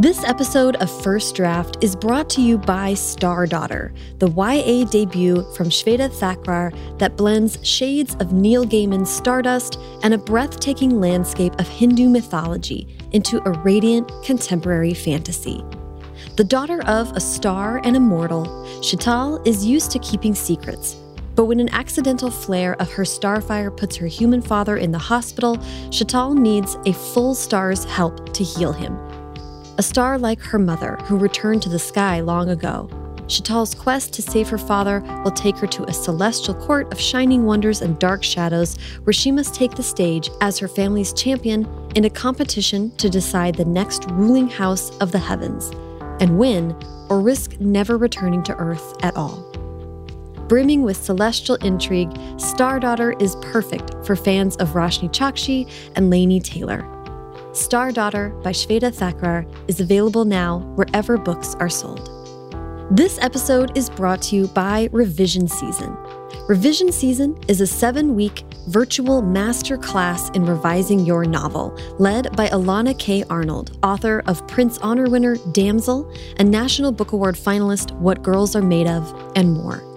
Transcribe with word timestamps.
This 0.00 0.24
episode 0.24 0.74
of 0.82 0.90
First 1.04 1.36
Draft 1.36 1.76
is 1.80 1.94
brought 1.94 2.28
to 2.30 2.42
you 2.42 2.58
by 2.58 2.94
Stardaughter, 2.94 3.94
the 4.18 4.28
YA 4.28 4.86
debut 4.90 5.44
from 5.52 5.68
Shveta 5.68 6.10
Thakrar 6.10 6.98
that 6.98 7.16
blends 7.16 7.64
shades 7.64 8.16
of 8.16 8.32
Neil 8.32 8.64
Gaiman's 8.64 9.08
Stardust 9.08 9.78
and 10.02 10.12
a 10.12 10.18
breathtaking 10.18 10.98
landscape 10.98 11.54
of 11.60 11.68
Hindu 11.68 12.08
mythology 12.08 12.88
into 13.12 13.40
a 13.46 13.52
radiant 13.60 14.10
contemporary 14.24 14.94
fantasy. 14.94 15.64
The 16.36 16.42
daughter 16.42 16.82
of 16.86 17.12
a 17.12 17.20
star 17.20 17.80
and 17.84 17.96
a 17.96 18.00
mortal, 18.00 18.46
Sheetal 18.80 19.46
is 19.46 19.64
used 19.64 19.92
to 19.92 20.00
keeping 20.00 20.34
secrets. 20.34 20.96
But 21.36 21.44
when 21.44 21.60
an 21.60 21.68
accidental 21.68 22.32
flare 22.32 22.74
of 22.82 22.92
her 22.94 23.04
starfire 23.04 23.74
puts 23.74 23.94
her 23.94 24.08
human 24.08 24.42
father 24.42 24.76
in 24.76 24.90
the 24.90 24.98
hospital, 24.98 25.58
Sheetal 25.90 26.36
needs 26.36 26.76
a 26.84 26.92
full 26.92 27.36
star's 27.36 27.84
help 27.84 28.32
to 28.34 28.42
heal 28.42 28.72
him 28.72 28.98
a 29.78 29.82
star 29.82 30.18
like 30.18 30.40
her 30.40 30.58
mother 30.58 30.96
who 31.04 31.16
returned 31.16 31.62
to 31.62 31.68
the 31.68 31.78
sky 31.78 32.20
long 32.20 32.48
ago. 32.48 32.88
Sheetal's 33.26 33.74
quest 33.74 34.12
to 34.14 34.22
save 34.22 34.48
her 34.48 34.58
father 34.58 35.00
will 35.24 35.30
take 35.30 35.56
her 35.56 35.66
to 35.68 35.84
a 35.84 35.92
celestial 35.92 36.54
court 36.54 36.92
of 36.92 37.00
shining 37.00 37.44
wonders 37.44 37.80
and 37.80 37.98
dark 37.98 38.22
shadows 38.22 38.76
where 39.04 39.14
she 39.14 39.32
must 39.32 39.54
take 39.54 39.72
the 39.72 39.82
stage 39.82 40.28
as 40.40 40.58
her 40.58 40.68
family's 40.68 41.12
champion 41.12 41.66
in 41.94 42.04
a 42.04 42.10
competition 42.10 42.94
to 42.96 43.08
decide 43.08 43.54
the 43.54 43.64
next 43.64 44.04
ruling 44.10 44.48
house 44.48 44.96
of 44.98 45.10
the 45.10 45.18
heavens 45.18 45.70
and 46.20 46.38
win 46.38 46.76
or 47.08 47.20
risk 47.20 47.58
never 47.60 47.96
returning 47.96 48.42
to 48.42 48.54
Earth 48.56 48.94
at 49.02 49.16
all. 49.16 49.50
Brimming 50.48 50.82
with 50.82 51.02
celestial 51.02 51.56
intrigue, 51.56 52.10
Stardaughter 52.36 53.20
is 53.20 53.36
perfect 53.36 53.94
for 54.04 54.14
fans 54.14 54.56
of 54.56 54.70
Roshani 54.70 55.10
Chokshi 55.10 55.70
and 55.96 56.12
Laini 56.12 56.42
Taylor. 56.42 56.86
Stardaughter 57.54 58.42
by 58.42 58.50
Shveta 58.50 58.92
Thakrar 58.92 59.46
is 59.68 59.80
available 59.80 60.24
now 60.24 60.58
wherever 60.74 61.16
books 61.16 61.54
are 61.60 61.68
sold. 61.68 62.10
This 62.90 63.16
episode 63.22 63.78
is 63.78 63.88
brought 63.88 64.20
to 64.22 64.36
you 64.36 64.48
by 64.48 64.88
Revision 64.90 65.46
Season. 65.46 65.96
Revision 66.48 66.90
Season 66.90 67.38
is 67.46 67.60
a 67.60 67.66
seven 67.66 68.16
week 68.16 68.42
virtual 68.66 69.22
master 69.22 69.78
class 69.78 70.30
in 70.30 70.44
revising 70.44 71.06
your 71.06 71.24
novel, 71.24 71.78
led 72.00 72.34
by 72.34 72.48
Elana 72.48 72.98
K. 72.98 73.22
Arnold, 73.30 73.78
author 73.84 74.24
of 74.26 74.44
Printz 74.48 74.80
Honor 74.82 75.08
winner 75.08 75.36
Damsel 75.52 76.12
and 76.38 76.50
National 76.50 76.90
Book 76.90 77.12
Award 77.12 77.36
finalist 77.36 77.92
What 78.00 78.24
Girls 78.24 78.56
Are 78.56 78.62
Made 78.62 78.88
Of, 78.88 79.32
and 79.36 79.52
more. 79.52 79.93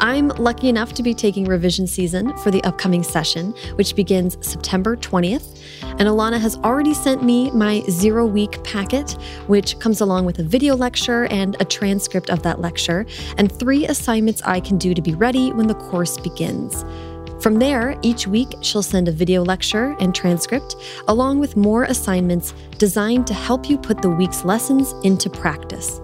I'm 0.00 0.28
lucky 0.28 0.68
enough 0.68 0.92
to 0.94 1.02
be 1.02 1.14
taking 1.14 1.44
revision 1.44 1.86
season 1.86 2.36
for 2.38 2.50
the 2.50 2.62
upcoming 2.64 3.02
session, 3.02 3.52
which 3.76 3.94
begins 3.94 4.36
September 4.40 4.96
20th. 4.96 5.60
And 5.82 6.08
Elana 6.08 6.40
has 6.40 6.56
already 6.58 6.94
sent 6.94 7.22
me 7.22 7.50
my 7.52 7.82
zero 7.88 8.26
week 8.26 8.62
packet, 8.64 9.12
which 9.46 9.78
comes 9.78 10.00
along 10.00 10.24
with 10.24 10.38
a 10.40 10.42
video 10.42 10.74
lecture 10.74 11.26
and 11.26 11.56
a 11.60 11.64
transcript 11.64 12.30
of 12.30 12.42
that 12.42 12.60
lecture, 12.60 13.06
and 13.38 13.50
three 13.50 13.86
assignments 13.86 14.42
I 14.42 14.60
can 14.60 14.78
do 14.78 14.94
to 14.94 15.02
be 15.02 15.14
ready 15.14 15.52
when 15.52 15.68
the 15.68 15.74
course 15.74 16.18
begins. 16.18 16.84
From 17.40 17.58
there, 17.58 17.98
each 18.02 18.26
week 18.26 18.54
she'll 18.62 18.82
send 18.82 19.06
a 19.06 19.12
video 19.12 19.44
lecture 19.44 19.94
and 20.00 20.14
transcript, 20.14 20.76
along 21.08 21.40
with 21.40 21.56
more 21.56 21.84
assignments 21.84 22.54
designed 22.78 23.26
to 23.26 23.34
help 23.34 23.68
you 23.68 23.76
put 23.76 24.02
the 24.02 24.10
week's 24.10 24.44
lessons 24.44 24.94
into 25.04 25.28
practice. 25.28 26.00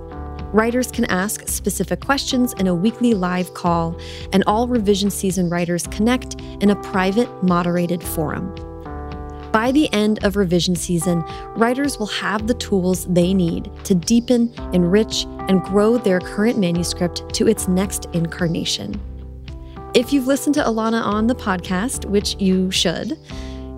Writers 0.52 0.90
can 0.90 1.04
ask 1.04 1.46
specific 1.46 2.00
questions 2.00 2.54
in 2.54 2.66
a 2.66 2.74
weekly 2.74 3.14
live 3.14 3.54
call, 3.54 3.96
and 4.32 4.42
all 4.48 4.66
revision 4.66 5.08
season 5.08 5.48
writers 5.48 5.86
connect 5.86 6.40
in 6.60 6.70
a 6.70 6.76
private, 6.76 7.28
moderated 7.44 8.02
forum. 8.02 8.52
By 9.52 9.70
the 9.70 9.92
end 9.92 10.24
of 10.24 10.34
revision 10.34 10.74
season, 10.74 11.22
writers 11.56 12.00
will 12.00 12.06
have 12.06 12.48
the 12.48 12.54
tools 12.54 13.06
they 13.06 13.32
need 13.32 13.70
to 13.84 13.94
deepen, 13.94 14.52
enrich, 14.72 15.24
and 15.48 15.62
grow 15.62 15.98
their 15.98 16.18
current 16.18 16.58
manuscript 16.58 17.32
to 17.34 17.46
its 17.46 17.68
next 17.68 18.06
incarnation. 18.12 19.00
If 19.94 20.12
you've 20.12 20.26
listened 20.26 20.54
to 20.56 20.64
Elana 20.64 21.00
on 21.00 21.28
the 21.28 21.34
podcast, 21.34 22.06
which 22.06 22.34
you 22.40 22.72
should, 22.72 23.18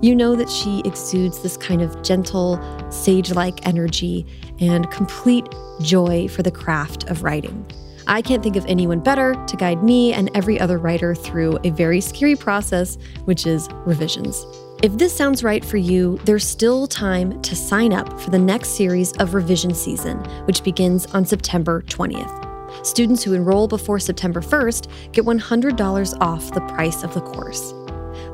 you 0.02 0.16
know 0.16 0.34
that 0.36 0.50
she 0.50 0.82
exudes 0.84 1.42
this 1.42 1.56
kind 1.56 1.80
of 1.80 2.02
gentle, 2.02 2.60
sage 2.90 3.32
like 3.32 3.66
energy 3.66 4.26
and 4.60 4.90
complete 4.90 5.48
joy 5.80 6.28
for 6.28 6.42
the 6.42 6.50
craft 6.50 7.08
of 7.08 7.22
writing. 7.22 7.64
I 8.08 8.20
can't 8.20 8.42
think 8.42 8.56
of 8.56 8.66
anyone 8.66 8.98
better 8.98 9.34
to 9.46 9.56
guide 9.56 9.84
me 9.84 10.12
and 10.12 10.28
every 10.34 10.58
other 10.58 10.76
writer 10.76 11.14
through 11.14 11.58
a 11.62 11.70
very 11.70 12.00
scary 12.00 12.34
process, 12.34 12.98
which 13.26 13.46
is 13.46 13.68
revisions. 13.86 14.44
If 14.82 14.98
this 14.98 15.16
sounds 15.16 15.44
right 15.44 15.64
for 15.64 15.76
you, 15.76 16.18
there's 16.24 16.44
still 16.44 16.88
time 16.88 17.40
to 17.42 17.54
sign 17.54 17.92
up 17.92 18.20
for 18.20 18.30
the 18.30 18.38
next 18.40 18.70
series 18.70 19.12
of 19.18 19.34
revision 19.34 19.72
season, 19.72 20.18
which 20.46 20.64
begins 20.64 21.06
on 21.14 21.24
September 21.24 21.82
20th. 21.82 22.84
Students 22.84 23.22
who 23.22 23.34
enroll 23.34 23.68
before 23.68 24.00
September 24.00 24.40
1st 24.40 25.12
get 25.12 25.24
$100 25.24 26.20
off 26.20 26.52
the 26.52 26.60
price 26.62 27.04
of 27.04 27.14
the 27.14 27.20
course. 27.20 27.72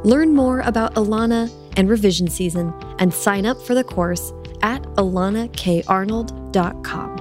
Learn 0.04 0.32
more 0.34 0.60
about 0.60 0.94
Elana 0.94 1.50
and 1.76 1.90
revision 1.90 2.28
season 2.28 2.72
and 3.00 3.12
sign 3.12 3.44
up 3.44 3.60
for 3.60 3.74
the 3.74 3.82
course 3.82 4.32
at 4.62 4.80
elanakarnold.com. 4.94 7.16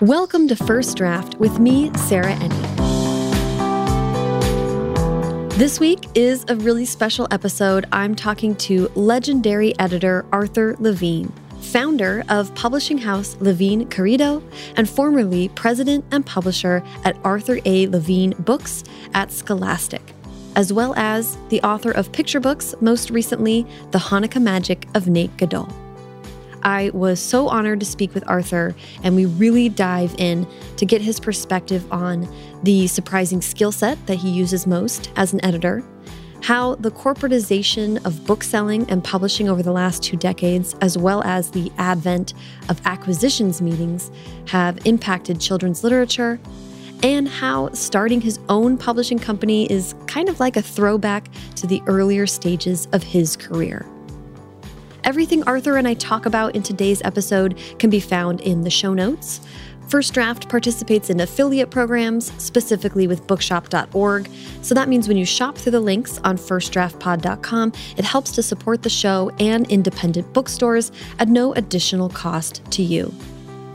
Welcome 0.00 0.48
to 0.48 0.56
First 0.56 0.96
Draft 0.96 1.38
with 1.38 1.58
me, 1.58 1.92
Sarah 1.94 2.32
Enni. 2.32 2.78
This 5.58 5.78
week 5.78 6.06
is 6.14 6.46
a 6.48 6.56
really 6.56 6.86
special 6.86 7.28
episode. 7.30 7.84
I'm 7.92 8.14
talking 8.14 8.56
to 8.56 8.88
legendary 8.94 9.78
editor 9.78 10.24
Arthur 10.32 10.74
Levine 10.78 11.30
founder 11.60 12.24
of 12.28 12.54
publishing 12.54 12.98
house 12.98 13.36
Levine 13.40 13.88
Querido, 13.88 14.42
and 14.76 14.88
formerly 14.88 15.48
president 15.50 16.04
and 16.10 16.24
publisher 16.24 16.82
at 17.04 17.16
Arthur 17.24 17.58
A. 17.64 17.86
Levine 17.88 18.34
Books 18.38 18.84
at 19.14 19.30
Scholastic, 19.30 20.02
as 20.56 20.72
well 20.72 20.94
as 20.96 21.36
the 21.48 21.60
author 21.62 21.90
of 21.90 22.12
picture 22.12 22.40
books, 22.40 22.74
most 22.80 23.10
recently, 23.10 23.66
The 23.90 23.98
Hanukkah 23.98 24.42
Magic 24.42 24.86
of 24.94 25.06
Nate 25.06 25.36
Gadol. 25.36 25.68
I 26.62 26.90
was 26.92 27.20
so 27.20 27.48
honored 27.48 27.80
to 27.80 27.86
speak 27.86 28.12
with 28.14 28.28
Arthur, 28.28 28.74
and 29.02 29.16
we 29.16 29.26
really 29.26 29.68
dive 29.68 30.14
in 30.18 30.46
to 30.76 30.84
get 30.84 31.00
his 31.00 31.18
perspective 31.18 31.90
on 31.92 32.28
the 32.62 32.86
surprising 32.86 33.40
skill 33.40 33.72
set 33.72 34.04
that 34.06 34.16
he 34.16 34.30
uses 34.30 34.66
most 34.66 35.10
as 35.16 35.32
an 35.32 35.42
editor 35.44 35.82
how 36.42 36.74
the 36.76 36.90
corporatization 36.90 38.04
of 38.04 38.26
bookselling 38.26 38.88
and 38.90 39.04
publishing 39.04 39.48
over 39.48 39.62
the 39.62 39.72
last 39.72 40.02
two 40.02 40.16
decades, 40.16 40.74
as 40.80 40.96
well 40.96 41.22
as 41.22 41.50
the 41.50 41.70
advent 41.78 42.34
of 42.68 42.80
acquisitions 42.86 43.60
meetings, 43.60 44.10
have 44.46 44.84
impacted 44.86 45.40
children's 45.40 45.84
literature, 45.84 46.40
and 47.02 47.28
how 47.28 47.70
starting 47.72 48.20
his 48.20 48.38
own 48.48 48.76
publishing 48.76 49.18
company 49.18 49.70
is 49.70 49.94
kind 50.06 50.28
of 50.28 50.40
like 50.40 50.56
a 50.56 50.62
throwback 50.62 51.28
to 51.56 51.66
the 51.66 51.82
earlier 51.86 52.26
stages 52.26 52.86
of 52.92 53.02
his 53.02 53.36
career. 53.36 53.86
Everything 55.04 55.42
Arthur 55.44 55.76
and 55.76 55.88
I 55.88 55.94
talk 55.94 56.26
about 56.26 56.54
in 56.54 56.62
today's 56.62 57.00
episode 57.02 57.58
can 57.78 57.88
be 57.88 58.00
found 58.00 58.42
in 58.42 58.62
the 58.62 58.70
show 58.70 58.92
notes. 58.92 59.40
First 59.90 60.14
Draft 60.14 60.48
participates 60.48 61.10
in 61.10 61.18
affiliate 61.18 61.72
programs, 61.72 62.32
specifically 62.40 63.08
with 63.08 63.26
bookshop.org. 63.26 64.30
So 64.62 64.72
that 64.72 64.88
means 64.88 65.08
when 65.08 65.16
you 65.16 65.24
shop 65.24 65.58
through 65.58 65.72
the 65.72 65.80
links 65.80 66.18
on 66.22 66.36
firstdraftpod.com, 66.38 67.72
it 67.96 68.04
helps 68.04 68.30
to 68.32 68.42
support 68.44 68.84
the 68.84 68.88
show 68.88 69.32
and 69.40 69.68
independent 69.68 70.32
bookstores 70.32 70.92
at 71.18 71.26
no 71.26 71.54
additional 71.54 72.08
cost 72.08 72.62
to 72.70 72.84
you. 72.84 73.12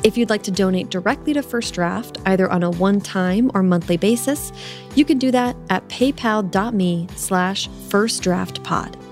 If 0.06 0.18
you'd 0.18 0.30
like 0.30 0.44
to 0.44 0.52
donate 0.52 0.90
directly 0.90 1.34
to 1.34 1.42
First 1.42 1.74
Draft, 1.74 2.18
either 2.26 2.50
on 2.50 2.64
a 2.64 2.72
one-time 2.72 3.52
or 3.53 3.62
monthly 3.62 3.97
basis, 3.97 4.53
you 4.96 5.03
can 5.03 5.18
do 5.18 5.32
that 5.32 5.58
at 5.70 5.86
paypal.me 5.90 7.08
slash 7.18 7.68
firstdraftpod. 7.90 9.04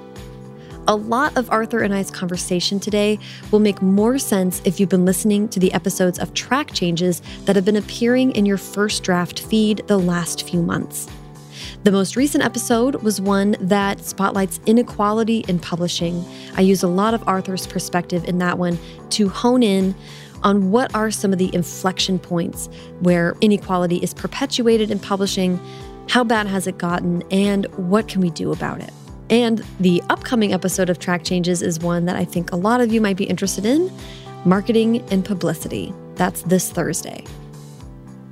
A 0.85 0.97
lot 0.97 1.37
of 1.37 1.49
Arthur 1.49 1.79
and 1.79 1.93
I's 1.93 2.11
conversation 2.11 2.77
today 2.77 3.17
will 3.51 3.59
make 3.59 3.81
more 3.81 4.19
sense 4.19 4.61
if 4.65 4.81
you've 4.81 4.89
been 4.89 5.05
listening 5.05 5.47
to 5.49 5.59
the 5.59 5.71
episodes 5.71 6.19
of 6.19 6.33
track 6.33 6.73
changes 6.73 7.21
that 7.45 7.55
have 7.55 7.63
been 7.63 7.77
appearing 7.77 8.33
in 8.33 8.45
your 8.45 8.57
first 8.57 9.01
draft 9.01 9.39
feed 9.39 9.81
the 9.87 9.97
last 9.97 10.45
few 10.45 10.61
months. 10.61 11.07
The 11.85 11.91
most 11.93 12.17
recent 12.17 12.43
episode 12.43 12.95
was 12.95 13.21
one 13.21 13.55
that 13.61 14.03
spotlights 14.03 14.59
inequality 14.65 15.45
in 15.47 15.57
publishing. 15.57 16.25
I 16.57 16.61
use 16.61 16.83
a 16.83 16.89
lot 16.89 17.13
of 17.13 17.25
Arthur's 17.29 17.65
perspective 17.65 18.25
in 18.25 18.39
that 18.39 18.57
one 18.57 18.77
to 19.11 19.29
hone 19.29 19.63
in 19.63 19.95
on 20.43 20.69
what 20.69 20.93
are 20.93 21.11
some 21.11 21.31
of 21.31 21.39
the 21.39 21.53
inflection 21.55 22.19
points 22.19 22.67
where 22.99 23.37
inequality 23.39 23.99
is 23.99 24.13
perpetuated 24.13 24.91
in 24.91 24.99
publishing, 24.99 25.61
how 26.09 26.25
bad 26.25 26.45
has 26.47 26.67
it 26.67 26.77
gotten, 26.77 27.23
and 27.31 27.67
what 27.89 28.09
can 28.09 28.19
we 28.19 28.31
do 28.31 28.51
about 28.51 28.81
it. 28.81 28.91
And 29.33 29.65
the 29.79 30.03
upcoming 30.09 30.53
episode 30.53 30.91
of 30.91 30.99
Track 30.99 31.23
Changes 31.23 31.63
is 31.63 31.79
one 31.79 32.05
that 32.05 32.15
I 32.15 32.23
think 32.23 32.51
a 32.51 32.55
lot 32.55 32.81
of 32.81 32.93
you 32.93 33.01
might 33.01 33.17
be 33.17 33.23
interested 33.23 33.65
in 33.65 33.91
marketing 34.45 35.03
and 35.09 35.25
publicity. 35.25 35.91
That's 36.13 36.43
this 36.43 36.69
Thursday. 36.71 37.25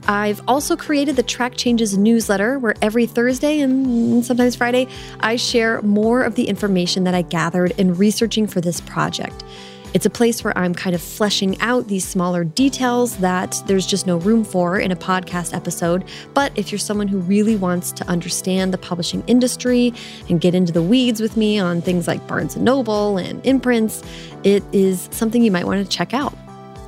I've 0.08 0.48
also 0.48 0.78
created 0.78 1.16
the 1.16 1.24
Track 1.24 1.56
Changes 1.56 1.98
newsletter, 1.98 2.60
where 2.60 2.76
every 2.84 3.08
Thursday 3.08 3.62
and 3.62 4.24
sometimes 4.24 4.56
Friday, 4.56 4.88
I 5.22 5.38
share 5.38 5.82
more 5.82 6.22
of 6.22 6.36
the 6.36 6.48
information 6.48 7.04
that 7.06 7.16
I 7.16 7.24
gathered 7.24 7.72
in 7.80 7.96
researching 7.96 8.46
for 8.46 8.62
this 8.62 8.80
project. 8.82 9.44
It's 9.94 10.06
a 10.06 10.10
place 10.10 10.44
where 10.44 10.58
I'm 10.58 10.74
kind 10.74 10.96
of 10.96 11.02
fleshing 11.02 11.60
out 11.60 11.88
these 11.88 12.08
smaller 12.08 12.46
details 12.46 13.18
that 13.18 13.62
there's 13.68 13.86
just 13.86 14.08
no 14.08 14.18
room 14.18 14.44
for 14.46 14.80
in 14.80 14.92
a 14.92 14.96
podcast 14.96 15.54
episode. 15.54 16.06
But 16.34 16.54
if 16.56 16.72
you're 16.72 16.80
someone 16.80 17.10
who 17.10 17.20
really 17.20 17.58
wants 17.58 17.92
to 17.94 18.08
understand 18.08 18.74
the 18.74 18.78
publishing 18.78 19.22
industry 19.28 19.94
and 20.30 20.40
get 20.40 20.56
into 20.56 20.72
the 20.72 20.82
weeds 20.82 21.20
with 21.20 21.36
me 21.36 21.60
on 21.60 21.82
things 21.82 22.08
like 22.08 22.26
Barnes 22.26 22.56
and 22.56 22.64
Noble 22.64 23.18
and 23.18 23.46
imprints, 23.46 24.02
it 24.44 24.64
is 24.72 25.10
something 25.12 25.44
you 25.44 25.52
might 25.52 25.66
want 25.66 25.84
to 25.84 25.98
check 25.98 26.14
out. 26.14 26.34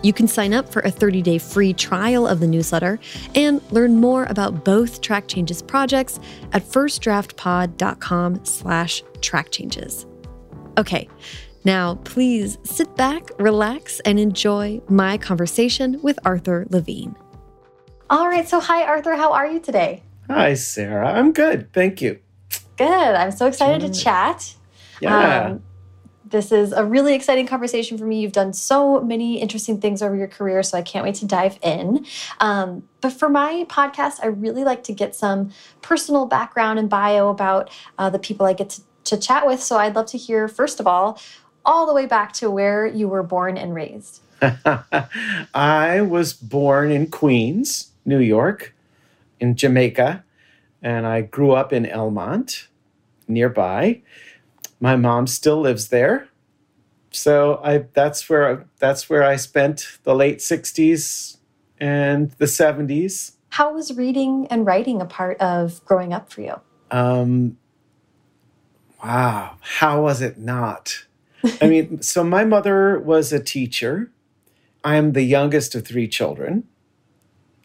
You 0.01 0.13
can 0.13 0.27
sign 0.27 0.53
up 0.53 0.69
for 0.69 0.81
a 0.81 0.91
30-day 0.91 1.37
free 1.39 1.73
trial 1.73 2.27
of 2.27 2.41
the 2.41 2.47
newsletter 2.47 2.99
and 3.35 3.61
learn 3.71 3.95
more 3.95 4.25
about 4.25 4.65
both 4.65 5.01
Track 5.01 5.27
Changes 5.27 5.61
projects 5.61 6.19
at 6.51 6.63
firstdraftpod.com 6.63 8.45
slash 8.45 9.03
track 9.21 9.51
changes. 9.51 10.05
Okay, 10.77 11.07
now, 11.65 11.95
please 12.03 12.57
sit 12.63 12.95
back, 12.95 13.29
relax, 13.39 13.99
and 14.01 14.19
enjoy 14.19 14.81
my 14.89 15.17
conversation 15.17 15.99
with 16.01 16.19
Arthur 16.25 16.65
Levine. 16.69 17.15
All 18.09 18.27
right, 18.27 18.47
so 18.47 18.59
hi, 18.59 18.83
Arthur. 18.83 19.15
How 19.15 19.33
are 19.33 19.47
you 19.47 19.59
today? 19.59 20.03
Hi, 20.29 20.53
Sarah. 20.53 21.13
I'm 21.13 21.31
good. 21.33 21.71
Thank 21.73 22.01
you. 22.01 22.19
Good. 22.77 22.87
I'm 22.87 23.31
so 23.31 23.47
excited 23.47 23.81
to 23.93 23.99
chat. 23.99 24.55
Yeah. 25.01 25.45
Um, 25.45 25.63
this 26.25 26.51
is 26.51 26.71
a 26.71 26.83
really 26.83 27.13
exciting 27.13 27.45
conversation 27.45 27.97
for 27.97 28.05
me. 28.05 28.19
You've 28.19 28.31
done 28.31 28.53
so 28.53 29.01
many 29.01 29.39
interesting 29.39 29.79
things 29.79 30.01
over 30.01 30.15
your 30.15 30.27
career, 30.27 30.63
so 30.63 30.77
I 30.77 30.81
can't 30.81 31.05
wait 31.05 31.15
to 31.15 31.27
dive 31.27 31.59
in. 31.61 32.05
Um, 32.39 32.83
but 33.01 33.13
for 33.13 33.29
my 33.29 33.65
podcast, 33.69 34.19
I 34.23 34.27
really 34.27 34.63
like 34.63 34.83
to 34.85 34.93
get 34.93 35.15
some 35.15 35.51
personal 35.81 36.25
background 36.25 36.79
and 36.79 36.89
bio 36.89 37.29
about 37.29 37.69
uh, 37.99 38.09
the 38.09 38.17
people 38.19 38.47
I 38.47 38.53
get 38.53 38.71
to, 38.71 38.81
to 39.03 39.17
chat 39.17 39.45
with. 39.45 39.61
So 39.61 39.77
I'd 39.77 39.95
love 39.95 40.07
to 40.07 40.17
hear, 40.17 40.47
first 40.47 40.79
of 40.79 40.87
all, 40.87 41.19
all 41.65 41.85
the 41.85 41.93
way 41.93 42.05
back 42.05 42.33
to 42.33 42.49
where 42.49 42.85
you 42.85 43.07
were 43.07 43.23
born 43.23 43.57
and 43.57 43.73
raised. 43.73 44.21
I 45.53 46.01
was 46.01 46.33
born 46.33 46.91
in 46.91 47.07
Queens, 47.07 47.91
New 48.05 48.19
York, 48.19 48.75
in 49.39 49.55
Jamaica, 49.55 50.23
and 50.81 51.05
I 51.05 51.21
grew 51.21 51.51
up 51.51 51.71
in 51.71 51.85
Elmont, 51.85 52.67
nearby. 53.27 54.01
My 54.79 54.95
mom 54.95 55.27
still 55.27 55.61
lives 55.61 55.87
there, 55.87 56.27
so 57.11 57.61
I 57.63 57.85
that's 57.93 58.29
where 58.29 58.65
that's 58.79 59.09
where 59.09 59.23
I 59.23 59.37
spent 59.37 59.99
the 60.03 60.13
late 60.13 60.39
'60s 60.39 61.37
and 61.79 62.31
the 62.31 62.45
'70s. 62.45 63.33
How 63.49 63.73
was 63.73 63.95
reading 63.95 64.47
and 64.49 64.65
writing 64.65 64.99
a 65.01 65.05
part 65.05 65.39
of 65.39 65.83
growing 65.85 66.11
up 66.11 66.31
for 66.31 66.41
you? 66.41 66.59
Um, 66.91 67.57
wow, 69.03 69.57
how 69.61 70.01
was 70.01 70.21
it 70.21 70.37
not? 70.37 71.05
I 71.61 71.67
mean, 71.67 72.01
so 72.01 72.23
my 72.23 72.45
mother 72.45 72.99
was 72.99 73.33
a 73.33 73.39
teacher. 73.39 74.11
I 74.83 74.95
am 74.95 75.13
the 75.13 75.23
youngest 75.23 75.75
of 75.75 75.85
three 75.85 76.07
children, 76.07 76.67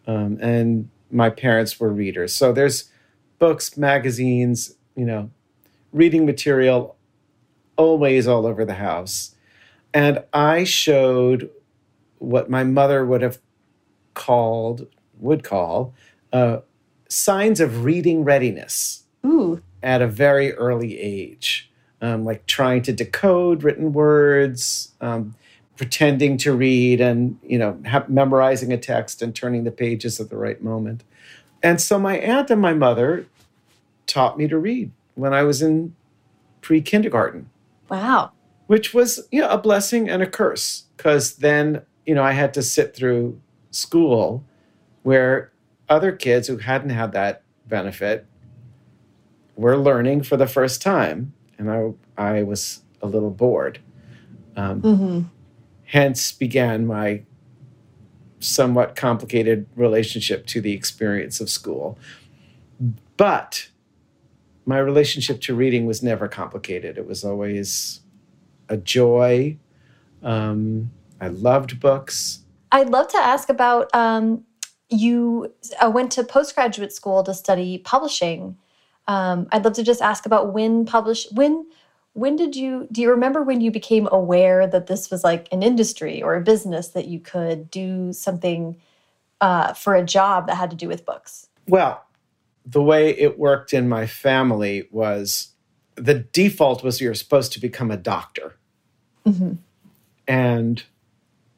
um, 0.06 0.38
and 0.40 0.88
my 1.10 1.30
parents 1.30 1.78
were 1.78 1.92
readers. 1.92 2.34
So 2.34 2.52
there's 2.52 2.90
books, 3.38 3.76
magazines, 3.76 4.74
you 4.96 5.04
know, 5.04 5.30
reading 5.92 6.26
material 6.26 6.96
always 7.76 8.26
all 8.26 8.46
over 8.46 8.64
the 8.64 8.74
house. 8.74 9.34
And 9.94 10.22
I 10.32 10.64
showed 10.64 11.50
what 12.18 12.50
my 12.50 12.64
mother 12.64 13.06
would 13.06 13.22
have 13.22 13.38
called, 14.14 14.86
would 15.18 15.44
call, 15.44 15.94
uh, 16.32 16.58
signs 17.08 17.60
of 17.60 17.84
reading 17.84 18.24
readiness 18.24 19.04
Ooh. 19.24 19.62
at 19.82 20.02
a 20.02 20.06
very 20.06 20.52
early 20.54 20.98
age 20.98 21.70
um, 22.00 22.24
like 22.24 22.46
trying 22.46 22.82
to 22.82 22.92
decode 22.92 23.62
written 23.62 23.92
words, 23.92 24.92
um, 25.00 25.34
pretending 25.76 26.36
to 26.38 26.54
read, 26.54 27.00
and 27.00 27.38
you 27.42 27.58
know, 27.58 27.80
memorizing 28.08 28.72
a 28.72 28.78
text 28.78 29.22
and 29.22 29.34
turning 29.34 29.64
the 29.64 29.70
pages 29.70 30.20
at 30.20 30.30
the 30.30 30.36
right 30.36 30.62
moment. 30.62 31.04
And 31.62 31.80
so 31.80 31.98
my 31.98 32.18
aunt 32.18 32.50
and 32.50 32.60
my 32.60 32.72
mother 32.72 33.26
taught 34.06 34.38
me 34.38 34.48
to 34.48 34.58
read 34.58 34.90
when 35.14 35.34
I 35.34 35.42
was 35.42 35.62
in 35.62 35.94
pre 36.60 36.80
kindergarten. 36.80 37.50
Wow. 37.88 38.32
Which 38.66 38.92
was 38.92 39.26
you 39.32 39.40
know 39.40 39.48
a 39.48 39.58
blessing 39.58 40.08
and 40.08 40.22
a 40.22 40.26
curse 40.26 40.84
because 40.96 41.36
then 41.36 41.82
you 42.06 42.14
know 42.14 42.22
I 42.22 42.32
had 42.32 42.54
to 42.54 42.62
sit 42.62 42.94
through 42.94 43.40
school 43.70 44.44
where 45.02 45.50
other 45.88 46.12
kids 46.12 46.48
who 46.48 46.58
hadn't 46.58 46.90
had 46.90 47.12
that 47.12 47.42
benefit 47.66 48.26
were 49.56 49.76
learning 49.76 50.22
for 50.22 50.36
the 50.36 50.46
first 50.46 50.82
time 50.82 51.32
and 51.58 51.70
I, 51.70 51.92
I 52.16 52.42
was 52.42 52.82
a 53.02 53.06
little 53.06 53.30
bored. 53.30 53.80
Um, 54.56 54.82
mm-hmm. 54.82 55.20
Hence 55.84 56.32
began 56.32 56.86
my 56.86 57.22
somewhat 58.40 58.94
complicated 58.94 59.66
relationship 59.74 60.46
to 60.46 60.60
the 60.60 60.72
experience 60.72 61.40
of 61.40 61.50
school. 61.50 61.98
But 63.16 63.68
my 64.64 64.78
relationship 64.78 65.40
to 65.42 65.54
reading 65.54 65.86
was 65.86 66.02
never 66.02 66.28
complicated. 66.28 66.98
It 66.98 67.06
was 67.06 67.24
always 67.24 68.00
a 68.68 68.76
joy. 68.76 69.56
Um, 70.22 70.90
I 71.20 71.28
loved 71.28 71.80
books. 71.80 72.40
I'd 72.70 72.90
love 72.90 73.08
to 73.08 73.18
ask 73.18 73.48
about 73.48 73.92
um, 73.94 74.44
you 74.90 75.52
uh, 75.82 75.90
went 75.90 76.12
to 76.12 76.22
postgraduate 76.24 76.92
school 76.92 77.22
to 77.24 77.34
study 77.34 77.78
publishing. 77.78 78.56
Um, 79.08 79.48
I'd 79.50 79.64
love 79.64 79.72
to 79.74 79.82
just 79.82 80.02
ask 80.02 80.26
about 80.26 80.52
when 80.52 80.84
publish 80.84 81.26
when 81.32 81.66
when 82.12 82.36
did 82.36 82.54
you 82.54 82.86
do 82.92 83.00
you 83.00 83.10
remember 83.10 83.42
when 83.42 83.60
you 83.60 83.70
became 83.70 84.08
aware 84.12 84.66
that 84.66 84.86
this 84.86 85.10
was 85.10 85.24
like 85.24 85.48
an 85.50 85.62
industry 85.62 86.22
or 86.22 86.34
a 86.34 86.40
business 86.40 86.88
that 86.88 87.08
you 87.08 87.18
could 87.18 87.70
do 87.70 88.12
something 88.12 88.76
uh, 89.40 89.72
for 89.72 89.94
a 89.94 90.04
job 90.04 90.46
that 90.46 90.56
had 90.56 90.70
to 90.70 90.76
do 90.76 90.88
with 90.88 91.06
books? 91.06 91.48
Well, 91.66 92.04
the 92.66 92.82
way 92.82 93.10
it 93.10 93.38
worked 93.38 93.72
in 93.72 93.88
my 93.88 94.06
family 94.06 94.88
was 94.90 95.52
the 95.94 96.14
default 96.14 96.84
was 96.84 97.00
you're 97.00 97.14
supposed 97.14 97.52
to 97.52 97.60
become 97.60 97.90
a 97.90 97.96
doctor. 97.96 98.56
Mm 99.24 99.32
-hmm. 99.32 99.56
And, 100.26 100.84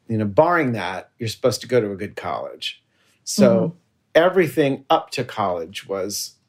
you 0.07 0.17
know, 0.17 0.27
barring 0.27 0.73
that, 0.73 1.09
you're 1.17 1.31
supposed 1.31 1.61
to 1.61 1.67
go 1.67 1.81
to 1.81 1.91
a 1.91 1.97
good 1.97 2.15
college. 2.15 2.83
So 3.23 3.53
mm 3.53 3.59
-hmm. 3.59 3.71
everything 4.13 4.85
up 4.89 5.09
to 5.09 5.23
college 5.23 5.87
was 5.87 6.40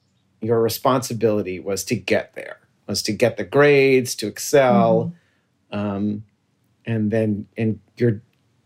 your 0.43 0.61
responsibility 0.61 1.61
was 1.61 1.85
to 1.85 1.95
get 1.95 2.35
there, 2.35 2.59
was 2.87 3.03
to 3.05 3.13
get 3.13 3.37
the 3.37 3.45
grades, 3.45 4.15
to 4.17 4.27
excel, 4.27 5.15
mm-hmm. 5.73 5.79
um, 5.79 6.25
and 6.85 7.11
then 7.11 7.47
and 7.57 7.81
you're 7.97 8.21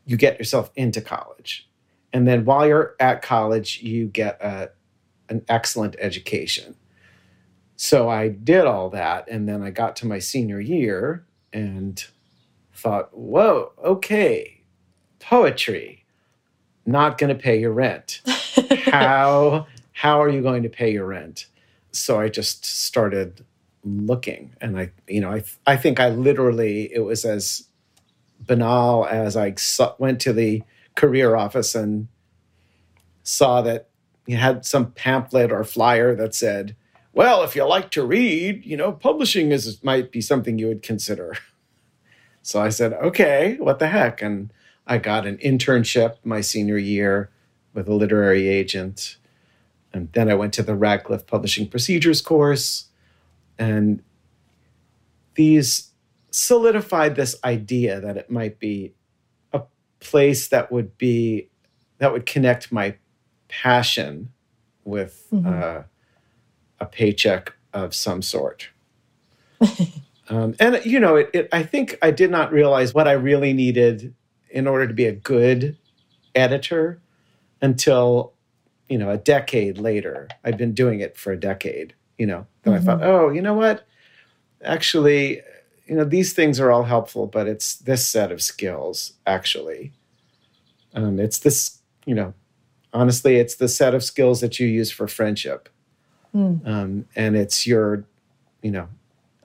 you 0.07 0.17
get 0.17 0.39
yourself 0.39 0.71
into 0.75 1.01
college, 1.01 1.69
and 2.13 2.27
then 2.27 2.45
while 2.45 2.67
you're 2.67 2.97
at 2.99 3.23
college, 3.23 3.83
you 3.83 4.07
get 4.07 4.41
a 4.41 4.71
an 5.29 5.45
excellent 5.49 5.97
education. 5.99 6.77
So 7.77 8.09
I 8.09 8.29
did 8.29 8.65
all 8.65 8.89
that, 8.91 9.29
and 9.29 9.47
then 9.47 9.63
I 9.63 9.71
got 9.71 9.97
to 9.97 10.07
my 10.07 10.19
senior 10.19 10.61
year 10.61 11.27
and 11.53 12.03
thought, 12.73 13.15
"Whoa, 13.17 13.73
okay, 13.85 14.63
poetry, 15.19 16.07
not 16.87 17.19
going 17.19 17.37
to 17.37 17.41
pay 17.41 17.61
your 17.61 17.73
rent. 17.73 18.23
how 18.85 19.67
how 19.93 20.23
are 20.23 20.31
you 20.31 20.41
going 20.41 20.63
to 20.63 20.71
pay 20.71 20.91
your 20.91 21.05
rent?" 21.05 21.47
So 21.97 22.21
I 22.21 22.29
just 22.29 22.65
started 22.65 23.45
looking, 23.85 24.55
and 24.61 24.79
I, 24.79 24.91
you 25.09 25.21
know, 25.21 25.31
I, 25.31 25.45
I 25.67 25.77
think 25.77 26.01
I 26.01 26.09
literally 26.11 26.93
it 26.93 27.01
was 27.01 27.25
as 27.25 27.69
banal 28.41 29.07
as 29.07 29.37
I 29.37 29.55
went 29.99 30.21
to 30.21 30.33
the 30.33 30.63
career 30.95 31.37
office 31.37 31.75
and 31.75 32.09
saw 33.23 33.63
that 33.63 33.89
you 34.27 34.37
had 34.37 34.65
some 34.65 34.93
pamphlet 34.93 35.53
or 35.53 35.65
flyer 35.65 36.15
that 36.17 36.35
said, 36.35 36.77
"Well, 37.13 37.43
if 37.43 37.57
you 37.57 37.65
like 37.65 37.91
to 37.93 38.05
read, 38.05 38.65
you 38.65 38.77
know, 38.77 38.93
publishing 38.93 39.53
is 39.53 39.83
might 39.83 40.13
be 40.13 40.21
something 40.21 40.59
you 40.59 40.69
would 40.69 40.83
consider." 40.83 41.37
So 42.43 42.63
I 42.63 42.69
said, 42.69 42.93
"Okay, 42.93 43.57
what 43.59 43.81
the 43.81 43.89
heck?" 43.89 44.23
And 44.23 44.53
I 44.87 44.99
got 44.99 45.27
an 45.27 45.37
internship 45.39 46.19
my 46.23 46.41
senior 46.41 46.79
year 46.79 47.29
with 47.75 47.89
a 47.89 47.95
literary 47.95 48.47
agent 48.47 49.17
and 49.97 50.13
then 50.13 50.31
I 50.31 50.35
went 50.35 50.53
to 50.55 50.63
the 50.63 50.77
Radcliffe 50.77 51.27
Publishing 51.27 51.69
Procedures 51.69 52.21
course. 52.21 52.89
And 53.59 54.03
these 55.35 55.91
solidified 56.31 57.17
this 57.17 57.35
idea 57.43 57.99
that 58.01 58.19
it 58.19 58.31
might 58.31 58.59
be 58.59 58.93
a 59.55 59.63
place 60.01 60.49
that 60.49 60.71
would 60.71 60.99
be 60.99 61.49
that 61.99 62.13
would 62.13 62.27
connect 62.27 62.71
my 62.71 62.95
passion 63.49 64.31
with 64.85 65.27
mm-hmm. 65.33 65.49
uh, 65.49 65.83
a 66.79 66.87
paycheck 66.87 67.55
of 67.73 67.95
some 67.95 68.21
sort. 68.21 68.69
um, 70.29 70.55
and 70.61 70.85
you 70.85 71.01
know, 71.01 71.17
it, 71.17 71.31
it, 71.33 71.49
I 71.53 71.63
think 71.63 71.97
I 72.03 72.11
did 72.11 72.31
not 72.31 72.53
realize 72.53 72.93
what 72.93 73.09
I 73.09 73.13
really 73.13 73.55
needed 73.55 74.15
in 74.51 74.67
order 74.67 74.87
to 74.87 74.93
be 74.93 75.07
a 75.07 75.13
good 75.13 75.79
editor 76.35 77.01
until 77.63 78.35
you 78.89 78.99
know, 78.99 79.11
a 79.11 79.19
decade 79.19 79.79
later, 79.79 80.29
I've 80.45 80.57
been 80.57 80.73
doing 80.73 81.01
it 81.01 81.17
for 81.17 81.33
a 81.33 81.41
decade, 81.41 81.95
you 82.19 82.27
know, 82.27 82.47
then 82.63 82.75
mm-hmm. 82.75 82.89
I 82.89 82.93
thought, 82.93 83.03
oh, 83.03 83.31
you 83.31 83.43
know 83.43 83.55
what? 83.55 83.87
Actually, 84.63 85.43
you 85.87 85.95
know, 85.95 86.05
these 86.05 86.33
things 86.33 86.59
are 86.61 86.71
all 86.71 86.85
helpful, 86.85 87.27
but 87.27 87.47
it's 87.47 87.77
this 87.77 88.07
set 88.07 88.33
of 88.33 88.43
skills, 88.43 89.15
actually. 89.27 89.93
Um, 90.95 91.19
it's 91.21 91.39
this, 91.39 91.81
you 92.05 92.15
know, 92.15 92.35
honestly, 92.93 93.37
it's 93.37 93.57
the 93.57 93.69
set 93.69 93.95
of 93.95 94.03
skills 94.03 94.41
that 94.41 94.59
you 94.59 94.67
use 94.67 94.91
for 94.91 95.07
friendship. 95.07 95.69
Mm. 96.35 96.67
Um, 96.67 97.07
and 97.15 97.37
it's 97.37 97.67
your, 97.67 98.05
you 98.63 98.71
know, 98.71 98.89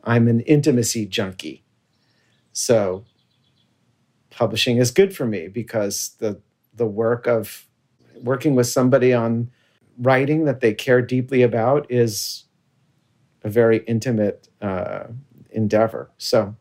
I'm 0.03 0.27
an 0.27 0.41
intimacy 0.41 1.05
junkie. 1.05 1.63
So 2.53 3.05
publishing 4.29 4.77
is 4.77 4.91
good 4.91 5.15
for 5.15 5.25
me 5.25 5.47
because 5.47 6.15
the 6.19 6.39
the 6.73 6.85
work 6.85 7.27
of 7.27 7.67
working 8.23 8.55
with 8.55 8.67
somebody 8.67 9.13
on 9.13 9.51
writing 9.97 10.45
that 10.45 10.61
they 10.61 10.73
care 10.73 11.01
deeply 11.01 11.41
about 11.41 11.85
is 11.89 12.45
a 13.43 13.49
very 13.49 13.79
intimate 13.79 14.47
uh, 14.61 15.05
endeavor. 15.51 16.09
So, 16.17 16.55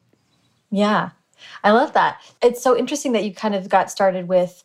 yeah, 0.71 1.11
I 1.63 1.71
love 1.71 1.93
that. 1.93 2.21
It's 2.43 2.63
so 2.63 2.77
interesting 2.77 3.13
that 3.13 3.25
you 3.25 3.35
kind 3.35 3.55
of 3.55 3.69
got 3.69 3.91
started 3.91 4.29
with 4.29 4.65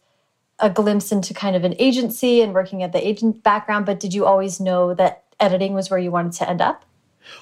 a 0.60 0.70
glimpse 0.70 1.12
into 1.12 1.34
kind 1.34 1.56
of 1.56 1.64
an 1.64 1.75
agency 1.80 2.42
and 2.42 2.54
working 2.54 2.82
at 2.84 2.94
the 2.94 3.06
agent 3.06 3.44
background, 3.44 3.86
but 3.86 4.00
did 4.00 4.14
you 4.14 4.25
always 4.25 4.60
know 4.60 4.94
that 4.94 5.24
editing 5.40 5.74
was 5.74 5.90
where 5.90 6.00
you 6.00 6.12
wanted 6.12 6.32
to 6.34 6.50
end 6.50 6.62
up? 6.62 6.86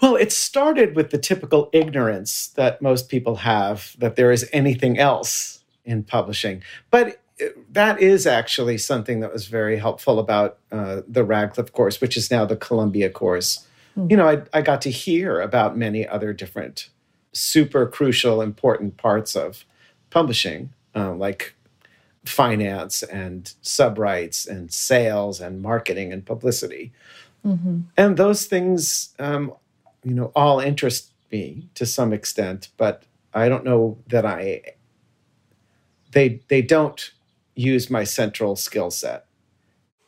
Well, 0.01 0.15
it 0.15 0.31
started 0.31 0.95
with 0.95 1.11
the 1.11 1.17
typical 1.17 1.69
ignorance 1.73 2.47
that 2.55 2.81
most 2.81 3.09
people 3.09 3.37
have 3.37 3.95
that 3.99 4.15
there 4.15 4.31
is 4.31 4.49
anything 4.53 4.97
else 4.97 5.63
in 5.85 6.03
publishing. 6.03 6.63
But 6.89 7.21
that 7.71 8.01
is 8.01 8.27
actually 8.27 8.77
something 8.77 9.19
that 9.21 9.31
was 9.31 9.47
very 9.47 9.77
helpful 9.77 10.19
about 10.19 10.57
uh, 10.71 11.01
the 11.07 11.23
Radcliffe 11.23 11.71
course, 11.71 12.01
which 12.01 12.17
is 12.17 12.31
now 12.31 12.45
the 12.45 12.55
Columbia 12.55 13.09
course. 13.09 13.67
Mm-hmm. 13.97 14.11
You 14.11 14.17
know, 14.17 14.29
I, 14.29 14.41
I 14.53 14.61
got 14.61 14.81
to 14.81 14.91
hear 14.91 15.41
about 15.41 15.77
many 15.77 16.07
other 16.07 16.33
different 16.33 16.89
super 17.33 17.87
crucial, 17.87 18.41
important 18.41 18.97
parts 18.97 19.35
of 19.35 19.65
publishing, 20.09 20.71
uh, 20.95 21.13
like 21.13 21.53
finance 22.25 23.03
and 23.03 23.53
subrights 23.63 24.47
and 24.47 24.71
sales 24.71 25.41
and 25.41 25.61
marketing 25.61 26.13
and 26.13 26.25
publicity. 26.25 26.91
Mm-hmm. 27.45 27.81
And 27.97 28.17
those 28.17 28.45
things, 28.45 29.09
um, 29.19 29.53
you 30.03 30.13
know, 30.13 30.31
all 30.35 30.59
interest 30.59 31.11
me 31.31 31.67
to 31.75 31.85
some 31.85 32.13
extent, 32.13 32.69
but 32.77 33.03
I 33.33 33.49
don't 33.49 33.65
know 33.65 33.97
that 34.07 34.25
I 34.25 34.61
they 36.11 36.41
they 36.47 36.61
don't 36.61 37.11
use 37.55 37.89
my 37.89 38.03
central 38.03 38.55
skill 38.55 38.91
set. 38.91 39.25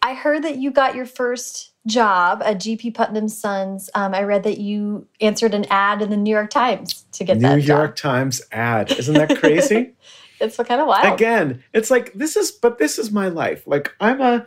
I 0.02 0.14
heard 0.14 0.44
that 0.44 0.58
you 0.58 0.72
got 0.72 0.96
your 0.96 1.06
first 1.06 1.72
job 1.88 2.42
at 2.44 2.58
GP 2.58 2.94
Putnam 2.94 3.28
Sons. 3.28 3.90
Um, 3.96 4.14
I 4.14 4.24
read 4.24 4.44
that 4.44 4.60
you 4.60 5.08
answered 5.22 5.54
an 5.54 5.66
ad 5.70 6.02
in 6.02 6.10
the 6.10 6.18
New 6.18 6.32
York 6.32 6.50
Times 6.50 7.06
to 7.14 7.24
get 7.24 7.38
New 7.38 7.42
that 7.42 7.58
New 7.58 7.64
York 7.64 7.96
Times 7.96 8.42
ad. 8.52 8.92
Isn't 8.92 9.16
that 9.16 9.40
crazy? 9.40 9.94
it's 10.40 10.58
kind 10.58 10.82
of 10.82 10.88
wild. 10.88 11.14
Again, 11.14 11.64
it's 11.74 11.90
like 11.90 12.14
this 12.14 12.36
is, 12.36 12.52
but 12.52 12.78
this 12.78 13.00
is 13.00 13.12
my 13.12 13.30
life. 13.30 13.66
Like 13.66 13.94
I'm 14.00 14.22
a, 14.22 14.46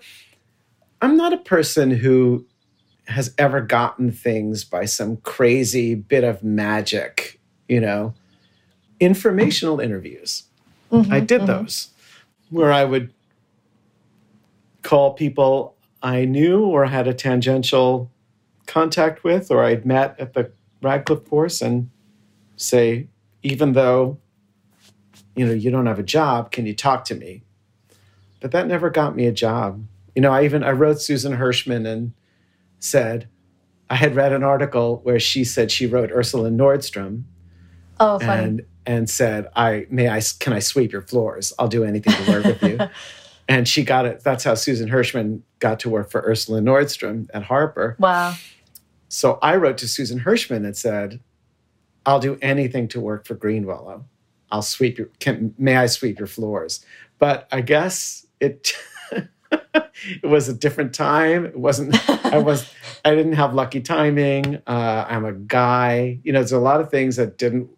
I'm 1.02 1.16
not 1.16 1.32
a 1.32 1.38
person 1.38 1.90
who 1.90 2.46
has 3.06 3.34
ever 3.38 3.60
gotten 3.60 4.12
things 4.12 4.64
by 4.64 4.84
some 4.84 5.16
crazy 5.18 5.94
bit 5.94 6.24
of 6.24 6.44
magic. 6.44 7.40
You 7.68 7.80
know, 7.80 8.14
informational 9.00 9.80
interviews. 9.80 10.44
Mm 10.90 11.02
-hmm, 11.02 11.14
I 11.14 11.20
did 11.20 11.40
mm 11.40 11.46
-hmm. 11.46 11.64
those 11.64 11.88
where 12.50 12.72
I 12.72 12.84
would 12.84 13.12
call 14.82 15.14
people 15.14 15.76
I 16.02 16.24
knew 16.24 16.64
or 16.64 16.86
had 16.86 17.08
a 17.08 17.14
tangential 17.14 18.10
contact 18.66 19.24
with 19.24 19.50
or 19.50 19.64
I'd 19.64 19.84
met 19.84 20.18
at 20.18 20.34
the 20.34 20.52
Radcliffe 20.80 21.28
course 21.28 21.60
and 21.60 21.90
say, 22.56 23.08
even 23.42 23.72
though 23.72 24.18
you 25.34 25.46
know 25.46 25.52
you 25.52 25.70
don't 25.70 25.86
have 25.86 25.98
a 25.98 26.04
job, 26.04 26.50
can 26.50 26.66
you 26.66 26.74
talk 26.74 27.04
to 27.06 27.14
me? 27.14 27.42
But 28.40 28.52
that 28.52 28.66
never 28.66 28.90
got 28.90 29.16
me 29.16 29.26
a 29.26 29.32
job. 29.32 29.84
You 30.14 30.22
know, 30.22 30.32
I 30.32 30.44
even 30.44 30.62
I 30.62 30.70
wrote 30.70 31.00
Susan 31.00 31.36
Hirschman 31.36 31.86
and 31.86 32.12
said 32.78 33.28
I 33.90 33.96
had 33.96 34.14
read 34.14 34.32
an 34.32 34.42
article 34.42 35.00
where 35.02 35.18
she 35.18 35.44
said 35.44 35.70
she 35.70 35.86
wrote 35.86 36.12
Ursula 36.12 36.50
Nordstrom. 36.50 37.24
Oh, 38.00 38.18
funny. 38.18 38.44
And 38.44 38.62
and 38.88 39.08
said, 39.08 39.48
"I 39.54 39.86
may 39.90 40.08
I 40.08 40.20
can 40.40 40.54
I 40.54 40.58
sweep 40.58 40.90
your 40.90 41.02
floors? 41.02 41.52
I'll 41.58 41.68
do 41.68 41.84
anything 41.84 42.14
to 42.24 42.32
work 42.32 42.44
with 42.44 42.62
you." 42.62 42.78
and 43.48 43.68
she 43.68 43.84
got 43.84 44.06
it. 44.06 44.24
That's 44.24 44.42
how 44.42 44.54
Susan 44.54 44.88
Hirschman 44.88 45.42
got 45.58 45.78
to 45.80 45.90
work 45.90 46.10
for 46.10 46.22
Ursula 46.22 46.60
Nordstrom 46.60 47.28
at 47.34 47.44
Harper. 47.44 47.96
Wow. 48.00 48.34
So 49.08 49.38
I 49.42 49.56
wrote 49.56 49.76
to 49.78 49.88
Susan 49.88 50.20
Hirschman 50.20 50.64
and 50.64 50.76
said, 50.76 51.20
"I'll 52.06 52.18
do 52.18 52.38
anything 52.40 52.88
to 52.88 53.00
work 53.00 53.26
for 53.26 53.36
Greenwillow. 53.36 54.04
I'll 54.50 54.62
sweep 54.62 54.96
your. 54.96 55.10
Can, 55.20 55.54
may 55.58 55.76
I 55.76 55.86
sweep 55.86 56.18
your 56.18 56.26
floors?" 56.26 56.84
But 57.18 57.46
I 57.52 57.60
guess 57.60 58.26
it. 58.40 58.72
it 60.22 60.26
was 60.26 60.48
a 60.48 60.54
different 60.54 60.94
time. 60.94 61.44
It 61.44 61.58
wasn't. 61.58 61.94
I 62.24 62.38
was. 62.50 62.72
I 63.04 63.14
didn't 63.14 63.34
have 63.34 63.52
lucky 63.52 63.82
timing. 63.82 64.62
Uh, 64.66 65.04
I'm 65.06 65.26
a 65.26 65.32
guy. 65.32 66.20
You 66.22 66.32
know, 66.32 66.38
there's 66.38 66.52
a 66.52 66.58
lot 66.58 66.80
of 66.80 66.90
things 66.90 67.16
that 67.16 67.36
didn't 67.36 67.68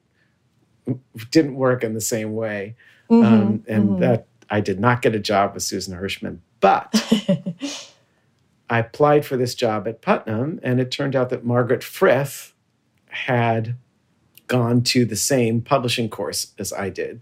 didn't 1.31 1.55
work 1.55 1.85
in 1.85 1.95
the 1.95 2.01
same 2.01 2.35
way. 2.35 2.77
Mm-hmm, 3.11 3.27
um, 3.27 3.65
and 3.67 3.89
mm-hmm. 3.89 4.01
that 4.01 4.27
I 4.49 4.61
did 4.61 4.79
not 4.79 5.03
get 5.03 5.15
a 5.15 5.21
job 5.21 5.55
with 5.55 5.63
Susan 5.63 5.99
Hirschman, 5.99 6.39
but 6.61 6.95
I 8.71 8.79
applied 8.79 9.27
for 9.27 9.37
this 9.37 9.55
job 9.55 9.89
at 9.89 10.01
Putnam, 10.01 10.61
and 10.63 10.81
it 10.81 10.91
turned 10.91 11.17
out 11.17 11.31
that 11.31 11.45
Margaret 11.45 11.83
Frith 11.83 12.55
had 13.07 13.75
gone 14.47 14.83
to 14.83 15.05
the 15.05 15.17
same 15.17 15.61
publishing 15.61 16.09
course 16.09 16.53
as 16.59 16.73
I 16.73 16.89
did 16.89 17.21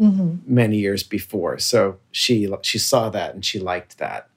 mm-hmm. 0.00 0.36
many 0.46 0.78
years 0.78 1.02
before. 1.02 1.58
So 1.58 1.98
she 2.10 2.52
she 2.62 2.78
saw 2.78 3.10
that 3.10 3.34
and 3.34 3.44
she 3.44 3.58
liked 3.58 3.98
that. 3.98 4.28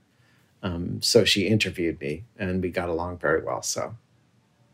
Um, 0.61 1.01
so 1.01 1.25
she 1.25 1.47
interviewed 1.47 1.99
me, 1.99 2.23
and 2.37 2.61
we 2.61 2.69
got 2.69 2.89
along 2.89 3.17
very 3.17 3.43
well. 3.43 3.61
So 3.61 3.95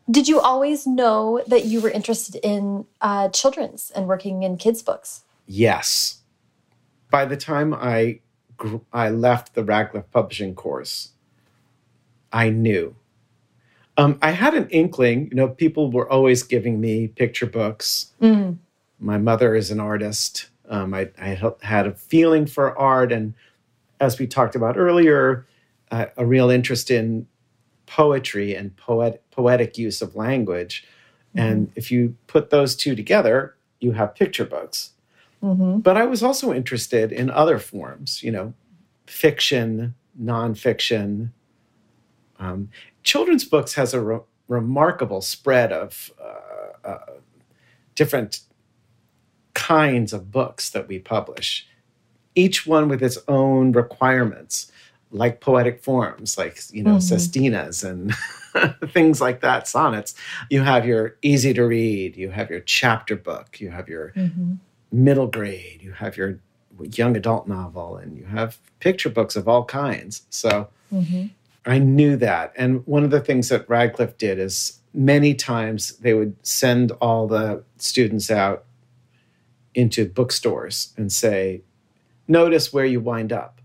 did 0.10 0.28
you 0.28 0.40
always 0.40 0.88
know 0.88 1.44
that 1.48 1.66
you 1.66 1.82
were 1.82 1.90
interested 1.90 2.36
in 2.44 2.86
uh, 3.02 3.30
children's 3.30 3.92
and 3.92 4.08
working 4.08 4.44
in 4.44 4.58
kids' 4.58 4.82
books? 4.82 5.24
Yes. 5.46 6.22
By 7.12 7.26
the 7.26 7.38
time 7.38 7.74
I 7.74 8.20
I 8.92 9.10
left 9.10 9.56
the 9.56 9.64
Radcliffe 9.64 10.12
publishing 10.12 10.54
course, 10.54 11.12
I 12.34 12.50
knew. 12.50 12.96
Um, 13.98 14.20
I 14.22 14.32
had 14.32 14.54
an 14.54 14.68
inkling. 14.70 15.30
You 15.30 15.36
know, 15.36 15.48
people 15.48 15.92
were 15.92 16.10
always 16.10 16.44
giving 16.44 16.80
me 16.80 17.08
picture 17.08 17.46
books. 17.46 18.12
Mm. 18.22 18.58
My 19.00 19.18
mother 19.18 19.56
is 19.56 19.72
an 19.72 19.80
artist. 19.80 20.50
Um, 20.68 20.94
I, 20.94 21.10
I, 21.20 21.42
had 21.62 21.88
a 21.88 21.96
feeling 21.96 22.46
for 22.46 22.78
art, 22.78 23.12
and 23.12 23.34
as 24.00 24.20
we 24.20 24.28
talked 24.28 24.56
about 24.56 24.78
earlier, 24.78 25.48
uh, 25.90 26.08
a 26.16 26.26
real 26.26 26.50
interest 26.50 26.92
in 26.92 27.28
poetry 27.90 28.54
and 28.54 28.76
poet, 28.78 29.24
poetic 29.32 29.78
use 29.78 30.02
of 30.02 30.16
language. 30.16 30.86
Mm-hmm. 31.36 31.40
And 31.40 31.72
if 31.76 31.92
you 31.92 32.16
put 32.28 32.52
those 32.52 32.76
two 32.76 32.96
together, 32.96 33.56
you 33.80 33.94
have 33.94 34.14
picture 34.14 34.46
books. 34.46 34.92
Mm-hmm. 35.44 35.80
But 35.80 35.98
I 35.98 36.06
was 36.06 36.22
also 36.22 36.54
interested 36.54 37.12
in 37.12 37.32
other 37.32 37.58
forms, 37.58 38.22
you 38.22 38.32
know, 38.32 38.54
fiction, 39.08 39.96
nonfiction. 40.22 41.32
Um, 42.38 42.70
children's 43.04 43.44
books 43.44 43.74
has 43.74 43.94
a 43.94 44.02
re- 44.02 44.20
remarkable 44.48 45.22
spread 45.22 45.72
of 45.72 46.12
uh, 46.22 46.88
uh, 46.88 47.14
different 47.96 48.42
kinds 49.56 50.14
of 50.14 50.32
books 50.32 50.70
that 50.70 50.88
we 50.88 51.00
publish, 51.00 51.68
each 52.36 52.68
one 52.68 52.88
with 52.88 53.02
its 53.02 53.18
own 53.28 53.72
requirements 53.72 54.72
like 55.12 55.42
poetic 55.42 55.82
forms, 55.82 56.38
like 56.38 56.60
you 56.72 56.84
know, 56.84 56.98
mm-hmm. 56.98 57.14
sestinas 57.14 57.84
and 57.84 58.14
things 58.92 59.20
like 59.20 59.42
that, 59.42 59.68
sonnets. 59.68 60.14
You 60.50 60.62
have 60.62 60.86
your 60.86 61.16
easy 61.22 61.54
to 61.54 61.64
read, 61.64 62.16
you 62.16 62.30
have 62.30 62.50
your 62.50 62.60
chapter 62.62 63.16
book, 63.16 63.60
you 63.60 63.72
have 63.72 63.90
your 63.90 64.14
mm-hmm. 64.16 64.56
middle 64.92 65.28
grade, 65.28 65.82
you 65.82 65.94
have 65.94 66.18
your 66.18 66.40
young 66.94 67.18
adult 67.18 67.48
novel, 67.48 67.98
and 67.98 68.18
you 68.18 68.26
have 68.26 68.58
picture 68.80 69.10
books 69.10 69.36
of 69.36 69.48
all 69.48 69.66
kinds. 69.66 70.24
So 70.30 70.70
mm-hmm. 70.94 71.28
I 71.66 71.80
knew 71.80 72.16
that. 72.18 72.54
And 72.56 72.86
one 72.88 73.04
of 73.04 73.12
the 73.12 73.20
things 73.20 73.50
that 73.50 73.70
Radcliffe 73.70 74.18
did 74.18 74.40
is 74.40 74.80
many 74.94 75.34
times 75.34 75.98
they 75.98 76.14
would 76.14 76.36
send 76.46 76.92
all 76.94 77.28
the 77.28 77.64
students 77.78 78.32
out 78.32 78.66
into 79.76 80.06
bookstores 80.06 80.94
and 80.98 81.12
say, 81.12 81.62
notice 82.28 82.74
where 82.74 82.86
you 82.86 83.00
wind 83.00 83.32
up 83.32 83.59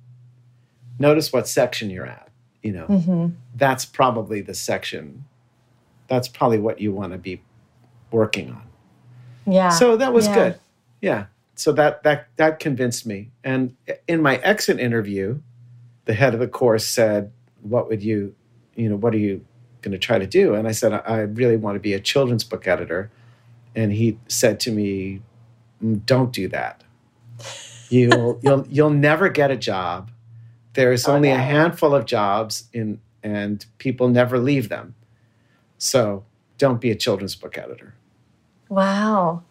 notice 0.98 1.32
what 1.32 1.48
section 1.48 1.90
you're 1.90 2.06
at 2.06 2.28
you 2.62 2.72
know 2.72 2.86
mm-hmm. 2.86 3.28
that's 3.54 3.84
probably 3.84 4.40
the 4.40 4.54
section 4.54 5.24
that's 6.08 6.28
probably 6.28 6.58
what 6.58 6.80
you 6.80 6.92
want 6.92 7.12
to 7.12 7.18
be 7.18 7.40
working 8.10 8.50
on 8.50 8.62
yeah 9.46 9.70
so 9.70 9.96
that 9.96 10.12
was 10.12 10.26
yeah. 10.26 10.34
good 10.34 10.60
yeah 11.00 11.26
so 11.54 11.72
that 11.72 12.02
that 12.02 12.28
that 12.36 12.58
convinced 12.58 13.06
me 13.06 13.30
and 13.42 13.74
in 14.08 14.22
my 14.22 14.36
exit 14.36 14.78
interview 14.78 15.38
the 16.04 16.14
head 16.14 16.34
of 16.34 16.40
the 16.40 16.48
course 16.48 16.86
said 16.86 17.32
what 17.64 17.88
would 17.88 18.02
you, 18.02 18.34
you 18.76 18.88
know, 18.88 18.96
what 18.96 19.14
are 19.14 19.18
you 19.18 19.44
going 19.82 19.92
to 19.92 19.98
try 19.98 20.18
to 20.18 20.26
do? 20.26 20.54
And 20.54 20.68
I 20.68 20.72
said, 20.72 20.92
I 20.92 21.20
really 21.20 21.56
want 21.56 21.76
to 21.76 21.80
be 21.80 21.94
a 21.94 22.00
children's 22.00 22.44
book 22.44 22.68
editor. 22.68 23.10
And 23.74 23.92
he 23.92 24.18
said 24.28 24.60
to 24.60 24.70
me, 24.70 25.22
mm, 25.82 26.04
Don't 26.06 26.32
do 26.32 26.48
that. 26.48 26.84
You'll 27.90 28.40
you'll 28.42 28.66
you'll 28.68 28.90
never 28.90 29.28
get 29.28 29.50
a 29.50 29.56
job. 29.56 30.10
There's 30.74 31.06
only 31.06 31.30
a 31.30 31.38
handful 31.38 31.94
of 31.94 32.04
jobs 32.04 32.68
in 32.72 33.00
and 33.22 33.64
people 33.78 34.08
never 34.08 34.38
leave 34.38 34.68
them. 34.68 34.94
So 35.78 36.24
don't 36.58 36.80
be 36.80 36.90
a 36.90 36.94
children's 36.94 37.34
book 37.34 37.56
editor. 37.56 37.94
Wow. 38.68 39.42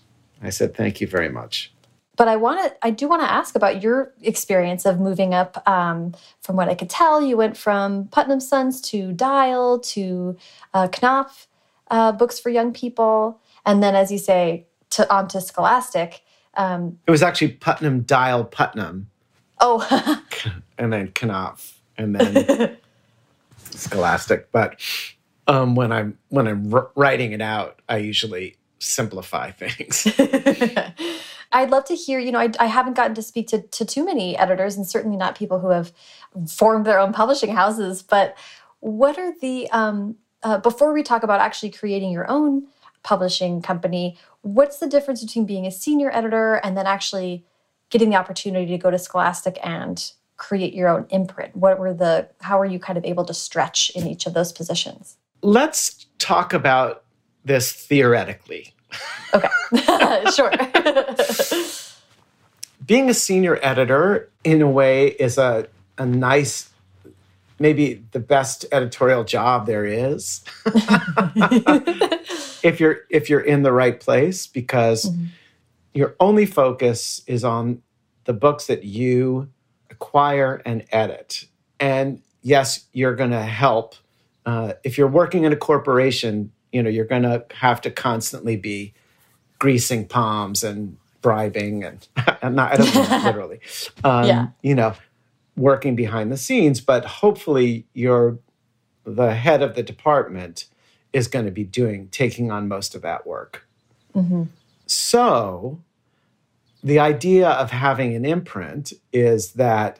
I 0.42 0.50
said, 0.50 0.76
thank 0.76 1.02
you 1.02 1.08
very 1.08 1.30
much. 1.30 1.74
But 2.16 2.28
I 2.28 2.36
want 2.36 2.62
to, 2.62 2.86
I 2.86 2.92
do 2.92 3.08
want 3.08 3.24
to 3.24 3.32
ask 3.32 3.56
about 3.56 3.82
your 3.82 4.14
experience 4.22 4.86
of 4.86 5.00
moving 5.00 5.34
up. 5.34 5.68
Um, 5.68 6.14
from 6.42 6.56
what 6.56 6.70
I 6.70 6.76
could 6.76 6.90
tell, 6.90 7.24
you 7.24 7.36
went 7.36 7.58
from 7.58 8.08
Putnam 8.10 8.40
Sons 8.40 8.80
to 8.82 9.12
Dial 9.14 9.80
to 9.80 10.38
uh, 10.76 10.88
Knopf 10.90 11.48
uh, 11.90 12.12
books 12.12 12.40
for 12.40 12.50
young 12.50 12.72
people, 12.72 13.42
and 13.66 13.82
then, 13.82 13.96
as 13.96 14.12
you 14.12 14.20
say, 14.20 14.68
to 14.92 15.12
onto 15.12 15.40
Scholastic. 15.40 16.22
Um, 16.56 17.00
it 17.08 17.12
was 17.12 17.24
actually 17.24 17.54
Putnam 17.54 18.02
Dial 18.02 18.44
Putnam. 18.44 19.10
Oh, 19.66 20.20
and 20.78 20.92
then 20.92 21.14
Knopf, 21.14 21.80
and 21.98 22.16
then 22.16 22.78
Scholastic. 23.58 24.52
But 24.52 24.80
um, 25.48 25.76
when 25.76 25.92
I'm 25.94 26.18
when 26.28 26.48
I'm 26.48 26.70
writing 26.96 27.32
it 27.32 27.42
out, 27.42 27.82
I 27.88 27.98
usually 27.98 28.58
simplify 28.80 29.52
things. 29.58 30.06
I'd 31.54 31.70
love 31.70 31.86
to 31.86 31.96
hear, 31.96 32.20
you 32.20 32.32
know, 32.32 32.40
I, 32.40 32.52
I 32.60 32.66
haven't 32.66 32.96
gotten 32.96 33.16
to 33.16 33.22
speak 33.22 33.48
to, 33.50 33.62
to 33.62 33.86
too 33.86 34.04
many 34.04 34.36
editors 34.38 34.76
and 34.76 34.86
certainly 34.86 35.16
not 35.16 35.38
people 35.38 35.60
who 35.60 35.70
have 35.70 35.94
formed 36.50 36.86
their 36.86 37.00
own 37.00 37.14
publishing 37.14 37.56
houses, 37.56 38.02
but 38.02 38.36
what 38.80 39.20
are 39.20 39.34
the, 39.40 39.70
um, 39.70 40.16
uh, 40.42 40.58
before 40.58 40.94
we 40.94 41.04
talk 41.04 41.22
about 41.22 41.42
actually 41.42 41.70
creating 41.70 42.12
your 42.12 42.30
own 42.30 42.68
publishing 43.04 43.62
company, 43.62 44.18
what's 44.42 44.80
the 44.80 44.88
difference 44.88 45.24
between 45.24 45.46
being 45.46 45.68
a 45.68 45.72
senior 45.72 46.10
editor 46.12 46.56
and 46.56 46.76
then 46.76 46.88
actually 46.88 47.46
getting 47.94 48.10
the 48.10 48.16
opportunity 48.16 48.66
to 48.66 48.78
go 48.80 48.90
to 48.90 48.98
Scholastic 48.98 49.60
and 49.64 50.12
create 50.36 50.74
your 50.74 50.90
own 50.90 51.06
imprint? 51.12 51.56
What 51.56 51.78
were 51.78 51.94
the, 51.94 52.28
how 52.42 52.58
were 52.58 52.66
you 52.66 52.80
kind 52.80 52.98
of 52.98 53.06
able 53.06 53.24
to 53.26 53.36
stretch 53.36 53.92
in 53.92 54.08
each 54.08 54.26
of 54.26 54.34
those 54.34 54.52
positions? 54.52 55.18
Let's 55.44 56.08
talk 56.18 56.54
about 56.54 57.04
this 57.46 57.72
theoretically. 57.72 58.74
Okay, 59.34 59.48
sure. 60.36 60.52
Being 62.86 63.12
a 63.12 63.14
senior 63.14 63.60
editor, 63.62 64.32
in 64.44 64.64
a 64.64 64.70
way, 64.70 65.10
is 65.10 65.38
a, 65.38 65.68
a 66.00 66.06
nice, 66.06 66.72
maybe 67.60 68.04
the 68.12 68.20
best 68.20 68.66
editorial 68.72 69.24
job 69.24 69.68
there 69.68 69.86
is. 69.86 70.44
if 72.64 72.80
you're 72.80 73.02
if 73.10 73.30
you're 73.30 73.40
in 73.40 73.64
the 73.64 73.72
right 73.72 74.00
place, 74.00 74.48
because 74.48 75.06
mm-hmm. 75.10 75.26
Your 75.94 76.16
only 76.20 76.46
focus 76.46 77.22
is 77.28 77.44
on 77.44 77.82
the 78.26 78.34
books 78.34 78.68
that 78.68 78.84
you 78.84 79.50
acquire 79.90 80.62
and 80.66 80.86
edit. 80.92 81.46
And 81.80 82.22
yes, 82.42 82.86
you're 82.94 83.16
going 83.16 83.32
to 83.32 83.44
help. 83.44 83.96
Uh, 84.46 84.74
if 84.84 84.98
you're 84.98 85.08
working 85.08 85.44
in 85.44 85.54
a 85.54 85.58
corporation, 85.58 86.52
you 86.72 86.82
know 86.82 86.90
you're 86.90 87.06
going 87.06 87.24
to 87.24 87.46
have 87.52 87.82
to 87.82 87.92
constantly 87.92 88.58
be 88.58 88.94
greasing 89.60 90.08
palms 90.08 90.64
and 90.64 90.98
bribing 91.22 91.84
and, 91.84 92.08
and 92.42 92.56
not, 92.56 92.74
I 92.74 92.78
don't 92.78 92.96
mean 92.96 93.24
literally, 93.24 93.60
um, 94.04 94.28
yeah. 94.28 94.48
you 94.62 94.76
know, 94.76 94.94
working 95.56 95.96
behind 95.96 96.32
the 96.32 96.38
scenes. 96.38 96.82
But 96.82 97.06
hopefully, 97.06 97.86
you're 97.94 98.40
the 99.06 99.34
head 99.34 99.62
of 99.62 99.76
the 99.76 99.84
department 99.84 100.66
is 101.14 101.28
going 101.28 101.46
to 101.46 101.52
be 101.52 101.64
doing 101.64 102.08
taking 102.10 102.52
on 102.52 102.68
most 102.68 102.96
of 102.96 103.02
that 103.04 103.28
work. 103.28 103.68
Mm-hmm. 104.16 104.44
So, 104.86 105.82
the 106.84 107.00
idea 107.00 107.50
of 107.50 107.72
having 107.72 108.16
an 108.16 108.26
imprint 108.26 108.94
is 109.12 109.54
that 109.54 110.00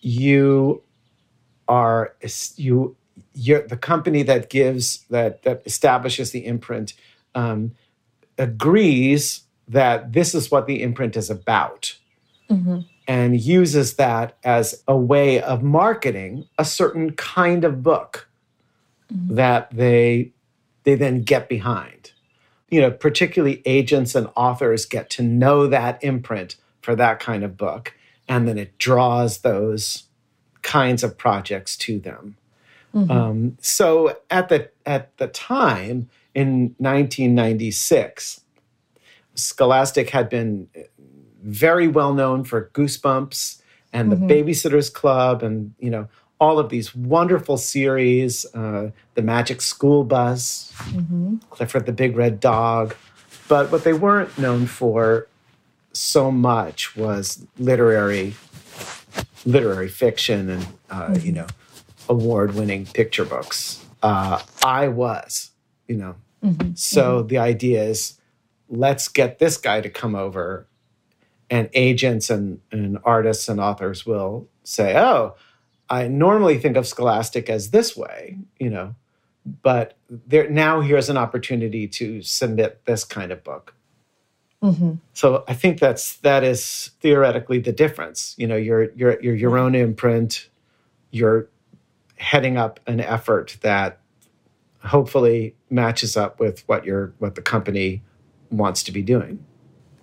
you 0.00 0.82
are 1.68 2.14
you 2.56 2.96
you're 3.34 3.66
the 3.66 3.76
company 3.76 4.22
that 4.22 4.50
gives 4.50 5.04
that 5.10 5.42
that 5.42 5.62
establishes 5.64 6.30
the 6.30 6.44
imprint 6.44 6.94
um, 7.34 7.72
agrees 8.38 9.42
that 9.68 10.12
this 10.12 10.34
is 10.34 10.50
what 10.50 10.66
the 10.66 10.82
imprint 10.82 11.16
is 11.16 11.30
about 11.30 11.96
mm-hmm. 12.50 12.80
and 13.08 13.40
uses 13.40 13.94
that 13.94 14.36
as 14.44 14.82
a 14.86 14.96
way 14.96 15.40
of 15.40 15.62
marketing 15.62 16.46
a 16.58 16.64
certain 16.64 17.12
kind 17.12 17.64
of 17.64 17.82
book 17.82 18.28
mm-hmm. 19.12 19.34
that 19.34 19.70
they 19.70 20.30
they 20.84 20.94
then 20.94 21.22
get 21.22 21.48
behind 21.48 22.11
you 22.72 22.80
know 22.80 22.90
particularly 22.90 23.62
agents 23.64 24.16
and 24.16 24.28
authors 24.34 24.84
get 24.84 25.08
to 25.10 25.22
know 25.22 25.68
that 25.68 26.02
imprint 26.02 26.56
for 26.80 26.96
that 26.96 27.20
kind 27.20 27.44
of 27.44 27.56
book 27.56 27.94
and 28.28 28.48
then 28.48 28.58
it 28.58 28.76
draws 28.78 29.38
those 29.42 30.04
kinds 30.62 31.04
of 31.04 31.16
projects 31.16 31.76
to 31.76 32.00
them 32.00 32.36
Mm-hmm. 32.94 33.10
Um, 33.10 33.58
so 33.60 34.18
at 34.30 34.48
the 34.48 34.70
at 34.84 35.16
the 35.16 35.28
time 35.28 36.08
in 36.34 36.74
1996, 36.78 38.40
Scholastic 39.34 40.10
had 40.10 40.28
been 40.28 40.68
very 41.42 41.88
well 41.88 42.12
known 42.12 42.44
for 42.44 42.70
Goosebumps 42.74 43.60
and 43.92 44.12
mm-hmm. 44.12 44.26
the 44.26 44.34
Babysitters 44.34 44.92
Club, 44.92 45.42
and 45.42 45.74
you 45.78 45.90
know 45.90 46.08
all 46.42 46.58
of 46.58 46.70
these 46.70 46.92
wonderful 46.92 47.56
series, 47.56 48.44
uh, 48.52 48.90
the 49.14 49.22
Magic 49.22 49.60
School 49.60 50.02
Bus, 50.02 50.72
mm-hmm. 50.88 51.36
Clifford 51.50 51.86
the 51.86 51.92
Big 51.92 52.16
Red 52.16 52.40
Dog. 52.40 52.96
But 53.46 53.70
what 53.70 53.84
they 53.84 53.92
weren't 53.92 54.36
known 54.36 54.66
for 54.66 55.28
so 55.92 56.32
much 56.32 56.96
was 56.96 57.46
literary 57.58 58.34
literary 59.44 59.88
fiction 59.88 60.50
and 60.50 60.66
uh, 60.90 61.10
you 61.12 61.32
mm-hmm. 61.32 61.34
know 61.34 61.46
award 62.08 62.56
winning 62.56 62.86
picture 62.86 63.24
books. 63.24 63.84
Uh, 64.02 64.42
I 64.64 64.88
was, 64.88 65.52
you 65.86 65.96
know. 65.96 66.16
Mm-hmm. 66.44 66.72
So 66.74 67.18
mm-hmm. 67.18 67.28
the 67.28 67.38
idea 67.38 67.84
is 67.84 68.18
let's 68.68 69.06
get 69.06 69.38
this 69.38 69.56
guy 69.56 69.80
to 69.80 69.88
come 69.88 70.16
over, 70.16 70.66
and 71.48 71.70
agents 71.72 72.30
and, 72.30 72.60
and 72.72 72.98
artists 73.04 73.48
and 73.48 73.60
authors 73.60 74.04
will 74.04 74.48
say, 74.64 74.98
oh, 74.98 75.36
I 75.88 76.08
normally 76.08 76.58
think 76.58 76.76
of 76.76 76.86
Scholastic 76.86 77.50
as 77.50 77.70
this 77.70 77.96
way, 77.96 78.38
you 78.58 78.70
know, 78.70 78.94
but 79.62 79.96
there 80.08 80.48
now 80.48 80.80
here's 80.80 81.08
an 81.08 81.16
opportunity 81.16 81.86
to 81.88 82.22
submit 82.22 82.84
this 82.86 83.04
kind 83.04 83.32
of 83.32 83.42
book. 83.44 83.74
Mm-hmm. 84.62 84.94
So 85.12 85.44
I 85.48 85.54
think 85.54 85.80
that's 85.80 86.16
that 86.18 86.44
is 86.44 86.90
theoretically 87.00 87.58
the 87.58 87.72
difference. 87.72 88.34
You 88.38 88.46
know, 88.46 88.56
you're 88.56 88.92
you're 88.92 89.20
you're 89.20 89.34
your 89.34 89.58
own 89.58 89.74
imprint. 89.74 90.48
You're 91.10 91.48
heading 92.16 92.56
up 92.56 92.78
an 92.86 93.00
effort 93.00 93.58
that 93.62 93.98
hopefully 94.84 95.54
matches 95.70 96.16
up 96.16 96.38
with 96.38 96.62
what 96.68 96.84
your 96.84 97.12
what 97.18 97.34
the 97.34 97.42
company 97.42 98.02
wants 98.50 98.82
to 98.84 98.92
be 98.92 99.02
doing. 99.02 99.44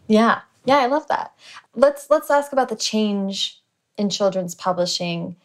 Yeah. 0.07 0.41
Yeah, 0.65 0.77
I 0.77 0.87
love 0.87 1.07
that. 1.07 1.33
Let's 1.75 2.09
let's 2.09 2.29
ask 2.29 2.51
about 2.51 2.69
the 2.69 2.75
change 2.75 3.61
in 3.97 4.09
children's 4.09 4.55
publishing. 4.55 5.35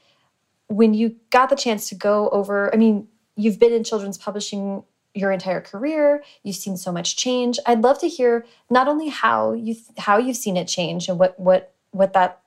When 0.74 0.92
you 0.92 1.16
got 1.30 1.50
the 1.50 1.56
chance 1.56 1.88
to 1.90 1.94
go 1.94 2.28
over, 2.30 2.72
I 2.74 2.76
mean, 2.76 3.06
you've 3.36 3.60
been 3.60 3.72
in 3.72 3.84
children's 3.84 4.18
publishing 4.18 4.82
your 5.14 5.30
entire 5.30 5.60
career. 5.60 6.24
You've 6.42 6.56
seen 6.56 6.76
so 6.76 6.90
much 6.90 7.16
change. 7.16 7.58
I'd 7.66 7.82
love 7.82 8.00
to 8.00 8.08
hear 8.08 8.44
not 8.68 8.88
only 8.88 9.08
how 9.08 9.52
you 9.52 9.76
how 9.98 10.18
you've 10.18 10.36
seen 10.36 10.56
it 10.56 10.66
change 10.66 11.08
and 11.08 11.18
what 11.18 11.38
what 11.38 11.72
what 11.92 12.12
that 12.14 12.40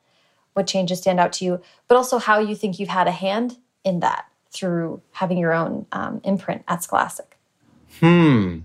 what 0.54 0.68
changes 0.68 1.00
stand 1.00 1.20
out 1.20 1.32
to 1.34 1.46
you, 1.46 1.62
but 1.88 1.96
also 1.96 2.18
how 2.18 2.40
you 2.40 2.56
think 2.56 2.80
you've 2.80 2.90
had 2.90 3.08
a 3.08 3.12
hand 3.12 3.58
in 3.86 4.02
that 4.02 4.26
through 4.52 5.02
having 5.12 5.38
your 5.38 5.54
own 5.54 5.86
um, 5.92 6.20
imprint 6.24 6.64
at 6.68 6.84
Scholastic? 6.84 7.38
Hmm. 8.00 8.60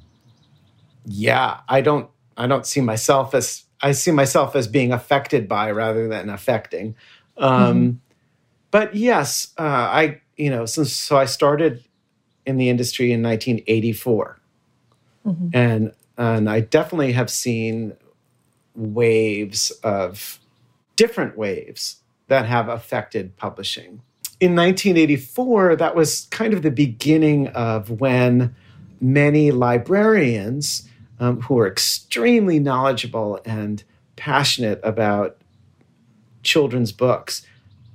Yeah, 1.04 1.60
I 1.68 1.80
don't. 1.80 2.10
I 2.36 2.46
don't 2.46 2.66
see 2.66 2.80
myself 2.80 3.34
as. 3.34 3.64
I 3.80 3.92
see 3.92 4.10
myself 4.10 4.56
as 4.56 4.66
being 4.68 4.92
affected 4.92 5.48
by 5.48 5.70
rather 5.70 6.08
than 6.08 6.30
affecting. 6.30 6.94
Um, 7.36 7.76
mm-hmm. 7.76 7.96
But 8.72 8.96
yes, 8.96 9.54
uh, 9.56 9.62
I. 9.62 10.18
You 10.36 10.50
know, 10.50 10.66
since 10.66 10.92
so 10.92 11.18
I 11.18 11.26
started 11.26 11.84
in 12.46 12.56
the 12.56 12.68
industry 12.68 13.12
in 13.12 13.22
1984, 13.22 14.40
mm-hmm. 15.24 15.48
and 15.52 15.92
and 16.18 16.50
I 16.50 16.60
definitely 16.60 17.12
have 17.12 17.30
seen 17.30 17.92
waves 18.74 19.70
of 19.84 20.40
different 20.96 21.38
waves 21.38 22.00
that 22.26 22.46
have 22.46 22.68
affected 22.68 23.36
publishing 23.36 24.00
in 24.42 24.56
1984, 24.56 25.76
that 25.76 25.94
was 25.94 26.26
kind 26.32 26.52
of 26.52 26.62
the 26.62 26.72
beginning 26.72 27.46
of 27.50 28.00
when 28.00 28.56
many 29.00 29.52
librarians 29.52 30.88
um, 31.20 31.42
who 31.42 31.54
were 31.54 31.68
extremely 31.68 32.58
knowledgeable 32.58 33.38
and 33.44 33.84
passionate 34.16 34.80
about 34.82 35.36
children's 36.42 36.90
books 36.90 37.46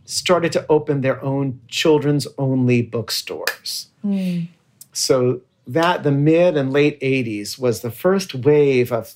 started 0.08 0.54
to 0.54 0.65
open 0.70 1.02
their 1.02 1.22
own 1.22 1.60
children's 1.67 2.26
only 2.38 2.82
bookstores. 2.82 3.89
Mm. 4.06 4.48
So 4.93 5.41
that 5.67 6.04
the 6.04 6.12
mid 6.12 6.56
and 6.56 6.72
late 6.72 7.00
80s 7.02 7.60
was 7.60 7.82
the 7.82 7.91
first 7.91 8.34
wave 8.34 8.91
of 8.91 9.15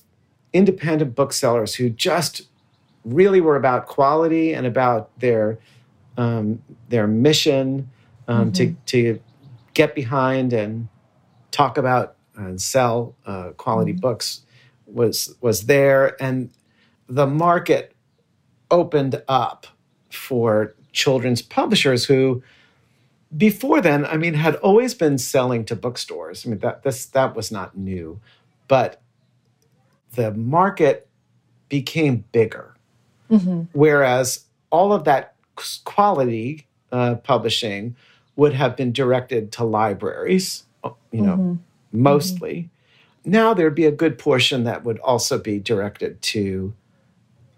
independent 0.52 1.14
booksellers 1.14 1.76
who 1.76 1.88
just 1.88 2.42
really 3.04 3.40
were 3.40 3.56
about 3.56 3.86
quality 3.86 4.52
and 4.52 4.66
about 4.66 5.18
their 5.18 5.58
um, 6.18 6.62
their 6.90 7.06
mission 7.06 7.90
um, 8.28 8.52
mm-hmm. 8.52 8.74
to 8.86 9.14
to 9.14 9.20
get 9.72 9.94
behind 9.94 10.52
and 10.52 10.88
talk 11.50 11.78
about 11.78 12.16
and 12.36 12.60
sell 12.60 13.14
uh, 13.24 13.50
quality 13.56 13.92
mm-hmm. 13.92 14.00
books 14.00 14.42
was 14.86 15.34
was 15.40 15.62
there 15.62 16.22
and 16.22 16.50
the 17.08 17.26
market 17.26 17.94
opened 18.70 19.22
up 19.26 19.66
for 20.10 20.74
children's 20.92 21.42
publishers 21.42 22.04
who 22.04 22.42
before 23.36 23.80
then 23.80 24.04
i 24.06 24.16
mean 24.16 24.34
had 24.34 24.56
always 24.56 24.94
been 24.94 25.18
selling 25.18 25.64
to 25.64 25.74
bookstores 25.74 26.46
i 26.46 26.50
mean 26.50 26.58
that 26.58 26.82
this 26.82 27.06
that 27.06 27.34
was 27.34 27.50
not 27.50 27.76
new 27.76 28.20
but 28.68 29.00
the 30.14 30.32
market 30.32 31.08
became 31.68 32.24
bigger 32.32 32.74
mm-hmm. 33.30 33.62
whereas 33.72 34.44
all 34.70 34.92
of 34.92 35.04
that 35.04 35.34
quality 35.84 36.66
uh, 36.90 37.14
publishing 37.16 37.96
would 38.36 38.52
have 38.52 38.76
been 38.76 38.92
directed 38.92 39.50
to 39.52 39.64
libraries 39.64 40.64
you 41.10 41.22
know 41.22 41.36
mm-hmm. 41.36 41.54
mostly 41.92 42.54
mm-hmm. 43.24 43.30
now 43.30 43.54
there'd 43.54 43.74
be 43.74 43.86
a 43.86 43.92
good 43.92 44.18
portion 44.18 44.64
that 44.64 44.84
would 44.84 44.98
also 44.98 45.38
be 45.38 45.58
directed 45.58 46.20
to 46.20 46.74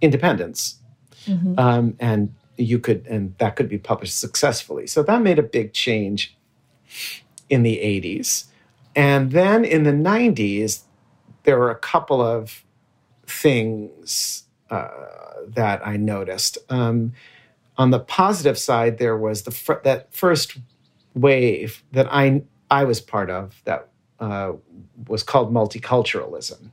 independents 0.01 0.77
mm-hmm. 1.27 1.59
um, 1.59 1.97
and 1.99 2.33
you 2.57 2.79
could 2.79 3.07
and 3.07 3.35
that 3.39 3.57
could 3.57 3.69
be 3.69 3.79
published 3.79 4.19
successfully. 4.19 4.87
So 4.87 5.03
that 5.03 5.23
made 5.23 5.39
a 5.39 5.43
big 5.43 5.73
change 5.73 6.37
in 7.49 7.63
the 7.63 7.77
80s 7.79 8.47
and 8.97 9.33
then 9.33 9.65
in 9.65 9.83
the 9.83 9.93
90s 9.93 10.83
there 11.43 11.59
were 11.59 11.71
a 11.71 11.79
couple 11.79 12.23
of 12.23 12.65
things 13.27 14.45
uh, 14.71 14.89
that 15.49 15.87
i 15.87 15.97
noticed. 15.97 16.59
Um, 16.71 17.13
on 17.77 17.91
the 17.91 18.01
positive 18.01 18.59
side 18.59 18.99
there 18.99 19.17
was 19.17 19.43
the 19.43 19.51
fr- 19.51 19.83
that 19.85 20.13
first 20.13 20.59
wave 21.15 21.83
that 21.93 22.07
i 22.11 22.43
i 22.71 22.85
was 22.85 23.01
part 23.01 23.31
of 23.31 23.61
that 23.65 23.89
uh, 24.21 24.53
was 25.09 25.23
called 25.23 25.53
multiculturalism. 25.53 26.71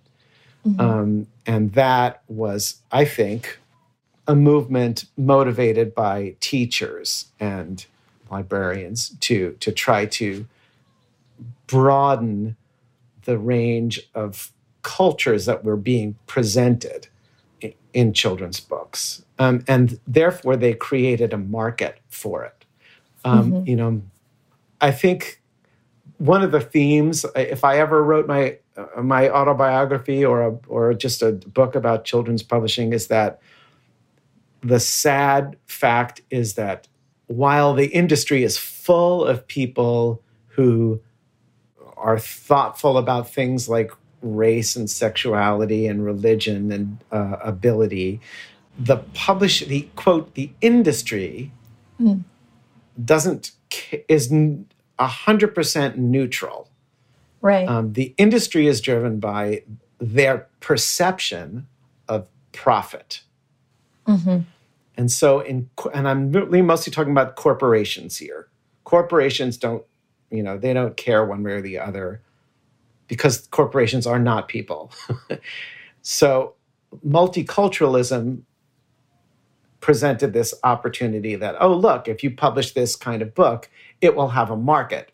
Mm-hmm. 0.65 0.79
um, 0.79 1.27
and 1.47 1.73
that 1.73 2.21
was 2.27 2.81
i 2.91 3.03
think 3.03 3.59
a 4.27 4.35
movement 4.35 5.05
motivated 5.17 5.95
by 5.95 6.35
teachers 6.39 7.27
and 7.39 7.85
librarians 8.29 9.09
to 9.19 9.57
to 9.59 9.71
try 9.71 10.05
to 10.05 10.45
broaden 11.67 12.55
the 13.25 13.37
range 13.37 14.01
of 14.15 14.51
cultures 14.83 15.45
that 15.45 15.63
were 15.63 15.77
being 15.77 16.15
presented 16.27 17.07
in, 17.59 17.73
in 17.93 18.13
children's 18.13 18.59
books, 18.59 19.23
um, 19.37 19.63
and 19.67 19.99
therefore 20.07 20.55
they 20.55 20.73
created 20.73 21.33
a 21.33 21.37
market 21.37 21.99
for 22.09 22.43
it. 22.43 22.65
Um, 23.23 23.51
mm-hmm. 23.51 23.69
You 23.69 23.75
know, 23.75 24.01
I 24.79 24.91
think 24.91 25.41
one 26.17 26.43
of 26.43 26.51
the 26.51 26.61
themes, 26.61 27.25
if 27.35 27.63
I 27.63 27.79
ever 27.79 28.03
wrote 28.03 28.27
my 28.27 28.57
uh, 28.77 29.01
my 29.01 29.29
autobiography 29.29 30.23
or 30.23 30.41
a, 30.41 30.57
or 30.67 30.93
just 30.93 31.21
a 31.21 31.31
book 31.31 31.75
about 31.75 32.05
children's 32.05 32.43
publishing, 32.43 32.93
is 32.93 33.07
that 33.07 33.39
the 34.61 34.79
sad 34.79 35.57
fact 35.65 36.21
is 36.29 36.53
that 36.55 36.87
while 37.27 37.73
the 37.73 37.87
industry 37.87 38.43
is 38.43 38.57
full 38.57 39.25
of 39.25 39.47
people 39.47 40.21
who 40.47 41.01
are 41.97 42.19
thoughtful 42.19 42.97
about 42.97 43.29
things 43.29 43.69
like 43.69 43.91
race 44.21 44.75
and 44.75 44.89
sexuality 44.89 45.87
and 45.87 46.05
religion 46.05 46.71
and 46.71 46.97
uh, 47.11 47.37
ability, 47.41 48.19
the 48.77 48.97
publish 49.13 49.65
the 49.65 49.87
quote 49.95 50.33
the 50.35 50.51
industry 50.61 51.51
mm. 51.99 52.23
doesn't 53.03 53.51
is 54.07 54.31
a 54.99 55.07
hundred 55.07 55.55
percent 55.55 55.97
neutral. 55.97 56.69
Right. 57.41 57.67
Um, 57.67 57.93
the 57.93 58.13
industry 58.17 58.67
is 58.67 58.81
driven 58.81 59.19
by 59.19 59.63
their 59.99 60.47
perception 60.59 61.67
of 62.07 62.27
profit. 62.51 63.21
Mm-hmm. 64.07 64.39
And 64.97 65.11
so, 65.11 65.39
in 65.39 65.69
and 65.93 66.07
I'm 66.07 66.31
really 66.31 66.61
mostly 66.61 66.91
talking 66.91 67.11
about 67.11 67.35
corporations 67.35 68.17
here. 68.17 68.49
Corporations 68.83 69.57
don't, 69.57 69.83
you 70.29 70.43
know, 70.43 70.57
they 70.57 70.73
don't 70.73 70.97
care 70.97 71.25
one 71.25 71.43
way 71.43 71.53
or 71.53 71.61
the 71.61 71.79
other 71.79 72.21
because 73.07 73.47
corporations 73.47 74.05
are 74.05 74.19
not 74.19 74.47
people. 74.47 74.91
so, 76.01 76.55
multiculturalism 77.05 78.41
presented 79.79 80.33
this 80.33 80.53
opportunity 80.63 81.35
that, 81.35 81.55
oh, 81.59 81.73
look, 81.73 82.07
if 82.07 82.23
you 82.23 82.31
publish 82.31 82.73
this 82.73 82.95
kind 82.95 83.21
of 83.21 83.33
book, 83.33 83.69
it 84.01 84.15
will 84.15 84.29
have 84.29 84.51
a 84.51 84.57
market. 84.57 85.11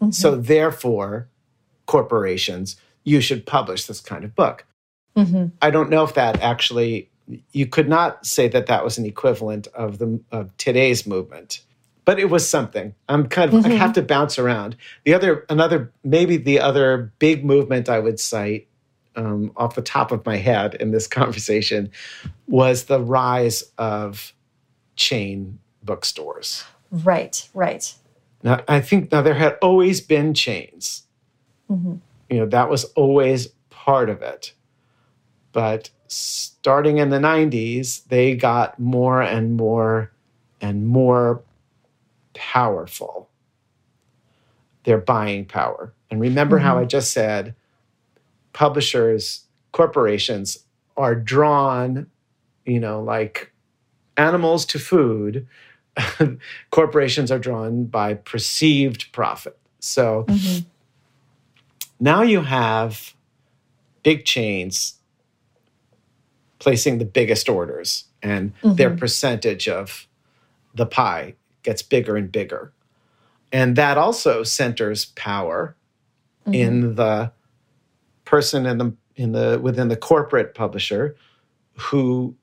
Mm-hmm. 0.00 0.10
So, 0.10 0.36
therefore, 0.36 1.28
corporations, 1.86 2.76
you 3.04 3.20
should 3.20 3.46
publish 3.46 3.86
this 3.86 4.00
kind 4.00 4.24
of 4.24 4.34
book. 4.34 4.66
Mm-hmm. 5.16 5.46
I 5.62 5.70
don't 5.70 5.90
know 5.90 6.04
if 6.04 6.14
that 6.14 6.40
actually 6.40 7.10
you 7.52 7.66
could 7.66 7.88
not 7.88 8.24
say 8.26 8.48
that 8.48 8.66
that 8.66 8.84
was 8.84 8.98
an 8.98 9.06
equivalent 9.06 9.66
of 9.68 9.98
the 9.98 10.20
of 10.30 10.56
today's 10.58 11.06
movement 11.06 11.60
but 12.04 12.18
it 12.18 12.28
was 12.30 12.48
something. 12.48 12.94
I'm 13.08 13.26
kind 13.28 13.52
of 13.52 13.60
mm-hmm. 13.60 13.72
i 13.72 13.76
have 13.76 13.94
to 13.94 14.02
bounce 14.02 14.38
around. 14.38 14.76
The 15.04 15.14
other 15.14 15.46
another 15.48 15.92
maybe 16.02 16.36
the 16.36 16.60
other 16.60 17.12
big 17.18 17.44
movement 17.44 17.88
i 17.88 17.98
would 17.98 18.20
cite 18.20 18.68
um, 19.16 19.52
off 19.56 19.74
the 19.74 19.82
top 19.82 20.10
of 20.10 20.26
my 20.26 20.36
head 20.36 20.74
in 20.74 20.90
this 20.90 21.06
conversation 21.20 21.90
was 22.46 22.84
the 22.84 23.00
rise 23.00 23.64
of 23.78 24.32
chain 24.96 25.58
bookstores. 25.82 26.64
Right 26.90 27.48
right. 27.54 27.94
Now 28.42 28.62
i 28.68 28.80
think 28.80 29.10
now 29.12 29.22
there 29.22 29.34
had 29.34 29.56
always 29.62 30.00
been 30.00 30.34
chains. 30.34 31.02
Mm-hmm. 31.70 31.94
you 32.28 32.38
know 32.40 32.46
that 32.46 32.68
was 32.68 32.84
always 32.92 33.48
part 33.70 34.10
of 34.10 34.20
it. 34.20 34.52
But 35.52 35.88
starting 36.08 36.98
in 36.98 37.10
the 37.10 37.18
90s, 37.18 38.06
they 38.08 38.34
got 38.34 38.78
more 38.78 39.22
and 39.22 39.56
more 39.56 40.10
and 40.60 40.86
more 40.86 41.42
powerful. 42.34 43.28
Their 44.84 44.98
buying 44.98 45.46
power. 45.46 45.94
And 46.10 46.20
remember 46.20 46.56
mm-hmm. 46.56 46.66
how 46.66 46.78
I 46.78 46.84
just 46.84 47.12
said 47.12 47.54
publishers, 48.52 49.44
corporations 49.72 50.64
are 50.96 51.14
drawn, 51.14 52.06
you 52.64 52.80
know, 52.80 53.02
like 53.02 53.52
animals 54.16 54.64
to 54.66 54.78
food. 54.78 55.46
corporations 56.70 57.30
are 57.30 57.38
drawn 57.38 57.84
by 57.84 58.14
perceived 58.14 59.10
profit. 59.12 59.58
So 59.80 60.24
mm-hmm. 60.28 60.66
now 62.00 62.22
you 62.22 62.42
have 62.42 63.14
big 64.02 64.24
chains 64.24 64.98
placing 66.64 66.96
the 66.96 67.04
biggest 67.04 67.50
orders 67.50 68.04
and 68.22 68.54
mm-hmm. 68.62 68.74
their 68.76 68.88
percentage 68.88 69.68
of 69.68 70.08
the 70.74 70.86
pie 70.86 71.34
gets 71.62 71.82
bigger 71.82 72.16
and 72.16 72.32
bigger. 72.32 72.72
And 73.52 73.76
that 73.76 73.98
also 73.98 74.42
centers 74.42 75.04
power 75.04 75.76
mm-hmm. 76.46 76.54
in 76.54 76.94
the 76.94 77.32
person 78.24 78.64
in 78.64 78.78
the 78.78 78.96
in 79.14 79.32
the 79.32 79.60
within 79.62 79.88
the 79.88 79.96
corporate 79.96 80.54
publisher 80.54 81.16
who 81.74 82.34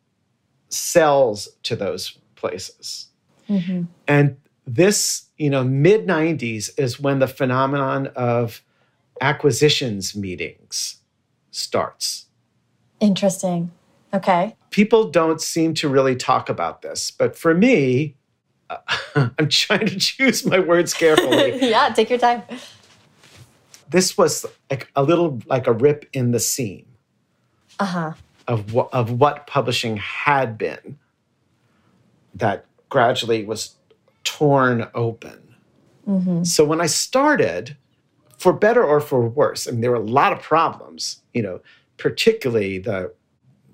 sells 0.69 1.49
to 1.63 1.75
those 1.75 2.19
places. 2.35 3.07
Mm-hmm. 3.49 3.85
And 4.07 4.37
this, 4.67 5.25
you 5.37 5.49
know, 5.49 5.63
mid 5.63 6.05
90s 6.05 6.69
is 6.77 6.99
when 6.99 7.17
the 7.17 7.27
phenomenon 7.27 8.05
of 8.15 8.61
acquisitions 9.19 10.15
meetings 10.15 10.97
starts. 11.49 12.27
Interesting. 12.99 13.71
Okay. 14.13 14.55
People 14.69 15.09
don't 15.09 15.41
seem 15.41 15.73
to 15.75 15.89
really 15.89 16.15
talk 16.15 16.49
about 16.49 16.81
this, 16.81 17.11
but 17.11 17.37
for 17.37 17.53
me, 17.53 18.15
uh, 18.69 18.77
I'm 19.37 19.49
trying 19.49 19.87
to 19.87 19.97
choose 19.97 20.45
my 20.45 20.59
words 20.59 20.93
carefully. 20.93 21.59
yeah, 21.69 21.89
take 21.89 22.09
your 22.09 22.19
time. 22.19 22.43
This 23.89 24.17
was 24.17 24.45
like 24.69 24.89
a 24.95 25.03
little 25.03 25.41
like 25.47 25.67
a 25.67 25.73
rip 25.73 26.05
in 26.13 26.31
the 26.31 26.39
seam 26.39 26.85
uh-huh. 27.79 28.13
of, 28.47 28.73
what, 28.73 28.93
of 28.93 29.19
what 29.19 29.47
publishing 29.47 29.97
had 29.97 30.57
been 30.57 30.97
that 32.33 32.65
gradually 32.89 33.43
was 33.43 33.75
torn 34.23 34.87
open. 34.93 35.55
Mm-hmm. 36.07 36.43
So 36.43 36.63
when 36.65 36.81
I 36.81 36.85
started, 36.85 37.75
for 38.37 38.53
better 38.53 38.83
or 38.83 38.99
for 38.99 39.27
worse, 39.27 39.67
I 39.67 39.71
mean, 39.71 39.81
there 39.81 39.91
were 39.91 39.97
a 39.97 39.99
lot 39.99 40.31
of 40.31 40.41
problems, 40.41 41.21
you 41.33 41.41
know, 41.41 41.61
particularly 41.97 42.79
the 42.79 43.13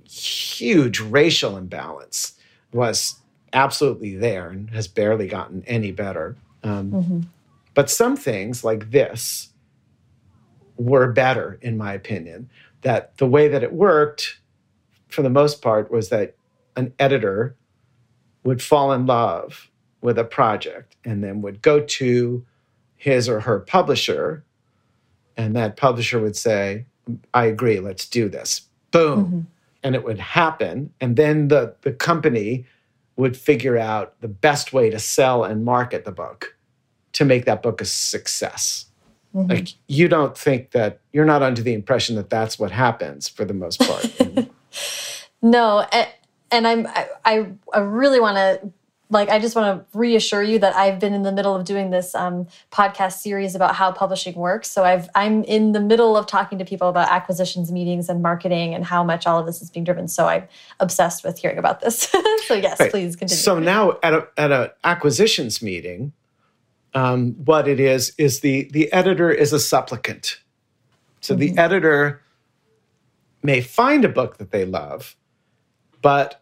huge 0.09 0.99
racial 0.99 1.57
imbalance 1.57 2.33
was 2.71 3.15
absolutely 3.53 4.15
there 4.15 4.49
and 4.49 4.69
has 4.71 4.87
barely 4.87 5.27
gotten 5.27 5.63
any 5.67 5.91
better. 5.91 6.35
Um, 6.63 6.91
mm-hmm. 6.91 7.19
But 7.73 7.89
some 7.89 8.15
things 8.17 8.63
like 8.63 8.91
this 8.91 9.49
were 10.77 11.11
better, 11.11 11.59
in 11.61 11.77
my 11.77 11.93
opinion. 11.93 12.49
That 12.81 13.17
the 13.17 13.27
way 13.27 13.47
that 13.47 13.63
it 13.63 13.73
worked, 13.73 14.39
for 15.07 15.21
the 15.21 15.29
most 15.29 15.61
part, 15.61 15.91
was 15.91 16.09
that 16.09 16.35
an 16.75 16.93
editor 16.99 17.55
would 18.43 18.61
fall 18.61 18.93
in 18.93 19.05
love 19.05 19.69
with 20.01 20.17
a 20.17 20.23
project 20.23 20.95
and 21.03 21.23
then 21.23 21.41
would 21.41 21.61
go 21.61 21.79
to 21.81 22.45
his 22.95 23.27
or 23.27 23.41
her 23.41 23.59
publisher, 23.59 24.43
and 25.35 25.55
that 25.55 25.77
publisher 25.77 26.19
would 26.19 26.35
say, 26.35 26.85
I 27.33 27.45
agree, 27.45 27.79
let's 27.79 28.07
do 28.07 28.29
this. 28.29 28.61
Boom. 28.91 29.25
Mm-hmm. 29.25 29.39
And 29.83 29.95
it 29.95 30.03
would 30.03 30.19
happen. 30.19 30.93
And 30.99 31.15
then 31.15 31.47
the, 31.49 31.75
the 31.81 31.91
company 31.91 32.65
would 33.15 33.35
figure 33.35 33.77
out 33.77 34.19
the 34.21 34.27
best 34.27 34.73
way 34.73 34.89
to 34.89 34.99
sell 34.99 35.43
and 35.43 35.65
market 35.65 36.05
the 36.05 36.11
book 36.11 36.55
to 37.13 37.25
make 37.25 37.45
that 37.45 37.63
book 37.63 37.81
a 37.81 37.85
success. 37.85 38.85
Mm-hmm. 39.35 39.49
Like 39.49 39.67
you 39.87 40.07
don't 40.07 40.37
think 40.37 40.71
that 40.71 40.99
you're 41.11 41.25
not 41.25 41.41
under 41.41 41.61
the 41.61 41.73
impression 41.73 42.15
that 42.15 42.29
that's 42.29 42.57
what 42.57 42.71
happens 42.71 43.27
for 43.27 43.43
the 43.43 43.53
most 43.53 43.79
part. 43.79 44.49
no, 45.41 45.85
and, 45.91 46.07
and 46.51 46.67
I'm 46.67 46.87
I 47.25 47.47
I 47.73 47.79
really 47.79 48.19
want 48.19 48.37
to 48.37 48.71
like 49.09 49.29
I 49.29 49.39
just 49.39 49.55
want 49.55 49.79
to 49.79 49.97
reassure 49.97 50.43
you 50.43 50.59
that 50.59 50.75
I've 50.75 50.99
been 50.99 51.13
in 51.13 51.23
the 51.23 51.31
middle 51.31 51.55
of 51.55 51.63
doing 51.63 51.91
this 51.91 52.13
um, 52.13 52.47
podcast 52.71 53.13
series 53.19 53.55
about 53.55 53.75
how 53.75 53.91
publishing 53.91 54.35
works. 54.35 54.69
So 54.69 54.83
I've 54.83 55.09
I'm 55.15 55.43
in 55.45 55.71
the 55.71 55.79
middle 55.79 56.17
of 56.17 56.27
talking 56.27 56.57
to 56.59 56.65
people 56.65 56.89
about 56.89 57.09
acquisitions 57.09 57.71
meetings 57.71 58.09
and 58.09 58.21
marketing 58.21 58.73
and 58.73 58.83
how 58.83 59.03
much 59.03 59.25
all 59.25 59.39
of 59.39 59.45
this 59.45 59.61
is 59.61 59.69
being 59.69 59.85
driven. 59.85 60.07
So 60.07 60.27
I'm 60.27 60.47
obsessed 60.79 61.23
with 61.23 61.37
hearing 61.39 61.57
about 61.57 61.79
this. 61.79 61.99
so 62.45 62.53
yes, 62.53 62.79
right. 62.79 62.91
please 62.91 63.15
continue. 63.15 63.41
So 63.41 63.59
now 63.59 63.97
at 64.03 64.13
a 64.13 64.27
at 64.35 64.51
a 64.51 64.73
acquisitions 64.83 65.61
meeting, 65.61 66.11
um, 66.93 67.33
what 67.45 67.67
it 67.67 67.79
is 67.79 68.13
is 68.17 68.41
the 68.41 68.69
the 68.73 68.91
editor 68.91 69.31
is 69.31 69.53
a 69.53 69.59
supplicant. 69.59 70.39
So 71.21 71.33
mm-hmm. 71.33 71.55
the 71.55 71.61
editor 71.61 72.21
may 73.41 73.61
find 73.61 74.03
a 74.03 74.09
book 74.09 74.37
that 74.37 74.51
they 74.51 74.65
love, 74.65 75.15
but 76.01 76.41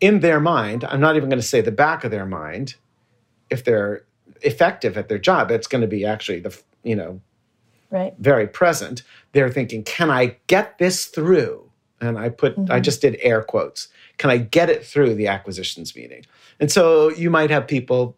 in 0.00 0.20
their 0.20 0.40
mind, 0.40 0.84
I'm 0.84 1.00
not 1.00 1.16
even 1.16 1.28
going 1.28 1.40
to 1.40 1.46
say 1.46 1.60
the 1.60 1.72
back 1.72 2.04
of 2.04 2.10
their 2.10 2.26
mind, 2.26 2.74
if 3.50 3.64
they're 3.64 4.04
effective 4.42 4.96
at 4.96 5.08
their 5.08 5.18
job, 5.18 5.50
it's 5.50 5.66
going 5.66 5.82
to 5.82 5.88
be 5.88 6.04
actually 6.04 6.40
the 6.40 6.58
you 6.82 6.96
know 6.96 7.20
right 7.90 8.14
very 8.18 8.46
present. 8.46 9.02
They're 9.32 9.50
thinking, 9.50 9.84
can 9.84 10.10
I 10.10 10.36
get 10.46 10.78
this 10.78 11.06
through? 11.06 11.70
And 12.00 12.18
I 12.18 12.30
put 12.30 12.56
mm-hmm. 12.56 12.72
I 12.72 12.80
just 12.80 13.02
did 13.02 13.18
air 13.20 13.42
quotes. 13.42 13.88
Can 14.18 14.30
I 14.30 14.38
get 14.38 14.70
it 14.70 14.84
through 14.84 15.14
the 15.14 15.28
acquisitions 15.28 15.94
meeting? 15.94 16.24
And 16.58 16.70
so 16.70 17.10
you 17.10 17.30
might 17.30 17.50
have 17.50 17.66
people 17.66 18.16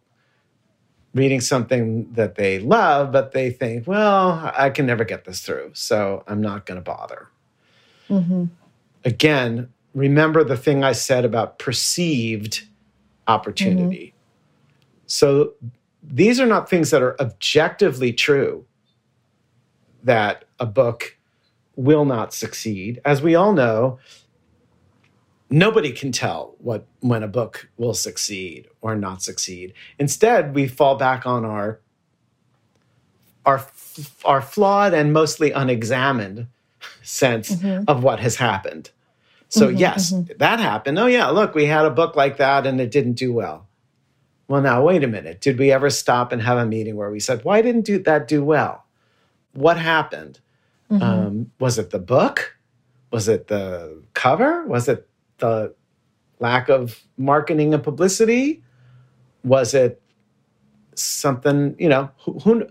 reading 1.13 1.41
something 1.41 2.11
that 2.13 2.35
they 2.35 2.59
love, 2.59 3.11
but 3.11 3.33
they 3.33 3.51
think, 3.51 3.87
well, 3.87 4.51
I 4.55 4.69
can 4.69 4.85
never 4.85 5.03
get 5.03 5.25
this 5.25 5.41
through, 5.41 5.71
so 5.73 6.23
I'm 6.27 6.41
not 6.41 6.65
going 6.65 6.77
to 6.77 6.81
bother. 6.83 7.27
Mm-hmm. 8.09 8.45
Again, 9.05 9.69
remember 9.93 10.43
the 10.43 10.57
thing 10.57 10.83
I 10.83 10.93
said 10.93 11.25
about 11.25 11.59
perceived 11.59 12.65
opportunity. 13.27 14.07
Mm-hmm. 14.07 14.17
So 15.07 15.53
these 16.01 16.39
are 16.39 16.45
not 16.45 16.69
things 16.69 16.91
that 16.91 17.01
are 17.01 17.19
objectively 17.21 18.11
true 18.13 18.65
that 20.03 20.45
a 20.59 20.65
book 20.65 21.17
will 21.75 22.05
not 22.05 22.33
succeed. 22.33 23.01
As 23.05 23.21
we 23.21 23.35
all 23.35 23.53
know, 23.53 23.99
nobody 25.49 25.91
can 25.91 26.11
tell 26.11 26.55
what 26.57 26.85
when 26.99 27.23
a 27.23 27.27
book 27.27 27.69
will 27.77 27.93
succeed 27.93 28.67
or 28.81 28.95
not 28.95 29.21
succeed. 29.21 29.73
Instead, 29.99 30.55
we 30.55 30.67
fall 30.67 30.95
back 30.95 31.25
on 31.25 31.45
our 31.45 31.79
our 33.45 33.65
our 34.25 34.41
flawed 34.41 34.93
and 34.93 35.13
mostly 35.13 35.51
unexamined 35.51 36.47
sense 37.01 37.55
mm-hmm. 37.55 37.83
of 37.87 38.03
what 38.03 38.19
has 38.19 38.35
happened. 38.35 38.91
So 39.53 39.67
mm-hmm, 39.67 39.77
yes, 39.77 40.11
mm-hmm. 40.11 40.33
that 40.39 40.59
happened. 40.59 40.97
Oh 40.97 41.05
yeah, 41.05 41.27
look, 41.27 41.53
we 41.53 41.65
had 41.65 41.85
a 41.85 41.91
book 41.91 42.15
like 42.15 42.37
that 42.37 42.65
and 42.65 42.81
it 42.81 42.89
didn't 42.89 43.13
do 43.13 43.31
well. 43.31 43.67
Well, 44.47 44.63
now 44.63 44.83
wait 44.83 45.03
a 45.03 45.07
minute. 45.07 45.41
Did 45.41 45.59
we 45.59 45.71
ever 45.71 45.91
stop 45.91 46.31
and 46.31 46.41
have 46.41 46.57
a 46.57 46.65
meeting 46.65 46.95
where 46.95 47.11
we 47.11 47.19
said, 47.19 47.43
"Why 47.43 47.61
didn't 47.61 47.83
do 47.83 47.99
that 47.99 48.27
do 48.27 48.43
well? 48.43 48.83
What 49.53 49.77
happened? 49.77 50.39
Mm-hmm. 50.89 51.03
Um, 51.03 51.51
was 51.59 51.77
it 51.77 51.91
the 51.91 51.99
book? 51.99 52.57
Was 53.11 53.27
it 53.27 53.45
the 53.45 54.01
cover? 54.15 54.65
Was 54.65 54.89
it 54.89 55.07
the 55.37 55.75
lack 56.39 56.67
of 56.69 57.03
marketing 57.15 57.75
and 57.75 57.83
publicity? 57.83 58.63
Was 59.43 59.75
it 59.75 60.01
something, 60.95 61.75
you 61.77 61.89
know, 61.89 62.09
who, 62.25 62.39
who 62.39 62.67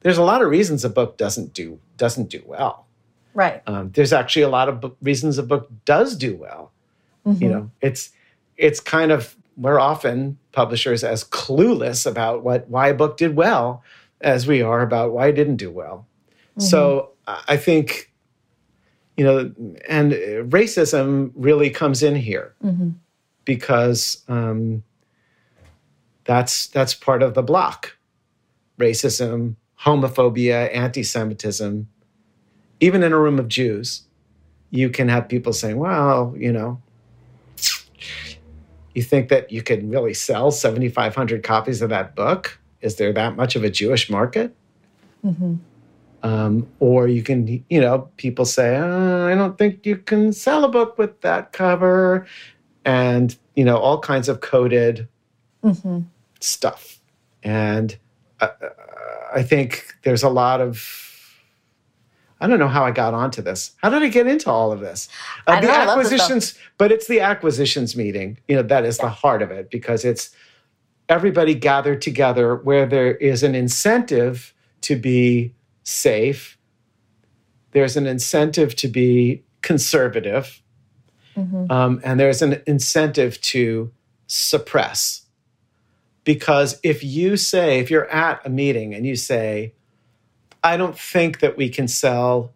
there's 0.00 0.18
a 0.18 0.24
lot 0.24 0.42
of 0.42 0.50
reasons 0.50 0.84
a 0.84 0.90
book 0.90 1.16
doesn't 1.16 1.52
do 1.52 1.78
doesn't 1.96 2.30
do 2.30 2.42
well. 2.44 2.85
Right. 3.36 3.62
Um, 3.66 3.90
there's 3.92 4.14
actually 4.14 4.42
a 4.42 4.48
lot 4.48 4.70
of 4.70 4.80
book, 4.80 4.96
reasons 5.02 5.36
a 5.36 5.42
book 5.42 5.70
does 5.84 6.16
do 6.16 6.34
well. 6.34 6.72
Mm-hmm. 7.26 7.42
You 7.42 7.48
know, 7.50 7.70
it's 7.82 8.10
it's 8.56 8.80
kind 8.80 9.12
of 9.12 9.36
we're 9.58 9.78
often 9.78 10.38
publishers 10.52 11.04
as 11.04 11.22
clueless 11.22 12.06
about 12.06 12.42
what 12.42 12.66
why 12.70 12.88
a 12.88 12.94
book 12.94 13.18
did 13.18 13.36
well 13.36 13.84
as 14.22 14.46
we 14.46 14.62
are 14.62 14.80
about 14.80 15.12
why 15.12 15.26
it 15.26 15.32
didn't 15.34 15.56
do 15.56 15.70
well. 15.70 16.06
Mm-hmm. 16.52 16.62
So 16.62 17.10
I 17.26 17.58
think 17.58 18.10
you 19.18 19.24
know, 19.24 19.52
and 19.86 20.12
racism 20.50 21.30
really 21.34 21.68
comes 21.68 22.02
in 22.02 22.14
here 22.14 22.54
mm-hmm. 22.64 22.90
because 23.44 24.22
um, 24.28 24.82
that's 26.24 26.68
that's 26.68 26.94
part 26.94 27.22
of 27.22 27.34
the 27.34 27.42
block. 27.42 27.98
Racism, 28.78 29.56
homophobia, 29.80 30.74
anti-Semitism. 30.74 31.88
Even 32.80 33.02
in 33.02 33.12
a 33.12 33.18
room 33.18 33.38
of 33.38 33.48
Jews, 33.48 34.02
you 34.70 34.90
can 34.90 35.08
have 35.08 35.28
people 35.28 35.52
saying, 35.52 35.78
"Well, 35.78 36.34
you 36.36 36.52
know, 36.52 36.80
you 38.94 39.02
think 39.02 39.28
that 39.28 39.50
you 39.50 39.62
can 39.62 39.90
really 39.90 40.14
sell 40.14 40.50
7,500 40.50 41.42
copies 41.42 41.82
of 41.82 41.90
that 41.90 42.14
book? 42.14 42.58
Is 42.80 42.96
there 42.96 43.12
that 43.12 43.36
much 43.36 43.56
of 43.56 43.64
a 43.64 43.70
Jewish 43.70 44.10
market?" 44.10 44.54
Mm-hmm. 45.24 45.54
Um, 46.22 46.66
or 46.80 47.06
you 47.06 47.22
can, 47.22 47.64
you 47.68 47.80
know, 47.80 48.08
people 48.16 48.44
say, 48.44 48.76
oh, 48.76 49.28
I 49.28 49.34
don't 49.34 49.56
think 49.56 49.86
you 49.86 49.96
can 49.96 50.32
sell 50.32 50.64
a 50.64 50.68
book 50.68 50.98
with 50.98 51.20
that 51.20 51.52
cover, 51.52 52.26
and, 52.84 53.36
you 53.54 53.64
know, 53.64 53.76
all 53.76 54.00
kinds 54.00 54.28
of 54.28 54.40
coded 54.40 55.08
mm-hmm. 55.62 56.00
stuff. 56.40 57.00
And 57.42 57.96
I, 58.40 58.50
I 59.36 59.42
think 59.42 59.94
there's 60.02 60.22
a 60.22 60.28
lot 60.28 60.60
of, 60.60 60.76
I 62.40 62.46
don't 62.46 62.58
know 62.58 62.68
how 62.68 62.84
I 62.84 62.90
got 62.90 63.14
onto 63.14 63.40
this. 63.40 63.72
How 63.82 63.88
did 63.88 64.02
I 64.02 64.08
get 64.08 64.26
into 64.26 64.50
all 64.50 64.70
of 64.70 64.80
this? 64.80 65.08
Uh, 65.46 65.60
the 65.60 65.68
know, 65.68 65.72
acquisitions, 65.72 66.54
but 66.76 66.92
it's 66.92 67.06
the 67.06 67.20
acquisitions 67.20 67.96
meeting, 67.96 68.38
you 68.46 68.56
know, 68.56 68.62
that 68.62 68.84
is 68.84 68.98
yeah. 68.98 69.06
the 69.06 69.10
heart 69.10 69.40
of 69.40 69.50
it 69.50 69.70
because 69.70 70.04
it's 70.04 70.30
everybody 71.08 71.54
gathered 71.54 72.02
together 72.02 72.56
where 72.56 72.86
there 72.86 73.14
is 73.14 73.42
an 73.42 73.54
incentive 73.54 74.52
to 74.82 74.96
be 74.96 75.54
safe. 75.82 76.58
There's 77.72 77.96
an 77.96 78.06
incentive 78.06 78.76
to 78.76 78.88
be 78.88 79.44
conservative. 79.62 80.62
Mm-hmm. 81.36 81.70
Um, 81.70 82.00
and 82.04 82.18
there's 82.18 82.42
an 82.42 82.62
incentive 82.66 83.40
to 83.42 83.92
suppress. 84.26 85.22
Because 86.24 86.80
if 86.82 87.04
you 87.04 87.36
say, 87.36 87.78
if 87.78 87.90
you're 87.90 88.10
at 88.10 88.44
a 88.44 88.50
meeting 88.50 88.94
and 88.94 89.06
you 89.06 89.16
say, 89.16 89.74
I 90.66 90.76
don't 90.76 90.98
think 90.98 91.38
that 91.40 91.56
we 91.56 91.68
can 91.68 91.86
sell 91.86 92.52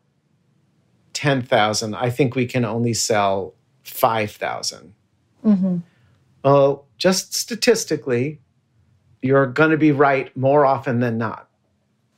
10,000, 1.12 1.94
I 1.94 2.11
think 2.11 2.35
we 2.35 2.44
can 2.44 2.64
only 2.64 2.92
sell 2.92 3.55
5,000. 3.85 4.94
Mm-hmm. 5.44 5.77
Well, 6.42 6.87
just 6.99 7.35
statistically, 7.35 8.40
you're 9.23 9.46
going 9.46 9.70
to 9.70 9.77
be 9.77 9.92
right 9.92 10.37
more 10.37 10.66
often 10.66 10.99
than 10.99 11.18
not 11.18 11.49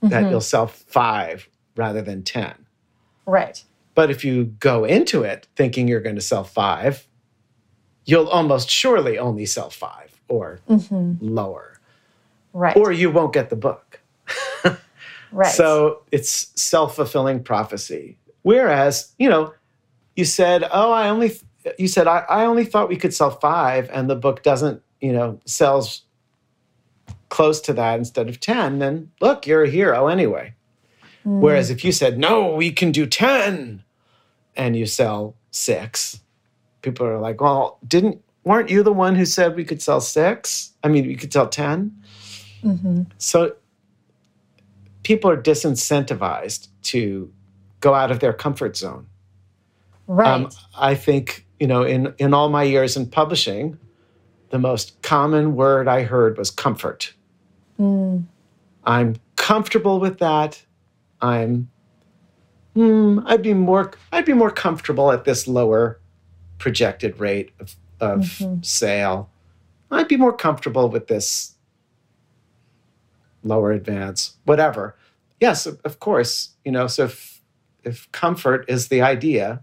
that 0.00 0.22
mm-hmm. 0.22 0.31
you'll 0.31 0.40
sell 0.40 0.66
five 0.66 1.48
rather 1.76 2.00
than 2.00 2.22
10. 2.22 2.55
Right. 3.26 3.62
But 3.94 4.11
if 4.11 4.24
you 4.24 4.44
go 4.44 4.85
into 4.85 5.22
it 5.22 5.46
thinking 5.57 5.88
you're 5.88 6.00
going 6.00 6.16
to 6.16 6.22
sell 6.22 6.44
five, 6.44 7.07
you'll 8.07 8.28
almost 8.28 8.70
surely 8.70 9.18
only 9.18 9.44
sell 9.44 9.68
five 9.68 10.20
or 10.28 10.61
mm-hmm. 10.70 11.14
lower. 11.20 11.78
Right. 12.55 12.76
Or 12.76 12.92
you 12.92 13.11
won't 13.11 13.35
get 13.35 13.50
the 13.50 13.57
book. 13.57 14.00
right. 15.33 15.53
So 15.53 16.03
it's 16.12 16.53
self 16.61 16.97
fulfilling 16.97 17.42
prophecy. 17.42 18.18
Whereas, 18.42 19.12
you 19.18 19.29
know, 19.29 19.55
you 20.16 20.25
said, 20.25 20.64
oh, 20.71 20.92
I 20.92 21.09
only, 21.09 21.33
you 21.79 21.88
said, 21.88 22.07
I, 22.07 22.25
I 22.29 22.45
only 22.45 22.64
thought 22.64 22.88
we 22.88 22.97
could 22.97 23.14
sell 23.14 23.31
five 23.31 23.88
and 23.92 24.11
the 24.11 24.16
book 24.16 24.42
doesn't, 24.42 24.83
you 25.01 25.12
know, 25.12 25.40
sells 25.45 26.03
close 27.29 27.61
to 27.62 27.73
that 27.73 27.99
instead 27.99 28.29
of 28.29 28.40
10, 28.40 28.79
then 28.79 29.11
look, 29.21 29.47
you're 29.47 29.64
a 29.64 29.71
hero 29.71 30.09
anyway. 30.09 30.55
Mm. 31.25 31.40
Whereas 31.40 31.71
if 31.71 31.85
you 31.85 31.92
said, 31.92 32.18
no, 32.18 32.55
we 32.55 32.73
can 32.73 32.92
do 32.92 33.07
10 33.07 33.83
and 34.57 34.77
you 34.77 34.87
sell 34.87 35.35
six, 35.51 36.21
people 36.83 37.07
are 37.07 37.18
like, 37.18 37.40
well, 37.40 37.79
didn't 37.87 38.23
weren't 38.45 38.71
you 38.71 38.83
the 38.83 38.92
one 38.92 39.14
who 39.14 39.25
said 39.25 39.57
we 39.57 39.64
could 39.64 39.81
sell 39.81 40.01
six? 40.01 40.73
I 40.83 40.88
mean, 40.88 41.07
we 41.07 41.16
could 41.16 41.33
sell 41.33 41.49
10. 41.49 41.97
Mm-hmm. 42.64 43.03
So 43.18 43.55
people 45.02 45.30
are 45.30 45.40
disincentivized 45.40 46.68
to 46.82 47.32
go 47.80 47.94
out 47.94 48.10
of 48.10 48.20
their 48.20 48.32
comfort 48.32 48.76
zone. 48.76 49.06
Right. 50.06 50.44
Um, 50.44 50.50
I 50.78 50.94
think, 50.94 51.46
you 51.58 51.66
know, 51.66 51.82
in, 51.82 52.14
in 52.18 52.34
all 52.34 52.48
my 52.48 52.62
years 52.62 52.96
in 52.96 53.06
publishing, 53.06 53.78
the 54.50 54.58
most 54.58 55.00
common 55.02 55.56
word 55.56 55.88
I 55.88 56.02
heard 56.02 56.36
was 56.38 56.50
comfort. 56.50 57.14
Mm. 57.80 58.24
I'm 58.84 59.16
comfortable 59.36 59.98
with 59.98 60.18
that. 60.18 60.62
I'm 61.20 61.70
hmm, 62.74 63.20
I'd 63.26 63.42
be 63.42 63.54
more 63.54 63.92
I'd 64.12 64.24
be 64.24 64.32
more 64.32 64.50
comfortable 64.50 65.12
at 65.12 65.24
this 65.24 65.46
lower 65.46 66.00
projected 66.58 67.18
rate 67.18 67.52
of, 67.60 67.76
of 68.00 68.20
mm-hmm. 68.20 68.62
sale. 68.62 69.30
I'd 69.90 70.08
be 70.08 70.16
more 70.16 70.32
comfortable 70.32 70.88
with 70.88 71.06
this 71.06 71.54
lower 73.42 73.72
advance, 73.72 74.37
whatever. 74.44 74.96
Yes, 75.40 75.66
of 75.66 75.98
course, 75.98 76.50
you 76.64 76.72
know, 76.72 76.87
so 76.87 77.05
if 77.05 77.40
if 77.85 78.11
comfort 78.12 78.64
is 78.68 78.88
the 78.88 79.02
idea, 79.02 79.62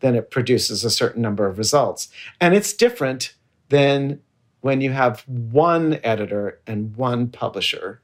then 0.00 0.14
it 0.14 0.30
produces 0.30 0.84
a 0.84 0.90
certain 0.90 1.22
number 1.22 1.46
of 1.46 1.56
results. 1.56 2.08
And 2.40 2.54
it's 2.54 2.74
different 2.74 3.34
than 3.70 4.20
when 4.60 4.82
you 4.82 4.92
have 4.92 5.20
one 5.26 5.98
editor 6.04 6.60
and 6.66 6.94
one 6.94 7.28
publisher 7.28 8.02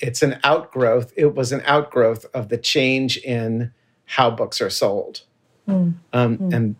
it's 0.00 0.22
an 0.22 0.38
outgrowth. 0.42 1.12
It 1.16 1.34
was 1.34 1.52
an 1.52 1.62
outgrowth 1.64 2.26
of 2.34 2.48
the 2.48 2.58
change 2.58 3.18
in 3.18 3.72
how 4.06 4.30
books 4.30 4.60
are 4.60 4.70
sold. 4.70 5.22
Mm. 5.68 5.94
Um, 6.12 6.38
mm. 6.38 6.54
And, 6.54 6.76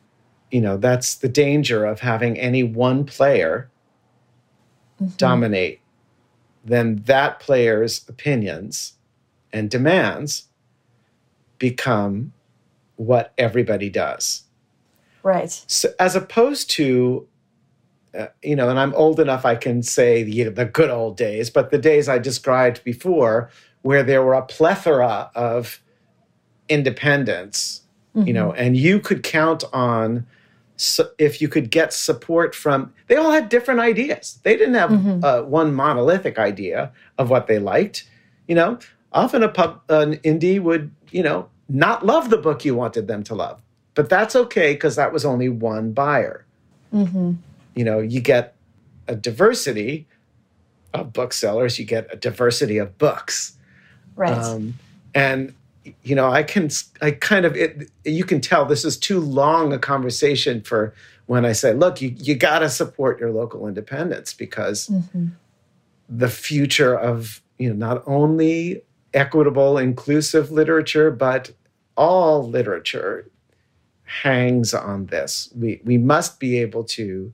you 0.50 0.60
know, 0.60 0.76
that's 0.76 1.16
the 1.16 1.28
danger 1.28 1.84
of 1.84 2.00
having 2.00 2.38
any 2.38 2.62
one 2.62 3.04
player 3.04 3.70
mm-hmm. 5.00 5.14
dominate. 5.16 5.80
Then 6.64 6.96
that 7.06 7.40
player's 7.40 8.06
opinions 8.08 8.94
and 9.52 9.70
demands 9.70 10.48
become 11.58 12.32
what 12.96 13.32
everybody 13.38 13.88
does. 13.88 14.42
Right. 15.22 15.50
So, 15.66 15.90
as 15.98 16.16
opposed 16.16 16.70
to 16.72 17.26
uh, 18.12 18.26
you 18.42 18.56
know, 18.56 18.68
and 18.68 18.78
I'm 18.78 18.94
old 18.94 19.20
enough 19.20 19.44
I 19.44 19.54
can 19.54 19.82
say 19.82 20.22
the, 20.22 20.44
the 20.48 20.64
good 20.64 20.90
old 20.90 21.16
days, 21.16 21.48
but 21.48 21.70
the 21.70 21.78
days 21.78 22.08
I 22.08 22.18
described 22.18 22.82
before, 22.82 23.50
where 23.82 24.02
there 24.02 24.22
were 24.22 24.34
a 24.34 24.42
plethora 24.42 25.30
of 25.34 25.80
independence, 26.68 27.82
mm-hmm. 28.16 28.26
you 28.26 28.32
know, 28.32 28.48
mm-hmm. 28.48 28.60
and 28.60 28.76
you 28.76 28.98
could 28.98 29.22
count 29.22 29.62
on 29.72 30.26
so 30.80 31.10
if 31.18 31.40
you 31.40 31.48
could 31.48 31.70
get 31.70 31.92
support 31.92 32.54
from, 32.54 32.92
they 33.06 33.16
all 33.16 33.30
had 33.30 33.48
different 33.48 33.80
ideas. 33.80 34.38
They 34.42 34.56
didn't 34.56 34.74
have 34.74 34.90
mm-hmm. 34.90 35.24
uh, 35.24 35.42
one 35.42 35.74
monolithic 35.74 36.38
idea 36.38 36.92
of 37.18 37.30
what 37.30 37.46
they 37.46 37.58
liked. 37.58 38.08
You 38.46 38.54
know, 38.54 38.78
often 39.12 39.42
a 39.42 39.48
pub, 39.48 39.82
an 39.88 40.16
indie 40.18 40.60
would, 40.60 40.90
you 41.10 41.22
know, 41.22 41.48
not 41.68 42.04
love 42.04 42.30
the 42.30 42.36
book 42.36 42.64
you 42.64 42.74
wanted 42.74 43.06
them 43.06 43.22
to 43.24 43.34
love, 43.34 43.60
but 43.94 44.08
that's 44.08 44.34
okay 44.34 44.72
because 44.74 44.96
that 44.96 45.12
was 45.12 45.24
only 45.24 45.48
one 45.48 45.92
buyer. 45.92 46.44
Mm-hmm 46.92 47.32
you 47.74 47.84
know, 47.84 47.98
you 47.98 48.20
get 48.20 48.54
a 49.08 49.14
diversity 49.14 50.06
of 50.92 51.12
booksellers, 51.12 51.78
you 51.78 51.84
get 51.84 52.12
a 52.12 52.16
diversity 52.16 52.78
of 52.78 52.98
books. 52.98 53.56
Right. 54.16 54.32
Um, 54.32 54.74
and 55.14 55.54
you 56.02 56.14
know, 56.14 56.30
I 56.30 56.42
can, 56.42 56.68
I 57.00 57.12
kind 57.12 57.44
of, 57.44 57.56
it, 57.56 57.90
you 58.04 58.24
can 58.24 58.40
tell 58.40 58.64
this 58.64 58.84
is 58.84 58.96
too 58.96 59.20
long 59.20 59.72
a 59.72 59.78
conversation 59.78 60.62
for 60.62 60.94
when 61.26 61.44
I 61.44 61.52
say, 61.52 61.72
look, 61.72 62.00
you, 62.00 62.14
you 62.18 62.34
got 62.34 62.58
to 62.58 62.68
support 62.68 63.20
your 63.20 63.30
local 63.30 63.66
independence 63.66 64.34
because 64.34 64.88
mm-hmm. 64.88 65.28
the 66.08 66.28
future 66.28 66.98
of, 66.98 67.40
you 67.58 67.68
know, 67.68 67.76
not 67.76 68.02
only 68.06 68.82
equitable, 69.14 69.78
inclusive 69.78 70.50
literature, 70.50 71.10
but 71.10 71.52
all 71.96 72.48
literature 72.48 73.30
hangs 74.04 74.74
on 74.74 75.06
this. 75.06 75.50
We, 75.56 75.80
we 75.84 75.98
must 75.98 76.40
be 76.40 76.58
able 76.58 76.84
to 76.84 77.32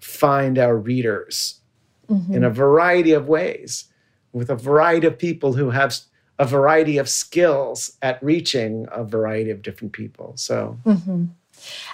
find 0.00 0.58
our 0.58 0.76
readers 0.76 1.60
mm-hmm. 2.08 2.34
in 2.34 2.44
a 2.44 2.50
variety 2.50 3.12
of 3.12 3.28
ways 3.28 3.84
with 4.32 4.50
a 4.50 4.56
variety 4.56 5.06
of 5.06 5.18
people 5.18 5.54
who 5.54 5.70
have 5.70 5.96
a 6.38 6.44
variety 6.44 6.98
of 6.98 7.08
skills 7.08 7.96
at 8.02 8.22
reaching 8.22 8.86
a 8.92 9.04
variety 9.04 9.50
of 9.50 9.62
different 9.62 9.92
people. 9.92 10.32
So. 10.36 10.78
Mm-hmm. 10.84 11.26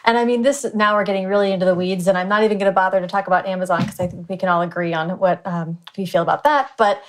And 0.05 0.19
I 0.19 0.25
mean, 0.25 0.43
this 0.43 0.67
now 0.75 0.97
we're 0.97 1.05
getting 1.05 1.27
really 1.27 1.53
into 1.53 1.65
the 1.65 1.75
weeds, 1.75 2.09
and 2.09 2.19
I'm 2.19 2.29
not 2.29 2.43
even 2.43 2.59
going 2.59 2.71
to 2.71 2.75
bother 2.75 3.01
to 3.01 3.07
talk 3.07 3.29
about 3.29 3.47
Amazon 3.47 3.83
because 3.83 4.01
I 4.01 4.09
think 4.09 4.29
we 4.29 4.37
can 4.37 4.49
all 4.49 4.61
agree 4.61 4.93
on 4.93 5.11
what 5.19 5.47
um, 5.47 5.79
we 5.97 6.05
feel 6.05 6.23
about 6.23 6.43
that. 6.45 6.73
But 6.77 7.03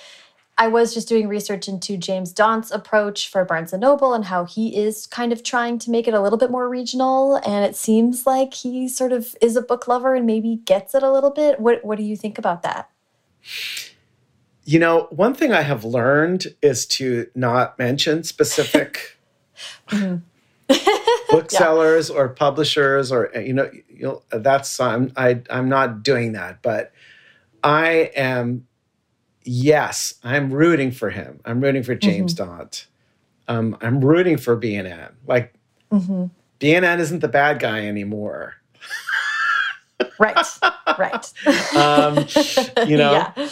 I 0.58 0.68
was 0.68 0.94
just 0.94 1.08
doing 1.08 1.28
research 1.28 1.68
into 1.68 1.98
James 1.98 2.32
Daunt's 2.32 2.70
approach 2.70 3.28
for 3.28 3.44
Barnes 3.44 3.74
and 3.74 3.82
Noble 3.82 4.14
and 4.14 4.26
how 4.26 4.46
he 4.46 4.78
is 4.78 5.08
kind 5.08 5.34
of 5.34 5.42
trying 5.42 5.80
to 5.80 5.90
make 5.90 6.08
it 6.08 6.14
a 6.14 6.22
little 6.22 6.38
bit 6.38 6.52
more 6.52 6.70
regional. 6.70 7.38
And 7.38 7.66
it 7.66 7.76
seems 7.76 8.28
like 8.28 8.54
he 8.54 8.88
sort 8.88 9.12
of 9.12 9.36
is 9.42 9.56
a 9.56 9.62
book 9.62 9.88
lover 9.88 10.14
and 10.14 10.28
maybe 10.28 10.58
gets 10.58 10.94
it 10.94 11.02
a 11.02 11.12
little 11.12 11.32
bit. 11.32 11.60
What 11.60 11.84
What 11.84 11.98
do 11.98 12.04
you 12.04 12.16
think 12.16 12.38
about 12.38 12.62
that? 12.62 12.90
You 14.66 14.80
know, 14.80 15.08
one 15.12 15.34
thing 15.34 15.52
I 15.52 15.62
have 15.62 15.84
learned 15.84 16.48
is 16.62 16.86
to 16.88 17.28
not 17.36 17.78
mention 17.78 18.24
specific 18.24 19.18
mm-hmm. 19.90 20.18
booksellers 21.30 22.10
yeah. 22.10 22.16
or 22.16 22.30
publishers, 22.30 23.12
or 23.12 23.32
you 23.36 23.54
know, 23.54 23.70
you 23.90 24.04
know 24.04 24.22
that's 24.32 24.80
I'm 24.80 25.12
I, 25.18 25.42
I'm 25.50 25.70
not 25.70 26.04
doing 26.04 26.34
that, 26.34 26.62
but 26.62 26.94
I 27.64 28.12
am 28.16 28.68
yes, 29.44 30.16
I'm 30.24 30.52
rooting 30.52 30.92
for 30.92 31.10
him. 31.10 31.40
I'm 31.46 31.62
rooting 31.62 31.84
for 31.84 31.96
James 31.96 32.34
mm-hmm. 32.34 32.50
Daunt. 32.50 32.88
Um, 33.48 33.78
I'm 33.82 34.04
rooting 34.04 34.38
for 34.38 34.56
B&N. 34.56 35.10
Like 35.28 35.54
mm-hmm. 35.92 36.26
B&N 36.60 37.00
isn't 37.00 37.20
the 37.20 37.28
bad 37.28 37.60
guy 37.60 37.86
anymore. 37.88 38.56
right, 40.20 40.46
right. 40.98 41.34
um, 41.76 42.26
you 42.88 42.98
know, 42.98 43.12
yeah. 43.36 43.48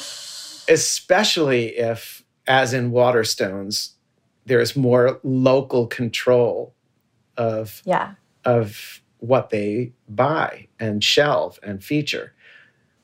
Especially 0.72 1.78
if, 1.78 2.24
as 2.48 2.74
in 2.74 2.92
Waterstones, 2.92 3.92
there's 4.46 4.76
more 4.76 5.20
local 5.24 5.86
control 5.86 6.74
of 7.38 7.82
yeah 7.86 8.14
of 8.46 9.02
what 9.20 9.52
they 9.52 9.94
buy 10.10 10.68
and 10.80 11.04
shelve 11.04 11.60
and 11.62 11.84
feature. 11.84 12.34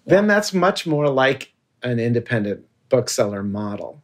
Yeah. 0.06 0.16
Then 0.16 0.28
that's 0.28 0.54
much 0.54 0.88
more 0.88 1.10
like 1.10 1.54
an 1.84 2.00
independent 2.00 2.66
bookseller 2.90 3.44
model. 3.44 4.02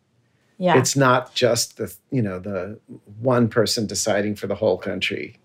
Yeah. 0.60 0.78
It's 0.78 0.96
not 0.96 1.34
just 1.34 1.78
the, 1.78 1.94
you 2.12 2.22
know, 2.22 2.40
the 2.40 2.80
one 3.20 3.50
person 3.50 3.88
deciding 3.88 4.36
for 4.36 4.46
the 4.46 4.56
whole 4.56 4.78
country. 4.78 5.40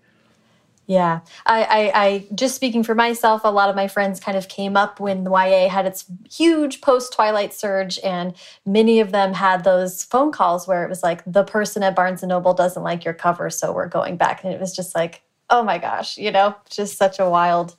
Yeah. 0.89 1.19
I, 1.45 1.63
I, 1.63 1.91
I, 1.93 2.27
just 2.33 2.55
speaking 2.55 2.81
for 2.81 2.95
myself, 2.95 3.41
a 3.43 3.51
lot 3.51 3.69
of 3.69 3.75
my 3.75 3.87
friends 3.87 4.19
kind 4.19 4.35
of 4.35 4.47
came 4.47 4.75
up 4.75 4.99
when 4.99 5.23
the 5.23 5.29
YA 5.29 5.69
had 5.69 5.85
its 5.85 6.05
huge 6.27 6.81
post 6.81 7.13
Twilight 7.13 7.53
surge, 7.53 7.99
and 8.03 8.33
many 8.65 8.99
of 8.99 9.11
them 9.11 9.35
had 9.35 9.63
those 9.63 10.03
phone 10.03 10.31
calls 10.31 10.67
where 10.67 10.83
it 10.83 10.89
was 10.89 11.03
like, 11.03 11.21
the 11.27 11.43
person 11.43 11.83
at 11.83 11.95
Barnes 11.95 12.23
and 12.23 12.31
Noble 12.31 12.55
doesn't 12.55 12.81
like 12.81 13.05
your 13.05 13.13
cover, 13.13 13.51
so 13.51 13.71
we're 13.71 13.87
going 13.87 14.17
back. 14.17 14.43
And 14.43 14.51
it 14.51 14.59
was 14.59 14.75
just 14.75 14.95
like, 14.95 15.21
oh 15.51 15.61
my 15.61 15.77
gosh, 15.77 16.17
you 16.17 16.31
know, 16.31 16.55
just 16.71 16.97
such 16.97 17.19
a 17.19 17.29
wild 17.29 17.75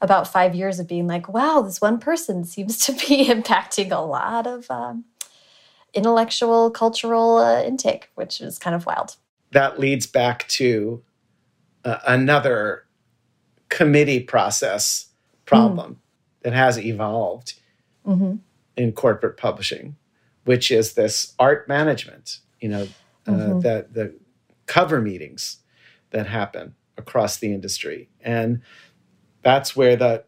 about 0.00 0.26
five 0.26 0.54
years 0.54 0.78
of 0.78 0.88
being 0.88 1.06
like, 1.06 1.28
wow, 1.28 1.60
this 1.60 1.82
one 1.82 1.98
person 1.98 2.44
seems 2.44 2.78
to 2.86 2.92
be 2.92 3.26
impacting 3.28 3.92
a 3.92 4.00
lot 4.00 4.46
of 4.46 4.70
um, 4.70 5.04
intellectual, 5.92 6.70
cultural 6.70 7.36
uh, 7.36 7.62
intake, 7.62 8.08
which 8.14 8.40
is 8.40 8.58
kind 8.58 8.74
of 8.74 8.86
wild. 8.86 9.16
That 9.50 9.78
leads 9.78 10.06
back 10.06 10.48
to 10.48 11.02
uh, 11.84 11.98
another 12.06 12.86
committee 13.68 14.20
process 14.20 15.06
problem 15.46 15.94
mm. 15.94 15.96
that 16.42 16.52
has 16.52 16.78
evolved 16.78 17.54
mm-hmm. 18.06 18.36
in 18.76 18.92
corporate 18.92 19.36
publishing, 19.36 19.96
which 20.44 20.70
is 20.70 20.92
this 20.94 21.34
art 21.38 21.68
management, 21.68 22.38
you 22.60 22.68
know, 22.68 22.88
uh, 23.26 23.30
mm-hmm. 23.30 23.60
the, 23.60 23.86
the 23.90 24.14
cover 24.66 25.00
meetings 25.00 25.58
that 26.10 26.26
happen 26.26 26.74
across 26.96 27.38
the 27.38 27.52
industry. 27.52 28.08
And 28.20 28.62
that's 29.42 29.74
where 29.74 29.96
the 29.96 30.24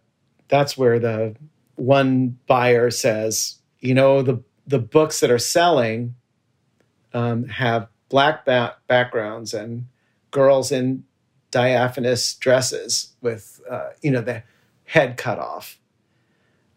that's 0.49 0.77
where 0.77 0.99
the 0.99 1.37
one 1.77 2.39
buyer 2.47 2.91
says, 2.91 3.59
you 3.81 3.95
know, 3.95 4.23
the 4.23 4.43
the 4.67 4.79
books 4.79 5.21
that 5.21 5.31
are 5.31 5.39
selling 5.39 6.15
um, 7.13 7.49
have 7.49 7.89
black 8.09 8.45
ba- 8.45 8.77
backgrounds 8.87 9.55
and 9.55 9.87
girls 10.31 10.73
in 10.73 11.05
diaphanous 11.55 12.35
dresses 12.35 13.15
with 13.21 13.61
uh, 13.71 13.91
you 14.03 14.11
know 14.11 14.21
the 14.21 14.43
head 14.83 15.17
cut 15.17 15.39
off, 15.39 15.79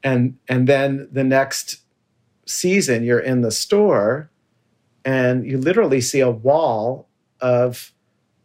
and 0.03 0.38
and 0.47 0.67
then 0.67 1.09
the 1.11 1.23
next 1.23 1.80
season 2.45 3.03
you're 3.03 3.19
in 3.19 3.41
the 3.41 3.51
store 3.51 4.30
and 5.03 5.45
you 5.45 5.57
literally 5.57 5.99
see 5.99 6.19
a 6.19 6.30
wall 6.30 7.09
of 7.41 7.91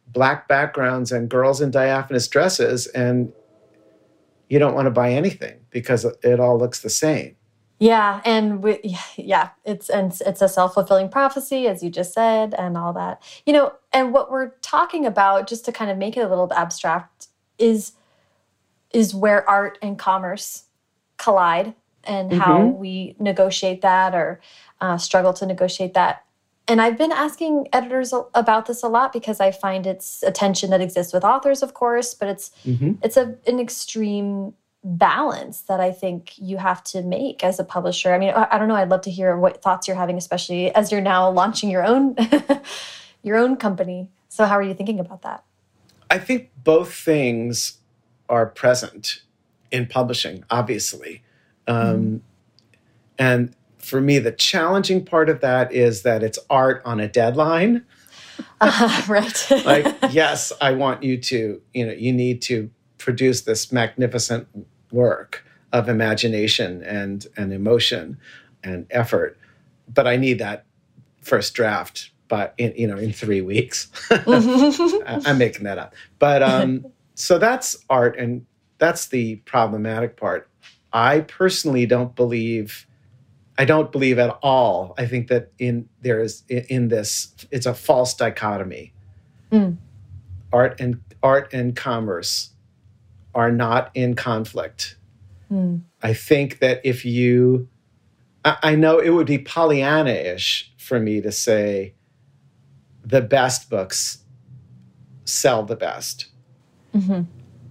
black 0.08 0.48
backgrounds 0.48 1.12
and 1.12 1.28
girls 1.28 1.60
in 1.60 1.70
diaphanous 1.70 2.26
dresses 2.26 2.86
and 2.88 3.32
you 4.48 4.58
don't 4.58 4.74
want 4.74 4.86
to 4.86 4.90
buy 4.90 5.12
anything 5.12 5.60
because 5.70 6.04
it 6.22 6.40
all 6.40 6.58
looks 6.58 6.80
the 6.80 6.90
same. 6.90 7.36
Yeah, 7.82 8.20
and 8.24 8.62
we, 8.62 8.96
yeah, 9.16 9.50
it's 9.64 9.88
and 9.88 10.16
it's 10.24 10.40
a 10.40 10.48
self 10.48 10.74
fulfilling 10.74 11.08
prophecy, 11.08 11.66
as 11.66 11.82
you 11.82 11.90
just 11.90 12.12
said, 12.14 12.54
and 12.54 12.78
all 12.78 12.92
that. 12.92 13.20
You 13.44 13.52
know, 13.52 13.72
and 13.92 14.12
what 14.12 14.30
we're 14.30 14.50
talking 14.62 15.04
about, 15.04 15.48
just 15.48 15.64
to 15.64 15.72
kind 15.72 15.90
of 15.90 15.98
make 15.98 16.16
it 16.16 16.20
a 16.20 16.28
little 16.28 16.52
abstract, 16.52 17.26
is 17.58 17.92
is 18.92 19.14
where 19.14 19.48
art 19.50 19.78
and 19.82 19.98
commerce 19.98 20.64
collide, 21.16 21.74
and 22.04 22.30
mm 22.30 22.38
-hmm. 22.38 22.44
how 22.44 22.58
mm-hmm. 22.58 22.78
we 22.78 23.16
negotiate 23.18 23.80
that 23.80 24.14
or 24.14 24.40
uh, 24.80 24.96
struggle 24.96 25.32
to 25.32 25.46
negotiate 25.46 25.92
that. 25.94 26.22
And 26.68 26.80
I've 26.80 26.96
been 26.96 27.12
asking 27.12 27.68
editors 27.72 28.12
about 28.32 28.66
this 28.66 28.84
a 28.84 28.88
lot 28.88 29.12
because 29.12 29.48
I 29.48 29.50
find 29.50 29.86
it's 29.86 30.22
a 30.22 30.30
tension 30.30 30.70
that 30.70 30.80
exists 30.80 31.12
with 31.12 31.24
authors, 31.24 31.62
of 31.62 31.72
course, 31.72 32.14
but 32.18 32.28
it's 32.28 32.50
mm 32.64 32.76
-hmm. 32.78 32.96
it's 33.04 33.16
a, 33.16 33.24
an 33.52 33.58
extreme 33.58 34.52
balance 34.84 35.62
that 35.62 35.80
I 35.80 35.92
think 35.92 36.32
you 36.36 36.56
have 36.56 36.82
to 36.84 37.02
make 37.02 37.44
as 37.44 37.60
a 37.60 37.64
publisher. 37.64 38.12
I 38.12 38.18
mean, 38.18 38.30
I 38.30 38.58
don't 38.58 38.68
know. 38.68 38.74
I'd 38.74 38.88
love 38.88 39.02
to 39.02 39.10
hear 39.10 39.36
what 39.36 39.62
thoughts 39.62 39.86
you're 39.86 39.96
having, 39.96 40.18
especially 40.18 40.74
as 40.74 40.90
you're 40.90 41.00
now 41.00 41.30
launching 41.30 41.70
your 41.70 41.84
own 41.84 42.16
your 43.22 43.36
own 43.36 43.56
company. 43.56 44.10
So, 44.28 44.44
how 44.44 44.54
are 44.54 44.62
you 44.62 44.74
thinking 44.74 44.98
about 44.98 45.22
that? 45.22 45.44
I 46.10 46.18
think 46.18 46.50
both 46.62 46.92
things 46.92 47.78
are 48.28 48.46
present 48.46 49.22
in 49.70 49.86
publishing, 49.86 50.44
obviously, 50.50 51.22
um, 51.66 51.76
mm. 51.76 52.20
and 53.18 53.56
for 53.78 54.00
me, 54.00 54.18
the 54.18 54.32
challenging 54.32 55.04
part 55.04 55.28
of 55.28 55.40
that 55.40 55.72
is 55.72 56.02
that 56.02 56.22
it's 56.22 56.38
art 56.48 56.82
on 56.84 57.00
a 57.00 57.08
deadline. 57.08 57.84
Uh, 58.60 59.02
right. 59.08 59.50
like, 59.64 59.94
yes, 60.10 60.52
I 60.60 60.72
want 60.72 61.02
you 61.02 61.18
to. 61.18 61.60
You 61.74 61.86
know, 61.86 61.92
you 61.92 62.12
need 62.12 62.40
to 62.42 62.70
produce 62.96 63.42
this 63.42 63.72
magnificent 63.72 64.46
work 64.92 65.44
of 65.72 65.88
imagination 65.88 66.82
and 66.84 67.26
and 67.36 67.52
emotion 67.52 68.18
and 68.62 68.86
effort. 68.90 69.38
But 69.92 70.06
i 70.06 70.16
need 70.16 70.38
that 70.38 70.64
first 71.20 71.54
draft 71.54 72.10
but 72.28 72.54
in 72.56 72.72
you 72.76 72.86
know 72.86 72.96
in 72.96 73.12
three 73.12 73.42
weeks. 73.42 73.90
I'm 74.10 75.36
making 75.38 75.64
that 75.64 75.76
up. 75.76 75.94
But 76.18 76.42
um 76.42 76.86
so 77.14 77.38
that's 77.38 77.76
art 77.90 78.18
and 78.18 78.46
that's 78.78 79.08
the 79.08 79.36
problematic 79.36 80.16
part. 80.16 80.48
I 80.94 81.20
personally 81.20 81.86
don't 81.86 82.14
believe 82.16 82.86
i 83.58 83.66
don't 83.66 83.92
believe 83.92 84.18
at 84.18 84.38
all. 84.42 84.94
I 84.96 85.06
think 85.06 85.28
that 85.28 85.52
in 85.58 85.88
there 86.00 86.20
is 86.20 86.42
in 86.48 86.88
this 86.88 87.34
it's 87.50 87.66
a 87.66 87.74
false 87.74 88.14
dichotomy. 88.14 88.94
Mm. 89.50 89.76
art 90.50 90.80
and 90.80 91.02
art 91.22 91.52
and 91.52 91.76
commerce 91.76 92.51
are 93.34 93.50
not 93.50 93.90
in 93.94 94.14
conflict. 94.14 94.96
Mm. 95.50 95.82
I 96.02 96.14
think 96.14 96.58
that 96.60 96.80
if 96.84 97.04
you, 97.04 97.68
I, 98.44 98.56
I 98.62 98.74
know 98.74 98.98
it 98.98 99.10
would 99.10 99.26
be 99.26 99.38
Pollyanna 99.38 100.10
ish 100.10 100.72
for 100.78 100.98
me 100.98 101.20
to 101.20 101.32
say 101.32 101.94
the 103.04 103.20
best 103.20 103.70
books 103.70 104.18
sell 105.24 105.62
the 105.62 105.76
best. 105.76 106.26
Mm-hmm. 106.94 107.22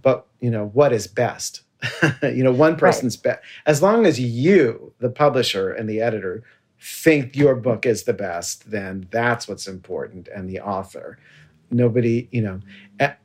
But, 0.02 0.26
you 0.40 0.50
know, 0.50 0.68
what 0.74 0.94
is 0.94 1.08
best? 1.08 1.62
you 2.24 2.44
know, 2.44 2.52
one 2.52 2.76
person's 2.76 3.18
right. 3.18 3.36
best. 3.36 3.44
As 3.66 3.82
long 3.82 4.06
as 4.06 4.20
you, 4.20 4.94
the 5.00 5.10
publisher 5.10 5.72
and 5.72 5.90
the 5.90 6.02
editor, 6.02 6.44
think 6.80 7.36
your 7.36 7.56
book 7.56 7.86
is 7.86 8.04
the 8.04 8.14
best, 8.14 8.72
then 8.72 9.08
that's 9.12 9.48
what's 9.48 9.68
important 9.68 10.28
and 10.28 10.50
the 10.50 10.60
author 10.60 11.18
nobody 11.72 12.28
you 12.32 12.42
know 12.42 12.60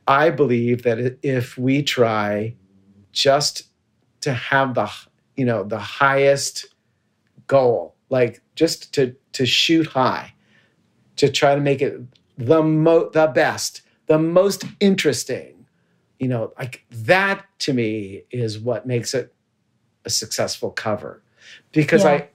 i 0.07 0.29
believe 0.29 0.83
that 0.83 1.17
if 1.21 1.57
we 1.57 1.81
try 1.81 2.53
just 3.11 3.63
to 4.21 4.33
have 4.33 4.75
the 4.75 4.89
you 5.35 5.45
know 5.45 5.63
the 5.63 5.79
highest 5.79 6.65
goal 7.47 7.95
like 8.09 8.41
just 8.55 8.93
to 8.93 9.15
to 9.31 9.45
shoot 9.45 9.87
high 9.87 10.33
to 11.15 11.29
try 11.29 11.55
to 11.55 11.61
make 11.61 11.81
it 11.81 11.99
the 12.37 12.61
mo 12.61 13.09
the 13.09 13.27
best 13.27 13.81
the 14.07 14.19
most 14.19 14.65
interesting 14.79 15.65
you 16.19 16.27
know 16.27 16.53
like 16.57 16.85
that 16.89 17.45
to 17.59 17.73
me 17.73 18.23
is 18.31 18.59
what 18.59 18.85
makes 18.85 19.13
it 19.13 19.33
a 20.07 20.09
successful 20.09 20.71
cover. 20.71 21.21
Because 21.71 22.03
yeah. 22.03 22.25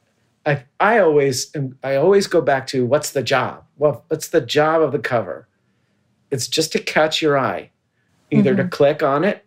I, 0.47 0.53
I 0.53 0.64
i 0.78 0.99
always 0.99 1.53
i 1.82 1.97
always 1.97 2.26
go 2.26 2.40
back 2.40 2.66
to 2.68 2.86
what's 2.86 3.11
the 3.11 3.22
job? 3.22 3.64
Well 3.76 4.05
what's 4.09 4.28
the 4.28 4.40
job 4.40 4.82
of 4.82 4.93
the 4.93 4.99
cover 4.99 5.49
it's 6.33 6.49
just 6.49 6.72
to 6.72 6.80
catch 6.80 7.22
your 7.22 7.39
eye, 7.39 7.70
either 8.30 8.55
mm-hmm. 8.55 8.62
to 8.62 8.68
click 8.68 9.03
on 9.03 9.22
it 9.22 9.45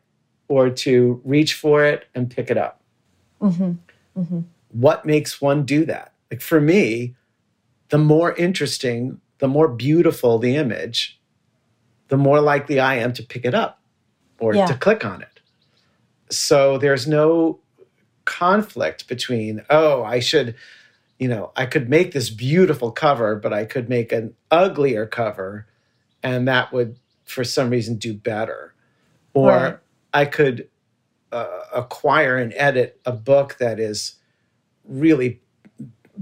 or 0.47 0.69
to 0.69 1.19
reach 1.25 1.55
for 1.55 1.83
it 1.83 2.07
and 2.13 2.29
pick 2.29 2.51
it 2.51 2.57
up. 2.57 2.79
Mm-hmm. 3.41 3.71
Mm-hmm. 4.21 4.39
What 4.69 5.05
makes 5.05 5.41
one 5.41 5.65
do 5.65 5.83
that? 5.85 6.13
Like 6.31 6.41
for 6.41 6.61
me, 6.61 7.15
the 7.89 7.97
more 7.97 8.33
interesting, 8.33 9.19
the 9.39 9.47
more 9.47 9.67
beautiful 9.67 10.37
the 10.37 10.55
image, 10.55 11.19
the 12.09 12.17
more 12.17 12.39
likely 12.39 12.79
I 12.79 12.95
am 12.95 13.13
to 13.13 13.23
pick 13.23 13.45
it 13.45 13.55
up 13.55 13.79
or 14.39 14.53
yeah. 14.53 14.67
to 14.67 14.75
click 14.75 15.03
on 15.03 15.23
it. 15.23 15.39
So 16.29 16.77
there's 16.77 17.07
no 17.07 17.59
conflict 18.25 19.07
between, 19.07 19.63
oh, 19.71 20.03
I 20.03 20.19
should, 20.19 20.55
you 21.17 21.27
know, 21.27 21.51
I 21.55 21.65
could 21.65 21.89
make 21.89 22.11
this 22.11 22.29
beautiful 22.29 22.91
cover, 22.91 23.35
but 23.35 23.53
I 23.53 23.65
could 23.65 23.89
make 23.89 24.11
an 24.11 24.35
uglier 24.51 25.07
cover 25.07 25.65
and 26.25 26.47
that 26.47 26.73
would 26.73 26.97
for 27.23 27.43
some 27.43 27.69
reason 27.69 27.95
do 27.95 28.13
better. 28.13 28.73
Or 29.33 29.49
right. 29.49 29.77
i 30.13 30.25
could 30.25 30.69
uh, 31.31 31.59
acquire 31.73 32.37
and 32.37 32.53
edit 32.55 33.01
a 33.05 33.11
book 33.11 33.57
that 33.59 33.79
is 33.79 34.15
really 34.85 35.41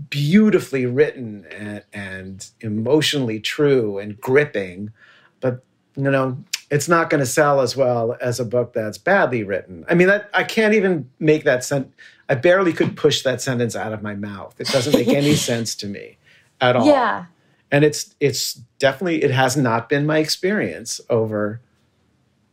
beautifully 0.09 0.87
written 0.87 1.45
and, 1.51 1.83
and 1.93 2.49
emotionally 2.61 3.39
true 3.39 3.99
and 3.99 4.19
gripping 4.19 4.91
but 5.39 5.63
you 5.95 6.09
know 6.09 6.43
it's 6.71 6.87
not 6.87 7.11
going 7.11 7.19
to 7.19 7.27
sell 7.27 7.61
as 7.61 7.77
well 7.77 8.17
as 8.19 8.39
a 8.39 8.45
book 8.45 8.73
that's 8.73 8.97
badly 8.97 9.43
written. 9.43 9.85
I 9.87 9.93
mean 9.93 10.07
that, 10.07 10.31
i 10.33 10.43
can't 10.43 10.73
even 10.73 11.07
make 11.19 11.43
that 11.43 11.63
sentence 11.63 11.93
i 12.29 12.33
barely 12.33 12.73
could 12.73 12.97
push 12.97 13.21
that 13.21 13.41
sentence 13.41 13.75
out 13.75 13.93
of 13.93 14.01
my 14.01 14.15
mouth. 14.15 14.55
It 14.59 14.69
doesn't 14.69 14.93
make 14.93 15.09
any 15.09 15.35
sense 15.51 15.75
to 15.75 15.87
me 15.87 16.17
at 16.59 16.75
all. 16.75 16.87
Yeah 16.87 17.25
and 17.73 17.83
it's 17.83 18.15
it's 18.19 18.53
definitely 18.77 19.23
it 19.23 19.31
has 19.31 19.57
not 19.57 19.89
been 19.89 20.05
my 20.05 20.19
experience 20.19 21.01
over 21.09 21.59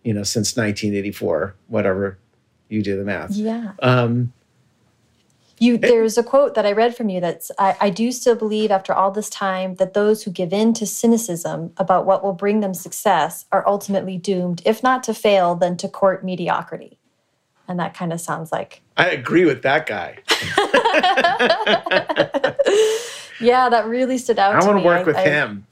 you 0.02 0.14
know 0.14 0.24
since 0.24 0.56
1984 0.56 1.54
whatever 1.68 2.18
you 2.68 2.82
do 2.82 2.96
the 2.96 3.04
math. 3.04 3.32
Yeah. 3.32 3.72
Um 3.80 4.32
you 5.58 5.76
there's 5.76 6.16
a 6.16 6.22
quote 6.22 6.54
that 6.54 6.64
i 6.64 6.72
read 6.72 6.96
from 6.96 7.10
you 7.10 7.20
that's 7.20 7.50
I, 7.58 7.76
I 7.82 7.90
do 7.90 8.10
still 8.12 8.34
believe 8.34 8.70
after 8.70 8.94
all 8.94 9.10
this 9.10 9.28
time 9.28 9.74
that 9.74 9.92
those 9.92 10.22
who 10.22 10.30
give 10.30 10.54
in 10.54 10.72
to 10.72 10.86
cynicism 10.86 11.74
about 11.76 12.06
what 12.06 12.24
will 12.24 12.32
bring 12.32 12.60
them 12.60 12.72
success 12.72 13.44
are 13.52 13.68
ultimately 13.68 14.16
doomed 14.16 14.62
if 14.64 14.82
not 14.82 15.02
to 15.04 15.12
fail 15.12 15.54
then 15.54 15.76
to 15.76 15.88
court 15.88 16.24
mediocrity. 16.24 16.98
And 17.68 17.78
that 17.78 17.92
kind 17.92 18.14
of 18.14 18.22
sounds 18.22 18.50
like 18.50 18.80
i 18.96 19.10
agree 19.10 19.44
with 19.44 19.60
that 19.60 19.84
guy 19.84 20.20
yeah, 23.40 23.68
that 23.68 23.86
really 23.86 24.18
stood 24.18 24.38
out. 24.38 24.54
I 24.54 24.64
want 24.66 24.78
to 24.78 24.84
work 24.84 25.00
I, 25.00 25.04
with 25.04 25.16
I, 25.16 25.22
him. 25.22 25.66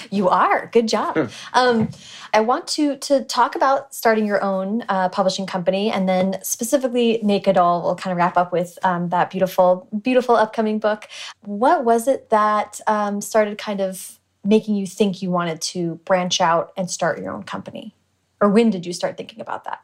you 0.10 0.28
are. 0.28 0.68
Good 0.72 0.88
job. 0.88 1.30
Um, 1.54 1.88
I 2.34 2.40
want 2.40 2.66
to 2.68 2.96
to 2.96 3.24
talk 3.24 3.54
about 3.54 3.94
starting 3.94 4.26
your 4.26 4.42
own 4.42 4.84
uh, 4.88 5.08
publishing 5.08 5.46
company, 5.46 5.90
and 5.90 6.08
then 6.08 6.38
specifically 6.42 7.20
Nate 7.22 7.44
Gadol. 7.44 7.82
We'll 7.82 7.96
kind 7.96 8.12
of 8.12 8.18
wrap 8.18 8.36
up 8.36 8.52
with 8.52 8.78
um, 8.82 9.08
that 9.10 9.30
beautiful, 9.30 9.88
beautiful 10.02 10.36
upcoming 10.36 10.78
book. 10.78 11.08
What 11.42 11.84
was 11.84 12.08
it 12.08 12.30
that 12.30 12.80
um, 12.86 13.20
started 13.20 13.58
kind 13.58 13.80
of 13.80 14.18
making 14.44 14.76
you 14.76 14.86
think 14.86 15.22
you 15.22 15.30
wanted 15.30 15.60
to 15.60 15.96
branch 16.04 16.40
out 16.40 16.72
and 16.76 16.90
start 16.90 17.20
your 17.20 17.32
own 17.32 17.42
company, 17.42 17.94
or 18.40 18.48
when 18.48 18.70
did 18.70 18.84
you 18.84 18.92
start 18.92 19.16
thinking 19.16 19.40
about 19.40 19.64
that? 19.64 19.80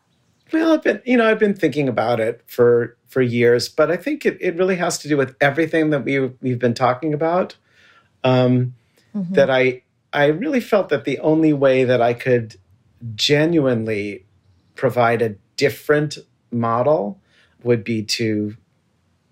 Well, 0.53 0.73
I've 0.73 0.83
been, 0.83 1.01
you 1.05 1.17
know, 1.17 1.29
I've 1.29 1.39
been 1.39 1.55
thinking 1.55 1.89
about 1.89 2.21
it 2.21 2.43
for 2.47 2.97
for 3.09 3.23
years, 3.23 3.69
but 3.69 3.91
I 3.91 3.97
think 3.97 4.27
it, 4.27 4.39
it 4.41 4.57
really 4.57 4.77
has 4.77 4.99
to 4.99 5.09
do 5.09 5.17
with 5.17 5.35
everything 5.41 5.91
that 5.91 6.05
we 6.05 6.21
we've 6.41 6.59
been 6.59 6.75
talking 6.75 7.15
about. 7.15 7.57
Um, 8.25 8.75
mm-hmm. 9.15 9.35
That 9.35 9.51
I 9.51 9.83
I 10.13 10.27
really 10.27 10.61
felt 10.61 10.91
that 10.91 11.05
the 11.05 11.19
only 11.21 11.53
way 11.53 11.85
that 11.85 12.03
I 12.03 12.15
could 12.15 12.57
genuinely 13.15 14.27
provide 14.75 15.23
a 15.23 15.37
different 15.57 16.19
model 16.51 17.21
would 17.63 17.83
be 17.83 18.03
to 18.03 18.57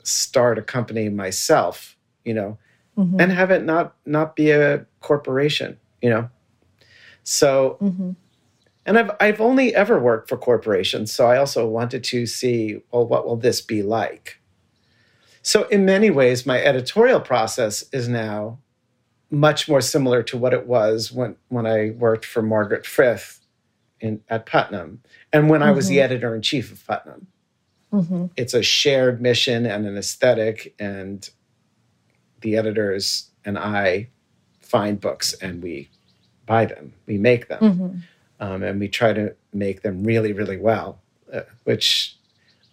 start 0.02 0.58
a 0.58 0.62
company 0.62 1.08
myself, 1.08 1.96
you 2.24 2.32
know, 2.32 2.58
mm-hmm. 2.96 3.20
and 3.20 3.30
have 3.32 3.50
it 3.50 3.64
not 3.64 3.94
not 4.06 4.36
be 4.36 4.50
a 4.50 4.86
corporation, 5.00 5.78
you 6.00 6.08
know. 6.10 6.30
So. 7.24 7.76
Mm-hmm 7.82 8.12
and 8.86 8.98
I've 8.98 9.10
I've 9.20 9.40
only 9.40 9.74
ever 9.74 9.98
worked 9.98 10.28
for 10.28 10.36
corporations, 10.36 11.12
so 11.12 11.26
I 11.26 11.36
also 11.36 11.66
wanted 11.66 12.04
to 12.04 12.26
see, 12.26 12.82
well, 12.90 13.06
what 13.06 13.26
will 13.26 13.36
this 13.36 13.60
be 13.60 13.82
like? 13.82 14.40
So 15.42 15.64
in 15.68 15.84
many 15.84 16.10
ways, 16.10 16.46
my 16.46 16.62
editorial 16.62 17.20
process 17.20 17.84
is 17.92 18.08
now 18.08 18.58
much 19.30 19.68
more 19.68 19.80
similar 19.80 20.22
to 20.24 20.36
what 20.36 20.52
it 20.52 20.66
was 20.66 21.12
when 21.12 21.36
when 21.48 21.66
I 21.66 21.90
worked 21.90 22.24
for 22.24 22.42
Margaret 22.42 22.84
Frith 22.84 23.40
in, 24.00 24.22
at 24.28 24.46
Putnam 24.46 25.02
and 25.32 25.48
when 25.48 25.62
I 25.62 25.70
was 25.70 25.88
the 25.88 25.96
mm-hmm. 25.96 26.04
editor 26.04 26.34
in 26.34 26.42
chief 26.42 26.72
of 26.72 26.86
Putnam. 26.86 27.26
Mm-hmm. 27.92 28.26
It's 28.36 28.54
a 28.54 28.62
shared 28.62 29.20
mission 29.20 29.66
and 29.66 29.86
an 29.86 29.96
aesthetic, 29.96 30.74
and 30.78 31.28
the 32.40 32.56
editors 32.56 33.30
and 33.44 33.58
I 33.58 34.08
find 34.60 35.00
books 35.00 35.32
and 35.34 35.62
we 35.62 35.88
buy 36.46 36.66
them, 36.66 36.94
we 37.06 37.18
make 37.18 37.48
them, 37.48 37.60
mm-hmm. 37.60 37.98
Um, 38.40 38.62
and 38.62 38.80
we 38.80 38.88
try 38.88 39.12
to 39.12 39.34
make 39.52 39.82
them 39.82 40.02
really, 40.02 40.32
really 40.32 40.56
well, 40.56 40.98
uh, 41.32 41.42
which, 41.64 42.16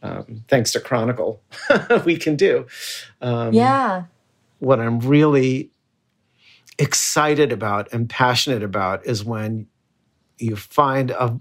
um, 0.01 0.43
thanks 0.47 0.71
to 0.71 0.79
Chronicle, 0.79 1.41
we 2.05 2.17
can 2.17 2.35
do. 2.35 2.65
Um, 3.21 3.53
yeah. 3.53 4.03
what 4.59 4.79
I'm 4.79 4.99
really 4.99 5.69
excited 6.79 7.51
about 7.51 7.91
and 7.91 8.09
passionate 8.09 8.63
about 8.63 9.05
is 9.05 9.23
when 9.23 9.67
you 10.37 10.55
find 10.55 11.11
a, 11.11 11.39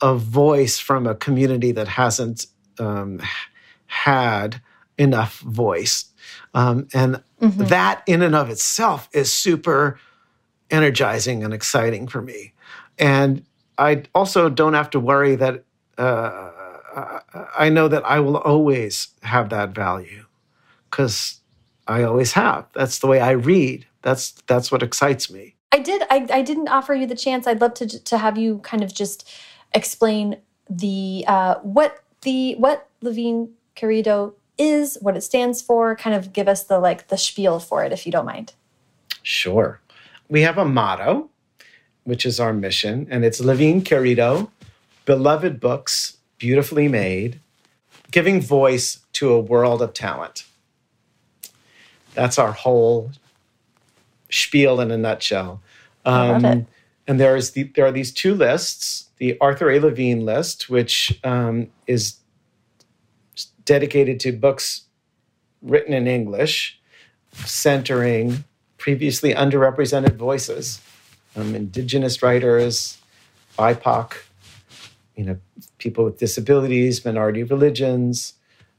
a 0.00 0.14
voice 0.14 0.78
from 0.78 1.06
a 1.06 1.14
community 1.14 1.72
that 1.72 1.88
hasn't 1.88 2.46
um, 2.78 3.20
had 3.86 4.60
enough 4.98 5.40
voice. 5.40 6.06
Um, 6.54 6.88
and 6.92 7.22
that 7.40 8.02
in 8.06 8.22
and 8.22 8.34
of 8.34 8.50
itself 8.50 9.08
is 9.12 9.32
super 9.32 9.98
energizing 10.70 11.42
and 11.42 11.52
exciting 11.52 12.06
for 12.06 12.22
me. 12.22 12.52
And 13.02 13.44
I 13.78 14.04
also 14.14 14.48
don't 14.48 14.74
have 14.74 14.88
to 14.90 15.00
worry 15.00 15.34
that 15.34 15.64
uh, 15.98 16.50
I 17.58 17.68
know 17.68 17.88
that 17.88 18.06
I 18.06 18.20
will 18.20 18.36
always 18.36 19.08
have 19.22 19.48
that 19.48 19.70
value 19.70 20.24
because 20.88 21.40
I 21.88 22.04
always 22.04 22.32
have. 22.32 22.66
That's 22.74 23.00
the 23.00 23.08
way 23.08 23.20
I 23.20 23.32
read. 23.32 23.86
That's 24.02 24.30
that's 24.46 24.70
what 24.70 24.84
excites 24.84 25.32
me. 25.32 25.56
I 25.72 25.80
did. 25.80 26.02
I, 26.10 26.28
I 26.30 26.42
didn't 26.42 26.68
offer 26.68 26.94
you 26.94 27.06
the 27.08 27.16
chance. 27.16 27.48
I'd 27.48 27.60
love 27.60 27.74
to 27.74 27.86
to 28.04 28.18
have 28.18 28.38
you 28.38 28.58
kind 28.58 28.84
of 28.84 28.94
just 28.94 29.28
explain 29.74 30.36
the 30.70 31.24
uh, 31.26 31.56
what 31.56 32.04
the 32.20 32.54
what 32.54 32.88
Levine 33.00 33.50
Querido 33.74 34.34
is, 34.58 34.96
what 35.00 35.16
it 35.16 35.22
stands 35.22 35.60
for. 35.60 35.96
Kind 35.96 36.14
of 36.14 36.32
give 36.32 36.46
us 36.46 36.62
the 36.62 36.78
like 36.78 37.08
the 37.08 37.18
spiel 37.18 37.58
for 37.58 37.84
it, 37.84 37.92
if 37.92 38.06
you 38.06 38.12
don't 38.12 38.26
mind. 38.26 38.52
Sure. 39.24 39.80
We 40.28 40.42
have 40.42 40.56
a 40.56 40.64
motto, 40.64 41.30
which 42.04 42.26
is 42.26 42.40
our 42.40 42.52
mission, 42.52 43.06
and 43.10 43.24
it's 43.24 43.40
Levine 43.40 43.82
Querido, 43.82 44.50
beloved 45.04 45.60
books, 45.60 46.16
beautifully 46.38 46.88
made, 46.88 47.40
giving 48.10 48.40
voice 48.40 49.00
to 49.12 49.32
a 49.32 49.40
world 49.40 49.80
of 49.82 49.94
talent. 49.94 50.44
That's 52.14 52.38
our 52.38 52.52
whole 52.52 53.12
spiel 54.30 54.80
in 54.80 54.90
a 54.90 54.98
nutshell. 54.98 55.62
I 56.04 56.30
love 56.30 56.44
it. 56.44 56.66
And 57.06 57.18
there's 57.18 57.52
the, 57.52 57.64
there 57.64 57.86
are 57.86 57.92
these 57.92 58.12
two 58.12 58.34
lists: 58.34 59.10
the 59.18 59.38
Arthur 59.40 59.70
A. 59.70 59.80
Levine 59.80 60.24
list, 60.24 60.68
which 60.68 61.18
um, 61.24 61.68
is 61.86 62.16
dedicated 63.64 64.20
to 64.20 64.32
books 64.32 64.82
written 65.62 65.94
in 65.94 66.06
English, 66.06 66.80
centering 67.32 68.44
previously 68.78 69.32
underrepresented 69.32 70.16
voices, 70.16 70.80
um, 71.36 71.54
Indigenous 71.54 72.22
writers, 72.22 72.98
BIPOC, 73.58 74.14
you 75.16 75.24
know, 75.24 75.38
people 75.78 76.04
with 76.04 76.18
disabilities, 76.18 77.04
minority 77.04 77.42
religions, 77.42 78.34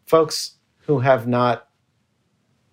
folks 0.05 0.55
who 0.85 0.99
have 0.99 1.27
not 1.27 1.67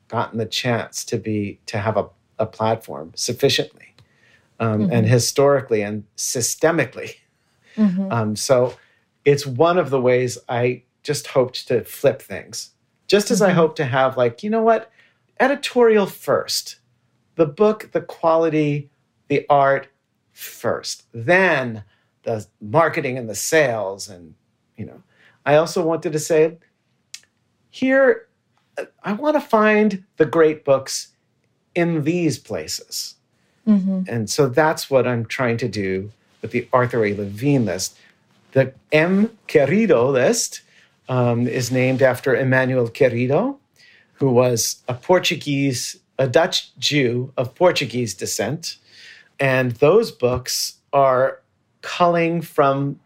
gotten 0.08 0.38
the 0.38 0.46
chance 0.46 1.04
to 1.04 1.18
be 1.18 1.60
to 1.66 1.78
have 1.78 1.96
a, 1.96 2.08
a 2.38 2.46
platform 2.46 3.12
sufficiently 3.14 3.94
um, 4.58 4.90
and 4.92 5.06
historically 5.06 5.82
and 5.82 6.04
systemically. 6.16 7.16
Um, 8.10 8.36
so 8.36 8.74
it's 9.24 9.46
one 9.46 9.78
of 9.78 9.90
the 9.90 10.00
ways 10.00 10.38
I 10.48 10.82
just 11.02 11.28
hoped 11.28 11.68
to 11.68 11.84
flip 11.84 12.20
things. 12.20 12.70
Just 13.08 13.30
as 13.30 13.40
I 13.42 13.50
hope 13.50 13.74
to 13.76 13.84
have, 13.84 14.16
like, 14.16 14.42
you 14.42 14.50
know 14.50 14.62
what, 14.62 14.90
editorial 15.38 16.06
first, 16.06 16.76
the 17.36 17.46
book, 17.46 17.90
the 17.92 18.00
quality, 18.00 18.89
the 19.30 19.46
art 19.48 19.86
first, 20.32 21.04
then 21.12 21.84
the 22.24 22.46
marketing 22.60 23.16
and 23.16 23.30
the 23.30 23.34
sales. 23.34 24.10
And, 24.10 24.34
you 24.76 24.84
know, 24.84 25.02
I 25.46 25.54
also 25.54 25.82
wanted 25.82 26.12
to 26.12 26.18
say, 26.18 26.58
here, 27.70 28.26
uh, 28.76 28.84
I 29.04 29.12
want 29.12 29.36
to 29.36 29.40
find 29.40 30.04
the 30.18 30.26
great 30.26 30.64
books 30.64 31.12
in 31.74 32.02
these 32.04 32.38
places. 32.38 33.14
And 34.08 34.28
so 34.28 34.48
that's 34.48 34.90
what 34.90 35.06
I'm 35.06 35.24
trying 35.24 35.56
to 35.58 35.68
do 35.68 36.10
with 36.42 36.50
the 36.50 36.66
Arthur 36.72 37.04
A. 37.04 37.14
Levine 37.14 37.66
list. 37.66 37.96
The 38.52 38.74
M. 38.90 39.30
Querido 39.46 40.10
list 40.10 40.62
um, 41.08 41.46
is 41.46 41.70
named 41.70 42.02
after 42.02 42.34
Emmanuel 42.34 42.88
Querido, 42.88 43.58
who 44.14 44.30
was 44.32 44.82
a 44.88 44.94
Portuguese, 44.94 46.00
a 46.18 46.26
Dutch 46.26 46.76
Jew 46.78 47.32
of 47.36 47.54
Portuguese 47.54 48.12
descent. 48.14 48.76
And 49.40 49.72
those 49.72 50.12
books 50.12 50.74
are 50.92 51.40
culling 51.80 52.42
from 52.42 53.00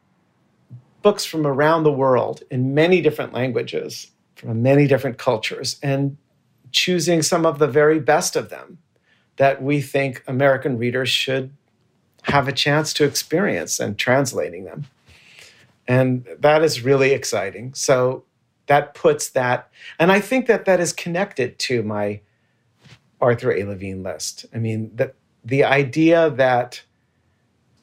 books 1.00 1.24
from 1.24 1.46
around 1.46 1.84
the 1.84 1.92
world 1.92 2.42
in 2.50 2.74
many 2.74 3.00
different 3.00 3.32
languages, 3.32 4.10
from 4.34 4.62
many 4.62 4.86
different 4.86 5.16
cultures, 5.16 5.78
and 5.82 6.16
choosing 6.72 7.22
some 7.22 7.46
of 7.46 7.58
the 7.58 7.68
very 7.68 8.00
best 8.00 8.34
of 8.34 8.50
them 8.50 8.78
that 9.36 9.62
we 9.62 9.80
think 9.80 10.24
American 10.26 10.76
readers 10.76 11.08
should 11.08 11.52
have 12.22 12.48
a 12.48 12.52
chance 12.52 12.92
to 12.94 13.04
experience 13.04 13.78
and 13.78 13.98
translating 13.98 14.64
them. 14.64 14.86
And 15.86 16.26
that 16.38 16.64
is 16.64 16.82
really 16.82 17.12
exciting. 17.12 17.74
So 17.74 18.24
that 18.66 18.94
puts 18.94 19.30
that, 19.30 19.70
and 19.98 20.10
I 20.10 20.20
think 20.20 20.46
that 20.46 20.64
that 20.64 20.80
is 20.80 20.92
connected 20.92 21.58
to 21.60 21.82
my 21.82 22.20
Arthur 23.20 23.52
A. 23.52 23.64
Levine 23.64 24.02
list. 24.02 24.46
I 24.54 24.58
mean, 24.58 24.90
that 24.94 25.14
the 25.44 25.64
idea 25.64 26.30
that 26.30 26.82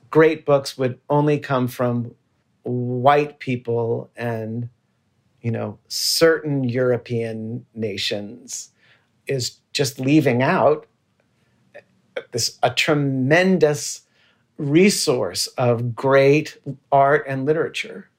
great 0.09 0.45
books 0.45 0.77
would 0.77 0.99
only 1.09 1.39
come 1.39 1.67
from 1.67 2.13
white 2.63 3.39
people 3.39 4.09
and 4.15 4.69
you 5.41 5.51
know 5.51 5.77
certain 5.87 6.63
European 6.63 7.65
nations 7.73 8.71
is 9.27 9.57
just 9.73 9.99
leaving 9.99 10.41
out 10.43 10.85
this 12.31 12.57
a 12.61 12.69
tremendous 12.69 14.01
resource 14.57 15.47
of 15.57 15.95
great 15.95 16.57
art 16.91 17.25
and 17.27 17.45
literature. 17.45 18.09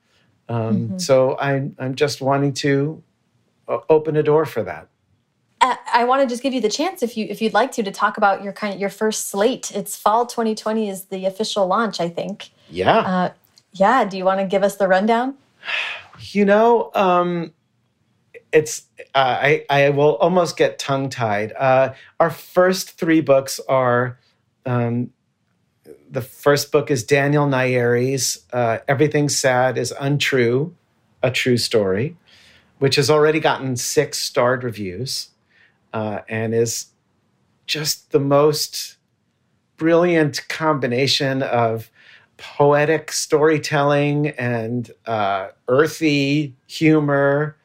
Um, 0.48 0.98
So 0.98 1.36
I'm 1.38 1.76
I'm 1.78 1.94
just 1.94 2.20
wanting 2.20 2.54
to 2.54 3.02
open 3.68 4.16
a 4.16 4.22
door 4.22 4.44
for 4.44 4.62
that. 4.64 4.88
I 5.62 6.04
want 6.04 6.22
to 6.22 6.28
just 6.28 6.42
give 6.42 6.52
you 6.52 6.60
the 6.60 6.68
chance, 6.68 7.02
if 7.02 7.16
you 7.16 7.26
if 7.28 7.40
you'd 7.40 7.54
like 7.54 7.72
to, 7.72 7.82
to 7.82 7.90
talk 7.90 8.16
about 8.16 8.42
your 8.42 8.52
kind 8.52 8.74
of 8.74 8.80
your 8.80 8.90
first 8.90 9.28
slate. 9.28 9.70
It's 9.74 9.96
fall 9.96 10.26
2020 10.26 10.88
is 10.88 11.04
the 11.04 11.24
official 11.24 11.66
launch, 11.66 12.00
I 12.00 12.08
think. 12.08 12.50
Yeah, 12.68 12.98
Uh, 12.98 13.30
yeah. 13.72 14.04
Do 14.04 14.16
you 14.16 14.24
want 14.24 14.40
to 14.40 14.46
give 14.46 14.62
us 14.62 14.76
the 14.76 14.88
rundown? 14.88 15.34
you 16.32 16.44
know, 16.44 16.90
um, 16.94 17.52
it's 18.52 18.82
uh, 19.14 19.38
I 19.40 19.64
I 19.70 19.90
will 19.90 20.16
almost 20.16 20.56
get 20.56 20.78
tongue 20.78 21.08
tied. 21.08 21.52
Uh, 21.52 21.94
our 22.18 22.30
first 22.30 22.92
three 22.92 23.20
books 23.20 23.60
are. 23.68 24.18
Um, 24.66 25.12
the 26.10 26.20
first 26.20 26.70
book 26.70 26.90
is 26.90 27.04
Daniel 27.04 27.46
Nayeri's 27.46 28.44
uh, 28.52 28.78
Everything 28.86 29.30
Sad 29.30 29.78
is 29.78 29.94
Untrue, 29.98 30.74
a 31.22 31.30
True 31.30 31.56
Story, 31.56 32.16
which 32.78 32.96
has 32.96 33.08
already 33.08 33.40
gotten 33.40 33.76
six 33.76 34.18
starred 34.18 34.62
reviews 34.62 35.31
uh, 35.92 36.20
and 36.28 36.54
is 36.54 36.86
just 37.66 38.10
the 38.12 38.20
most 38.20 38.96
brilliant 39.76 40.46
combination 40.48 41.42
of 41.42 41.90
poetic 42.36 43.12
storytelling 43.12 44.28
and 44.28 44.90
uh, 45.06 45.48
earthy 45.68 46.54
humor. 46.66 47.56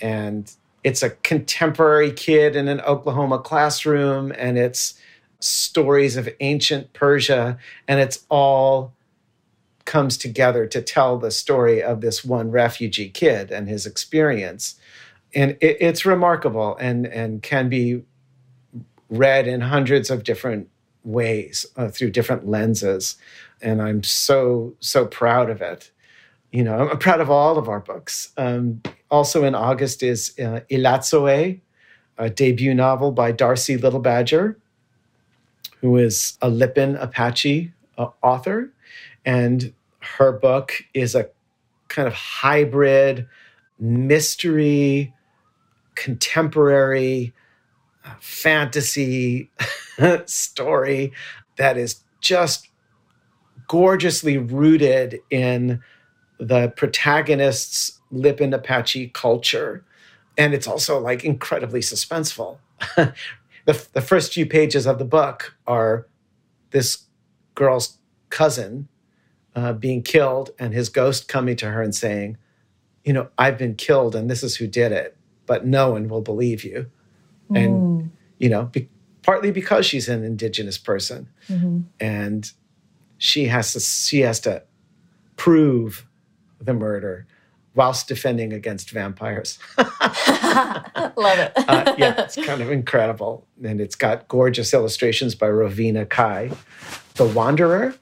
And 0.00 0.50
it's 0.84 1.02
a 1.02 1.10
contemporary 1.10 2.12
kid 2.12 2.56
in 2.56 2.68
an 2.68 2.80
Oklahoma 2.82 3.38
classroom, 3.40 4.32
and 4.36 4.58
it's 4.58 4.98
stories 5.40 6.16
of 6.16 6.28
ancient 6.40 6.92
Persia, 6.92 7.58
and 7.86 8.00
it's 8.00 8.24
all 8.28 8.92
comes 9.84 10.18
together 10.18 10.66
to 10.66 10.82
tell 10.82 11.16
the 11.16 11.30
story 11.30 11.82
of 11.82 12.02
this 12.02 12.22
one 12.22 12.50
refugee 12.50 13.08
kid 13.08 13.50
and 13.50 13.68
his 13.68 13.86
experience. 13.86 14.78
And 15.34 15.52
it, 15.60 15.76
it's 15.80 16.06
remarkable 16.06 16.76
and, 16.78 17.06
and 17.06 17.42
can 17.42 17.68
be 17.68 18.02
read 19.10 19.46
in 19.46 19.60
hundreds 19.60 20.10
of 20.10 20.24
different 20.24 20.68
ways 21.04 21.66
uh, 21.76 21.88
through 21.88 22.10
different 22.10 22.46
lenses. 22.46 23.16
And 23.62 23.80
I'm 23.80 24.02
so, 24.02 24.74
so 24.80 25.06
proud 25.06 25.50
of 25.50 25.60
it. 25.62 25.90
You 26.52 26.64
know, 26.64 26.88
I'm 26.88 26.98
proud 26.98 27.20
of 27.20 27.30
all 27.30 27.58
of 27.58 27.68
our 27.68 27.80
books. 27.80 28.32
Um, 28.36 28.82
also 29.10 29.44
in 29.44 29.54
August 29.54 30.02
is 30.02 30.34
uh, 30.38 30.60
Elatsoe, 30.70 31.60
a 32.16 32.30
debut 32.30 32.74
novel 32.74 33.12
by 33.12 33.32
Darcy 33.32 33.76
Little 33.76 34.00
Badger 34.00 34.58
who 35.80 35.96
is 35.96 36.36
a 36.42 36.50
Lipan 36.50 37.00
Apache 37.00 37.72
uh, 37.96 38.08
author. 38.22 38.72
And 39.24 39.72
her 40.00 40.32
book 40.32 40.72
is 40.94 41.14
a 41.14 41.28
kind 41.88 42.08
of 42.08 42.14
hybrid 42.14 43.26
mystery, 43.78 45.14
contemporary, 45.98 47.34
uh, 48.04 48.14
fantasy 48.20 49.50
story 50.26 51.12
that 51.56 51.76
is 51.76 52.04
just 52.20 52.68
gorgeously 53.66 54.38
rooted 54.38 55.20
in 55.30 55.82
the 56.38 56.72
protagonist's 56.76 58.00
Lipan 58.12 58.54
Apache 58.54 59.08
culture. 59.08 59.84
And 60.38 60.54
it's 60.54 60.68
also 60.68 60.98
like 61.00 61.24
incredibly 61.24 61.80
suspenseful. 61.80 62.58
the, 62.96 63.12
the 63.66 64.00
first 64.00 64.32
few 64.32 64.46
pages 64.46 64.86
of 64.86 64.98
the 64.98 65.04
book 65.04 65.56
are 65.66 66.06
this 66.70 67.04
girl's 67.54 67.98
cousin 68.30 68.88
uh, 69.56 69.72
being 69.72 70.02
killed 70.02 70.50
and 70.58 70.72
his 70.72 70.88
ghost 70.88 71.26
coming 71.26 71.56
to 71.56 71.70
her 71.70 71.82
and 71.82 71.94
saying, 71.94 72.38
You 73.04 73.12
know, 73.12 73.28
I've 73.36 73.58
been 73.58 73.74
killed 73.74 74.14
and 74.14 74.30
this 74.30 74.44
is 74.44 74.56
who 74.56 74.68
did 74.68 74.92
it, 74.92 75.17
but 75.48 75.66
no 75.66 75.90
one 75.90 76.08
will 76.08 76.20
believe 76.20 76.62
you. 76.62 76.86
Mm. 77.50 77.64
And, 77.64 78.10
you 78.38 78.48
know, 78.48 78.64
be, 78.66 78.88
partly 79.22 79.50
because 79.50 79.84
she's 79.84 80.08
an 80.08 80.22
indigenous 80.22 80.78
person. 80.78 81.28
Mm-hmm. 81.48 81.80
And 81.98 82.52
she 83.16 83.46
has 83.46 83.72
to 83.72 83.80
she 83.80 84.20
has 84.20 84.38
to 84.40 84.62
prove 85.34 86.06
the 86.60 86.74
murder 86.74 87.26
whilst 87.74 88.06
defending 88.06 88.52
against 88.52 88.90
vampires. 88.90 89.58
Love 89.78 91.38
it. 91.38 91.52
uh, 91.56 91.94
yeah, 91.98 92.20
it's 92.22 92.36
kind 92.36 92.60
of 92.60 92.70
incredible. 92.70 93.46
And 93.64 93.80
it's 93.80 93.96
got 93.96 94.28
gorgeous 94.28 94.72
illustrations 94.72 95.34
by 95.34 95.46
Rovina 95.48 96.08
Cai. 96.08 96.50
The 97.14 97.26
Wanderer 97.26 97.94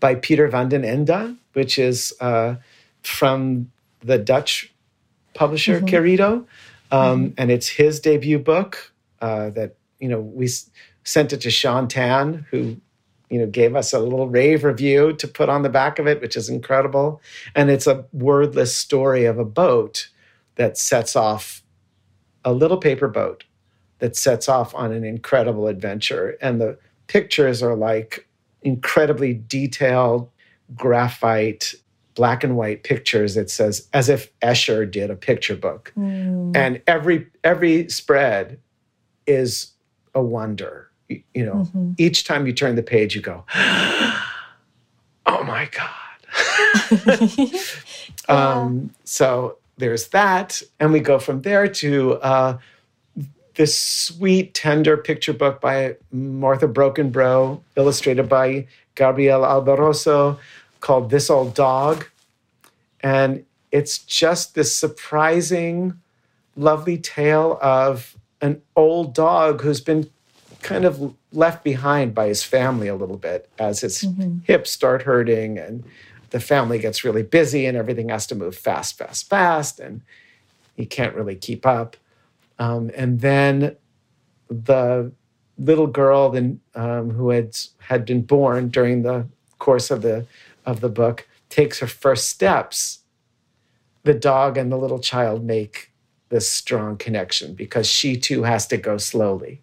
by 0.00 0.14
Peter 0.14 0.48
van 0.48 0.70
den 0.70 0.84
Ende, 0.84 1.36
which 1.52 1.78
is 1.78 2.14
uh, 2.20 2.56
from 3.02 3.70
the 4.00 4.18
Dutch 4.18 4.72
publisher 5.34 5.80
mm-hmm. 5.80 5.86
Querido. 5.86 6.46
Um, 6.94 7.26
mm-hmm. 7.26 7.34
And 7.38 7.50
it's 7.50 7.68
his 7.68 8.00
debut 8.00 8.38
book 8.38 8.92
uh, 9.20 9.50
that, 9.50 9.76
you 9.98 10.08
know, 10.08 10.20
we 10.20 10.46
s- 10.46 10.70
sent 11.04 11.32
it 11.32 11.40
to 11.42 11.50
Shaun 11.50 11.88
Tan, 11.88 12.46
who 12.50 12.76
you 13.30 13.40
know, 13.40 13.46
gave 13.46 13.74
us 13.74 13.92
a 13.92 13.98
little 13.98 14.28
rave 14.28 14.62
review 14.62 15.12
to 15.14 15.26
put 15.26 15.48
on 15.48 15.62
the 15.62 15.68
back 15.68 15.98
of 15.98 16.06
it, 16.06 16.20
which 16.20 16.36
is 16.36 16.48
incredible. 16.48 17.20
And 17.54 17.70
it's 17.70 17.86
a 17.86 18.04
wordless 18.12 18.76
story 18.76 19.24
of 19.24 19.38
a 19.38 19.44
boat 19.44 20.08
that 20.54 20.78
sets 20.78 21.16
off 21.16 21.62
a 22.44 22.52
little 22.52 22.76
paper 22.76 23.08
boat 23.08 23.42
that 23.98 24.14
sets 24.14 24.48
off 24.48 24.74
on 24.74 24.92
an 24.92 25.04
incredible 25.04 25.66
adventure. 25.66 26.36
And 26.40 26.60
the 26.60 26.78
pictures 27.06 27.62
are 27.62 27.74
like 27.74 28.28
incredibly 28.62 29.34
detailed 29.34 30.28
graphite 30.76 31.74
black 32.14 32.44
and 32.44 32.56
white 32.56 32.84
pictures 32.84 33.36
it 33.36 33.50
says 33.50 33.88
as 33.92 34.08
if 34.08 34.30
escher 34.40 34.88
did 34.88 35.10
a 35.10 35.16
picture 35.16 35.56
book 35.56 35.92
mm. 35.96 36.56
and 36.56 36.80
every 36.86 37.26
every 37.42 37.88
spread 37.88 38.58
is 39.26 39.72
a 40.14 40.22
wonder 40.22 40.90
you 41.08 41.44
know, 41.44 41.54
mm-hmm. 41.54 41.92
each 41.98 42.24
time 42.24 42.46
you 42.46 42.52
turn 42.52 42.76
the 42.76 42.82
page, 42.82 43.14
you 43.14 43.20
go, 43.20 43.44
oh 43.54 44.22
my 45.26 45.68
God. 45.70 47.30
yeah. 47.36 47.60
um, 48.28 48.90
so 49.04 49.58
there's 49.76 50.08
that. 50.08 50.62
And 50.80 50.92
we 50.92 51.00
go 51.00 51.18
from 51.18 51.42
there 51.42 51.68
to 51.68 52.14
uh, 52.14 52.58
this 53.54 53.78
sweet, 53.78 54.54
tender 54.54 54.96
picture 54.96 55.32
book 55.32 55.60
by 55.60 55.96
Martha 56.10 56.66
Brockenbrough, 56.66 57.60
illustrated 57.76 58.28
by 58.28 58.66
Gabriel 58.94 59.42
Alborozo, 59.42 60.38
called 60.84 61.08
This 61.08 61.30
Old 61.30 61.54
Dog. 61.54 62.04
And 63.00 63.46
it's 63.72 63.96
just 63.96 64.54
this 64.54 64.74
surprising, 64.74 65.98
lovely 66.56 66.98
tale 66.98 67.58
of 67.62 68.18
an 68.42 68.60
old 68.76 69.14
dog 69.14 69.62
who's 69.62 69.80
been 69.80 70.10
kind 70.60 70.84
of 70.84 71.14
left 71.32 71.64
behind 71.64 72.14
by 72.14 72.26
his 72.26 72.42
family 72.42 72.86
a 72.86 72.94
little 72.94 73.16
bit 73.16 73.48
as 73.58 73.80
his 73.80 74.02
mm-hmm. 74.02 74.40
hips 74.44 74.70
start 74.70 75.02
hurting 75.02 75.58
and 75.58 75.84
the 76.30 76.40
family 76.40 76.78
gets 76.78 77.02
really 77.02 77.22
busy 77.22 77.64
and 77.64 77.78
everything 77.78 78.10
has 78.10 78.26
to 78.26 78.34
move 78.34 78.54
fast, 78.54 78.98
fast, 78.98 79.26
fast, 79.26 79.80
and 79.80 80.02
he 80.76 80.84
can't 80.84 81.14
really 81.14 81.34
keep 81.34 81.64
up. 81.64 81.96
Um, 82.58 82.90
and 82.94 83.22
then 83.22 83.76
the 84.50 85.12
little 85.56 85.86
girl 85.86 86.28
then, 86.28 86.60
um, 86.74 87.08
who 87.08 87.30
had 87.30 87.56
had 87.78 88.04
been 88.04 88.20
born 88.20 88.68
during 88.68 89.02
the 89.02 89.26
course 89.58 89.90
of 89.90 90.02
the 90.02 90.26
of 90.64 90.80
the 90.80 90.88
book 90.88 91.28
takes 91.48 91.78
her 91.80 91.86
first 91.86 92.28
steps. 92.28 93.00
The 94.02 94.14
dog 94.14 94.58
and 94.58 94.70
the 94.70 94.76
little 94.76 94.98
child 94.98 95.44
make 95.44 95.92
this 96.28 96.50
strong 96.50 96.96
connection 96.96 97.54
because 97.54 97.86
she 97.86 98.16
too 98.16 98.42
has 98.42 98.66
to 98.66 98.76
go 98.76 98.98
slowly. 98.98 99.62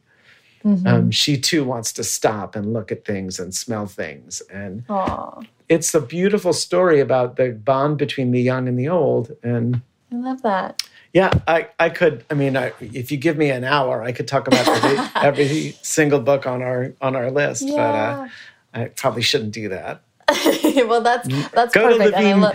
Mm-hmm. 0.63 0.87
Um, 0.87 1.11
she 1.11 1.37
too 1.37 1.63
wants 1.63 1.91
to 1.93 2.03
stop 2.03 2.55
and 2.55 2.73
look 2.73 2.91
at 2.91 3.03
things 3.03 3.39
and 3.39 3.53
smell 3.53 3.87
things. 3.87 4.41
And 4.51 4.85
Aww. 4.87 5.45
it's 5.69 5.93
a 5.93 6.01
beautiful 6.01 6.53
story 6.53 6.99
about 6.99 7.35
the 7.35 7.51
bond 7.51 7.97
between 7.97 8.31
the 8.31 8.41
young 8.41 8.67
and 8.67 8.77
the 8.77 8.87
old. 8.87 9.35
And 9.43 9.81
I 10.11 10.15
love 10.15 10.41
that. 10.43 10.83
Yeah, 11.13 11.31
I, 11.47 11.67
I 11.77 11.89
could. 11.89 12.23
I 12.29 12.35
mean, 12.35 12.55
I, 12.55 12.71
if 12.79 13.11
you 13.11 13.17
give 13.17 13.37
me 13.37 13.49
an 13.49 13.65
hour, 13.65 14.01
I 14.01 14.13
could 14.13 14.27
talk 14.27 14.47
about 14.47 14.65
every, 14.67 14.97
every 15.15 15.77
single 15.81 16.19
book 16.19 16.47
on 16.47 16.61
our 16.61 16.93
on 17.01 17.15
our 17.15 17.29
list. 17.31 17.63
Yeah. 17.63 17.75
But 17.75 17.95
uh, 17.95 18.27
I 18.73 18.85
probably 18.85 19.23
shouldn't 19.23 19.51
do 19.51 19.69
that. 19.69 20.03
well, 20.87 21.01
that's 21.01 21.27
that's 21.49 21.73
go 21.73 21.89
perfect. 21.89 22.15
to 22.15 22.23
Levine, 22.23 22.41
lo-. 22.41 22.51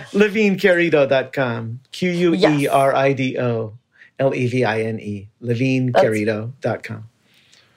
Q 1.91 2.11
U 2.11 2.33
E 2.35 2.67
R 2.67 2.95
I 2.95 3.13
D 3.13 3.37
O 3.39 3.77
L 4.19 4.33
E 4.33 4.47
V 4.47 4.63
I 4.63 4.81
N 4.81 4.99
E. 4.99 5.29
Levinequerido.com. 5.41 7.09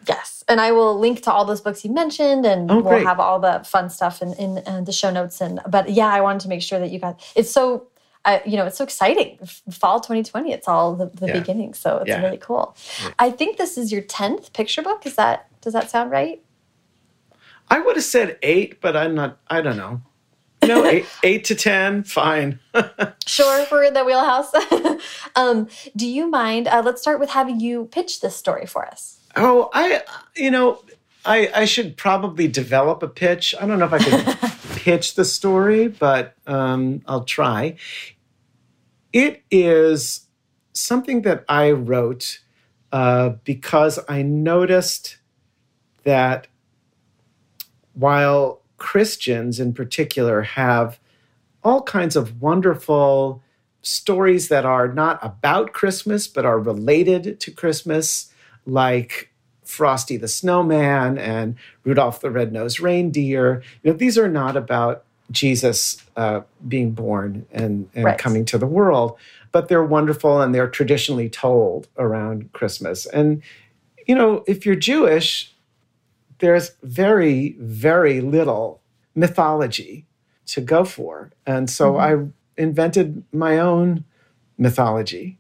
Yes. 0.09 0.45
And 0.49 0.61
I 0.61 0.72
will 0.72 0.99
link 0.99 1.22
to 1.22 1.32
all 1.32 1.45
those 1.45 1.61
books 1.61 1.84
you 1.84 1.93
mentioned 1.93 2.45
and 2.45 2.70
oh, 2.70 2.80
we'll 2.80 3.05
have 3.05 3.20
all 3.20 3.38
the 3.38 3.62
fun 3.64 3.91
stuff 3.91 4.20
in, 4.22 4.32
in, 4.34 4.59
in, 4.59 4.84
the 4.84 4.93
show 4.93 5.11
notes. 5.11 5.41
And 5.41 5.61
but 5.68 5.91
yeah, 5.91 6.09
I 6.09 6.20
wanted 6.20 6.41
to 6.41 6.49
make 6.49 6.62
sure 6.62 6.80
that 6.80 6.91
you 6.91 6.99
got 6.99 7.20
it's 7.36 7.51
so 7.51 7.86
uh, 8.24 8.38
you 8.45 8.57
know, 8.57 8.66
it's 8.66 8.76
so 8.76 8.84
exciting. 8.84 9.38
Fall 9.70 10.01
2020, 10.01 10.53
it's 10.53 10.68
all 10.68 10.95
the, 10.95 11.07
the 11.07 11.28
yeah. 11.28 11.38
beginning. 11.38 11.74
So 11.74 11.99
it's 11.99 12.09
yeah. 12.09 12.22
really 12.22 12.36
cool. 12.36 12.76
Yeah. 13.03 13.12
I 13.18 13.30
think 13.30 13.57
this 13.57 13.78
is 13.78 13.91
your 13.91 14.03
10th 14.03 14.53
picture 14.53 14.82
book. 14.82 15.07
Is 15.07 15.16
that 15.16 15.47
does 15.61 15.72
that 15.72 15.91
sound 15.91 16.11
right? 16.11 16.43
I 17.68 17.80
would 17.80 17.97
have 17.97 18.05
said 18.05 18.38
eight, 18.43 18.80
but 18.80 18.97
I'm 18.97 19.14
not, 19.14 19.38
I 19.49 19.61
don't 19.61 19.76
know. 19.76 20.03
No, 20.67 20.85
eight, 20.85 21.07
eight 21.23 21.45
to 21.45 21.55
10, 21.55 22.05
fine. 22.05 22.59
sure, 23.27 23.67
we're 23.71 23.85
in 23.85 23.95
the 23.95 24.05
wheelhouse. 24.05 24.53
um, 25.37 25.69
do 25.97 26.07
you 26.07 26.29
mind? 26.29 26.69
Uh, 26.69 26.83
let's 26.85 27.01
start 27.01 27.19
with 27.19 27.31
having 27.31 27.61
you 27.61 27.87
pitch 27.87 28.21
this 28.21 28.37
story 28.37 28.67
for 28.67 28.87
us. 28.87 29.21
Oh, 29.37 29.71
I, 29.73 30.03
you 30.37 30.51
know, 30.51 30.83
I, 31.25 31.51
I 31.55 31.65
should 31.65 31.97
probably 31.97 32.49
develop 32.49 33.03
a 33.03 33.09
pitch. 33.09 33.55
I 33.61 33.67
don't 33.67 33.79
know 33.79 33.87
if 33.87 33.93
I 33.93 33.99
can 33.99 34.51
pitch 34.77 35.15
the 35.15 35.25
story, 35.25 35.89
but 35.89 36.35
um, 36.47 37.03
I'll 37.07 37.25
try. 37.25 37.77
It 39.13 39.43
is 39.51 40.27
something 40.73 41.23
that 41.23 41.45
I 41.49 41.71
wrote 41.73 42.41
uh, 42.93 43.31
because 43.45 43.99
I 44.09 44.23
noticed 44.23 45.19
that 46.05 46.47
while 47.95 48.60
Christians 48.81 49.61
in 49.61 49.72
particular 49.72 50.43
have 50.43 50.99
all 51.62 51.83
kinds 51.83 52.16
of 52.16 52.43
wonderful 52.43 53.43
stories 53.83 54.49
that 54.49 54.64
are 54.64 54.89
not 54.89 55.18
about 55.22 55.72
Christmas, 55.72 56.26
but 56.26 56.45
are 56.45 56.59
related 56.59 57.39
to 57.41 57.51
Christmas 57.53 58.33
like 58.66 59.31
Frosty 59.64 60.16
the 60.16 60.26
Snowman 60.26 61.16
and 61.16 61.55
Rudolph 61.85 62.20
the 62.20 62.31
Red-Nosed 62.31 62.81
Reindeer. 62.81 63.62
You 63.83 63.93
know, 63.93 63.97
these 63.97 64.18
are 64.18 64.28
not 64.28 64.57
about 64.57 65.05
Jesus 65.31 66.03
uh, 66.16 66.41
being 66.66 66.91
born 66.91 67.47
and, 67.53 67.89
and 67.95 68.05
right. 68.05 68.18
coming 68.18 68.45
to 68.47 68.59
the 68.59 68.66
world, 68.66 69.16
but 69.53 69.68
they're 69.68 69.85
wonderful 69.85 70.41
and 70.41 70.53
they're 70.55 70.68
traditionally 70.68 71.28
told 71.28 71.87
around 71.97 72.53
Christmas. 72.53 73.07
And, 73.07 73.43
you 74.09 74.14
know, 74.14 74.43
if 74.49 74.66
you're 74.66 74.74
Jewish, 74.74 75.55
there's 76.41 76.72
very, 76.82 77.57
very 77.59 78.20
little 78.20 78.82
mythology 79.14 80.07
to 80.47 80.61
go 80.61 80.84
for. 80.84 81.30
And 81.47 81.70
so 81.70 81.93
mm-hmm. 81.93 82.30
I 82.59 82.62
invented 82.62 83.24
my 83.32 83.59
own 83.59 84.05
mythology. 84.59 85.38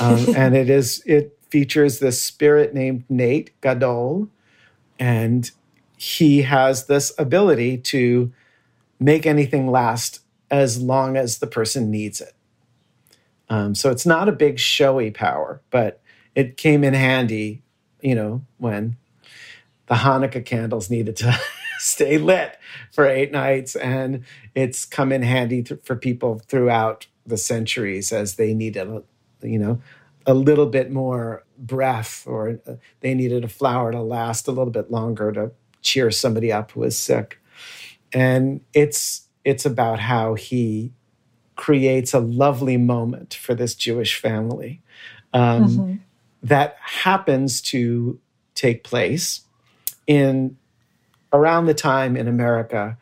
Um, 0.00 0.26
and 0.36 0.56
it 0.56 0.68
is, 0.68 1.02
it 1.06 1.38
features 1.50 1.98
this 1.98 2.20
spirit 2.20 2.74
named 2.74 3.04
Nate 3.08 3.58
Gadol, 3.60 4.28
and 4.98 5.50
he 5.96 6.42
has 6.42 6.86
this 6.86 7.12
ability 7.18 7.78
to 7.78 8.32
make 9.00 9.26
anything 9.26 9.70
last 9.70 10.20
as 10.50 10.80
long 10.80 11.16
as 11.16 11.38
the 11.38 11.46
person 11.46 11.90
needs 11.90 12.20
it. 12.20 12.32
Um, 13.48 13.74
so 13.74 13.90
it's 13.90 14.06
not 14.06 14.28
a 14.28 14.32
big 14.32 14.58
showy 14.58 15.10
power, 15.10 15.60
but 15.70 16.00
it 16.34 16.56
came 16.56 16.84
in 16.84 16.94
handy, 16.94 17.62
you 18.00 18.14
know, 18.14 18.44
when 18.58 18.96
the 19.88 19.96
Hanukkah 19.96 20.44
candles 20.44 20.90
needed 20.90 21.16
to 21.16 21.38
stay 21.78 22.18
lit 22.18 22.58
for 22.92 23.06
eight 23.06 23.32
nights. 23.32 23.76
And 23.76 24.24
it's 24.54 24.84
come 24.84 25.12
in 25.12 25.22
handy 25.22 25.62
th- 25.62 25.80
for 25.82 25.96
people 25.96 26.40
throughout 26.46 27.06
the 27.26 27.36
centuries 27.36 28.12
as 28.12 28.36
they 28.36 28.54
needed, 28.54 28.88
you 29.42 29.58
know, 29.58 29.80
a 30.26 30.34
little 30.34 30.66
bit 30.66 30.90
more 30.90 31.44
breath 31.58 32.24
or 32.26 32.60
uh, 32.66 32.74
they 33.00 33.14
needed 33.14 33.44
a 33.44 33.48
flower 33.48 33.92
to 33.92 34.00
last 34.00 34.46
a 34.46 34.52
little 34.52 34.72
bit 34.72 34.90
longer 34.90 35.32
to 35.32 35.50
cheer 35.80 36.10
somebody 36.10 36.52
up 36.52 36.72
who 36.72 36.80
was 36.80 36.98
sick. 36.98 37.40
And 38.12 38.60
it's 38.74 39.26
it's 39.44 39.64
about 39.64 40.00
how 40.00 40.34
he 40.34 40.92
creates 41.56 42.12
a 42.12 42.20
lovely 42.20 42.76
moment 42.76 43.34
for 43.34 43.54
this 43.54 43.74
Jewish 43.74 44.20
family 44.20 44.82
um, 45.32 45.68
mm-hmm. 45.68 45.94
that 46.42 46.76
happens 46.80 47.60
to 47.62 48.20
take 48.54 48.84
place 48.84 49.42
in 50.08 50.56
around 51.32 51.66
the 51.66 51.74
time 51.74 52.16
in 52.16 52.26
America 52.26 52.96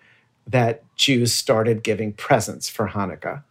that 0.47 0.83
Jews 0.97 1.33
started 1.33 1.83
giving 1.83 2.13
presents 2.13 2.69
for 2.69 2.89
Hanukkah. 2.89 3.43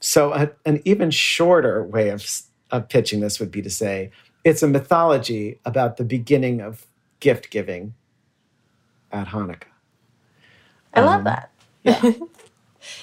So, 0.00 0.32
a, 0.32 0.50
an 0.64 0.80
even 0.84 1.10
shorter 1.10 1.84
way 1.84 2.08
of, 2.08 2.26
of 2.70 2.88
pitching 2.88 3.20
this 3.20 3.38
would 3.38 3.50
be 3.50 3.62
to 3.62 3.70
say 3.70 4.10
it's 4.44 4.62
a 4.62 4.68
mythology 4.68 5.58
about 5.64 5.96
the 5.96 6.04
beginning 6.04 6.60
of 6.60 6.86
gift 7.20 7.50
giving 7.50 7.94
at 9.12 9.28
Hanukkah. 9.28 9.64
I 10.94 11.00
love 11.00 11.18
um, 11.18 11.24
that. 11.24 11.50
Yeah. 11.82 12.02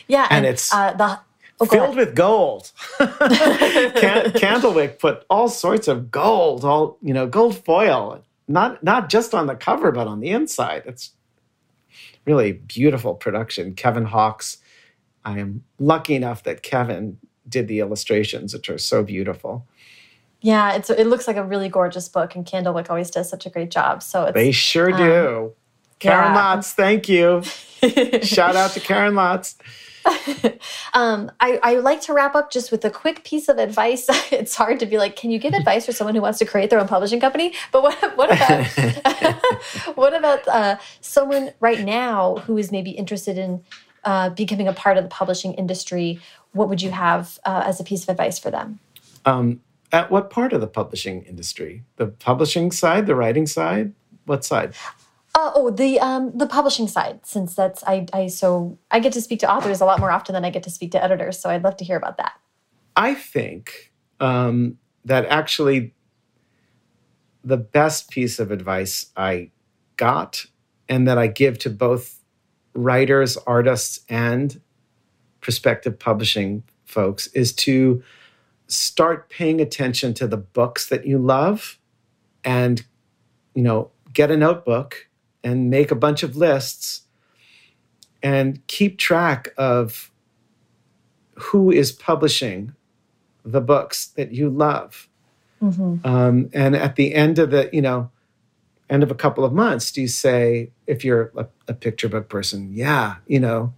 yeah. 0.08 0.28
And, 0.30 0.46
and 0.46 0.46
it's 0.46 0.74
uh, 0.74 0.94
the, 0.94 1.20
oh, 1.62 1.66
filled 1.66 1.96
with 1.96 2.16
gold. 2.16 2.72
Candlewick 3.00 5.00
put 5.00 5.26
all 5.30 5.48
sorts 5.48 5.88
of 5.88 6.12
gold, 6.12 6.66
all, 6.66 6.98
you 7.02 7.14
know, 7.14 7.28
gold 7.28 7.64
foil, 7.64 8.22
not, 8.50 8.84
not 8.84 9.10
just 9.10 9.34
on 9.34 9.48
the 9.48 9.56
cover, 9.56 9.92
but 9.92 10.08
on 10.08 10.20
the 10.20 10.30
inside. 10.30 10.84
It's 10.86 11.12
really 12.26 12.52
beautiful 12.52 13.16
production. 13.16 13.76
Kevin 13.76 14.06
Hawkes, 14.06 14.58
I 15.24 15.40
am 15.40 15.64
lucky 15.80 16.16
enough 16.16 16.44
that 16.44 16.64
Kevin 16.64 17.18
did 17.48 17.68
the 17.68 17.80
illustrations, 17.80 18.54
which 18.54 18.70
are 18.70 18.78
so 18.78 19.04
beautiful. 19.04 19.68
Yeah, 20.42 20.74
it's 20.74 20.90
it 20.90 21.06
looks 21.08 21.28
like 21.28 21.36
a 21.36 21.44
really 21.44 21.68
gorgeous 21.68 22.08
book, 22.08 22.34
and 22.36 22.46
Candlewick 22.46 22.90
always 22.90 23.12
does 23.12 23.30
such 23.30 23.46
a 23.46 23.50
great 23.50 23.72
job. 23.72 24.02
So 24.02 24.32
they 24.34 24.52
sure 24.52 24.92
do. 24.92 25.38
Um, 25.38 25.52
Karen 26.00 26.34
yeah. 26.34 26.56
Lotz, 26.56 26.72
thank 26.72 27.10
you. 27.10 27.42
Shout 28.24 28.56
out 28.56 28.72
to 28.72 28.80
Karen 28.80 29.16
Lotz. 29.16 29.56
um, 30.94 31.32
I, 31.40 31.60
I, 31.62 31.76
like 31.76 32.02
to 32.02 32.14
wrap 32.14 32.36
up 32.36 32.52
just 32.52 32.72
with 32.72 32.84
a 32.86 32.90
quick 32.90 33.24
piece 33.24 33.48
of 33.48 33.58
advice. 33.58 34.06
it's 34.32 34.56
hard 34.56 34.80
to 34.80 34.86
be 34.86 34.98
like, 34.98 35.16
can 35.16 35.32
you 35.32 35.40
give 35.40 35.54
advice 35.62 35.86
for 35.86 35.92
someone 35.92 36.16
who 36.16 36.22
wants 36.22 36.40
to 36.40 36.46
create 36.46 36.70
their 36.70 36.80
own 36.80 36.88
publishing 36.88 37.20
company? 37.20 37.54
But 37.72 37.84
what, 37.84 38.18
what 38.18 38.32
about 38.32 39.96
what 39.96 40.14
about 40.14 40.48
uh, 40.48 40.78
someone 41.02 41.52
right 41.60 41.84
now 41.84 42.38
who 42.38 42.58
is 42.58 42.72
maybe 42.72 42.92
interested 42.92 43.38
in 43.38 43.64
uh, 44.04 44.30
becoming 44.30 44.68
a 44.68 44.74
part 44.74 44.98
of 44.98 45.04
the 45.04 45.10
publishing 45.10 45.54
industry? 45.54 46.20
What 46.54 46.70
would 46.70 46.82
you 46.82 46.92
have 46.92 47.40
uh, 47.46 47.64
as 47.66 47.80
a 47.80 47.84
piece 47.84 48.04
of 48.04 48.10
advice 48.10 48.40
for 48.40 48.52
them? 48.52 48.80
Um, 49.26 49.62
at 49.92 50.12
what 50.12 50.30
part 50.30 50.54
of 50.54 50.62
the 50.62 50.68
publishing 50.68 51.24
industry? 51.24 51.84
The 51.98 52.08
publishing 52.08 52.72
side, 52.72 53.08
the 53.08 53.16
writing 53.16 53.48
side? 53.48 53.94
What 54.26 54.46
side? 54.46 54.74
Uh, 55.40 55.52
oh, 55.56 55.70
the 55.70 55.98
um, 56.02 56.38
the 56.38 56.46
publishing 56.46 56.86
side, 56.86 57.26
since 57.26 57.56
that's 57.56 57.82
I, 57.86 58.06
I 58.12 58.28
so 58.28 58.78
I 58.92 59.00
get 59.00 59.14
to 59.14 59.22
speak 59.22 59.40
to 59.40 59.50
authors 59.50 59.80
a 59.80 59.86
lot 59.86 60.02
more 60.02 60.12
often 60.12 60.34
than 60.34 60.44
I 60.44 60.50
get 60.50 60.64
to 60.64 60.70
speak 60.70 60.92
to 60.92 61.02
editors. 61.02 61.40
So 61.40 61.50
I'd 61.50 61.64
love 61.64 61.78
to 61.78 61.86
hear 61.86 61.96
about 61.96 62.18
that. 62.18 62.34
I 62.98 63.14
think 63.14 63.94
um, 64.20 64.78
that 65.06 65.26
actually 65.28 65.94
the 67.42 67.56
best 67.56 68.10
piece 68.10 68.38
of 68.38 68.52
advice 68.52 69.12
I 69.16 69.52
got 69.96 70.46
and 70.90 71.08
that 71.08 71.18
I 71.18 71.28
give 71.28 71.58
to 71.60 71.70
both 71.70 72.20
writers, 72.74 73.38
artists, 73.48 74.02
and 74.10 74.60
prospective 75.40 75.98
publishing 75.98 76.64
folks 76.84 77.28
is 77.28 77.54
to 77.54 78.04
start 78.68 79.30
paying 79.30 79.62
attention 79.62 80.14
to 80.16 80.28
the 80.28 80.38
books 80.38 80.90
that 80.90 81.08
you 81.08 81.18
love 81.18 81.80
and 82.44 82.84
you 83.56 83.64
know 83.64 83.92
get 84.12 84.32
a 84.32 84.36
notebook 84.36 85.06
and 85.44 85.70
make 85.70 85.92
a 85.92 85.96
bunch 85.96 86.24
of 86.24 86.36
lists 86.36 87.04
and 88.22 88.66
keep 88.68 88.98
track 88.98 89.50
of 89.58 90.12
who 91.36 91.72
is 91.72 91.92
publishing 91.92 92.74
the 93.46 93.62
books 93.62 94.08
that 94.08 94.32
you 94.32 94.50
love. 94.50 95.08
Mm-hmm. 95.62 96.06
Um, 96.06 96.50
and 96.54 96.76
at 96.76 96.96
the 96.96 97.16
end 97.16 97.40
of 97.40 97.52
the, 97.52 97.70
you 97.72 97.82
know, 97.82 98.12
end 98.90 99.04
of 99.04 99.12
a 99.12 99.16
couple 99.16 99.46
of 99.46 99.54
months, 99.54 99.92
do 99.92 100.02
you 100.02 100.08
say, 100.08 100.72
if 100.88 101.06
you're 101.06 101.32
a, 101.38 101.48
a 101.68 101.74
picture 101.74 102.10
book 102.10 102.30
person, 102.30 102.72
yeah, 102.74 103.16
you 103.28 103.40
know, 103.40 103.74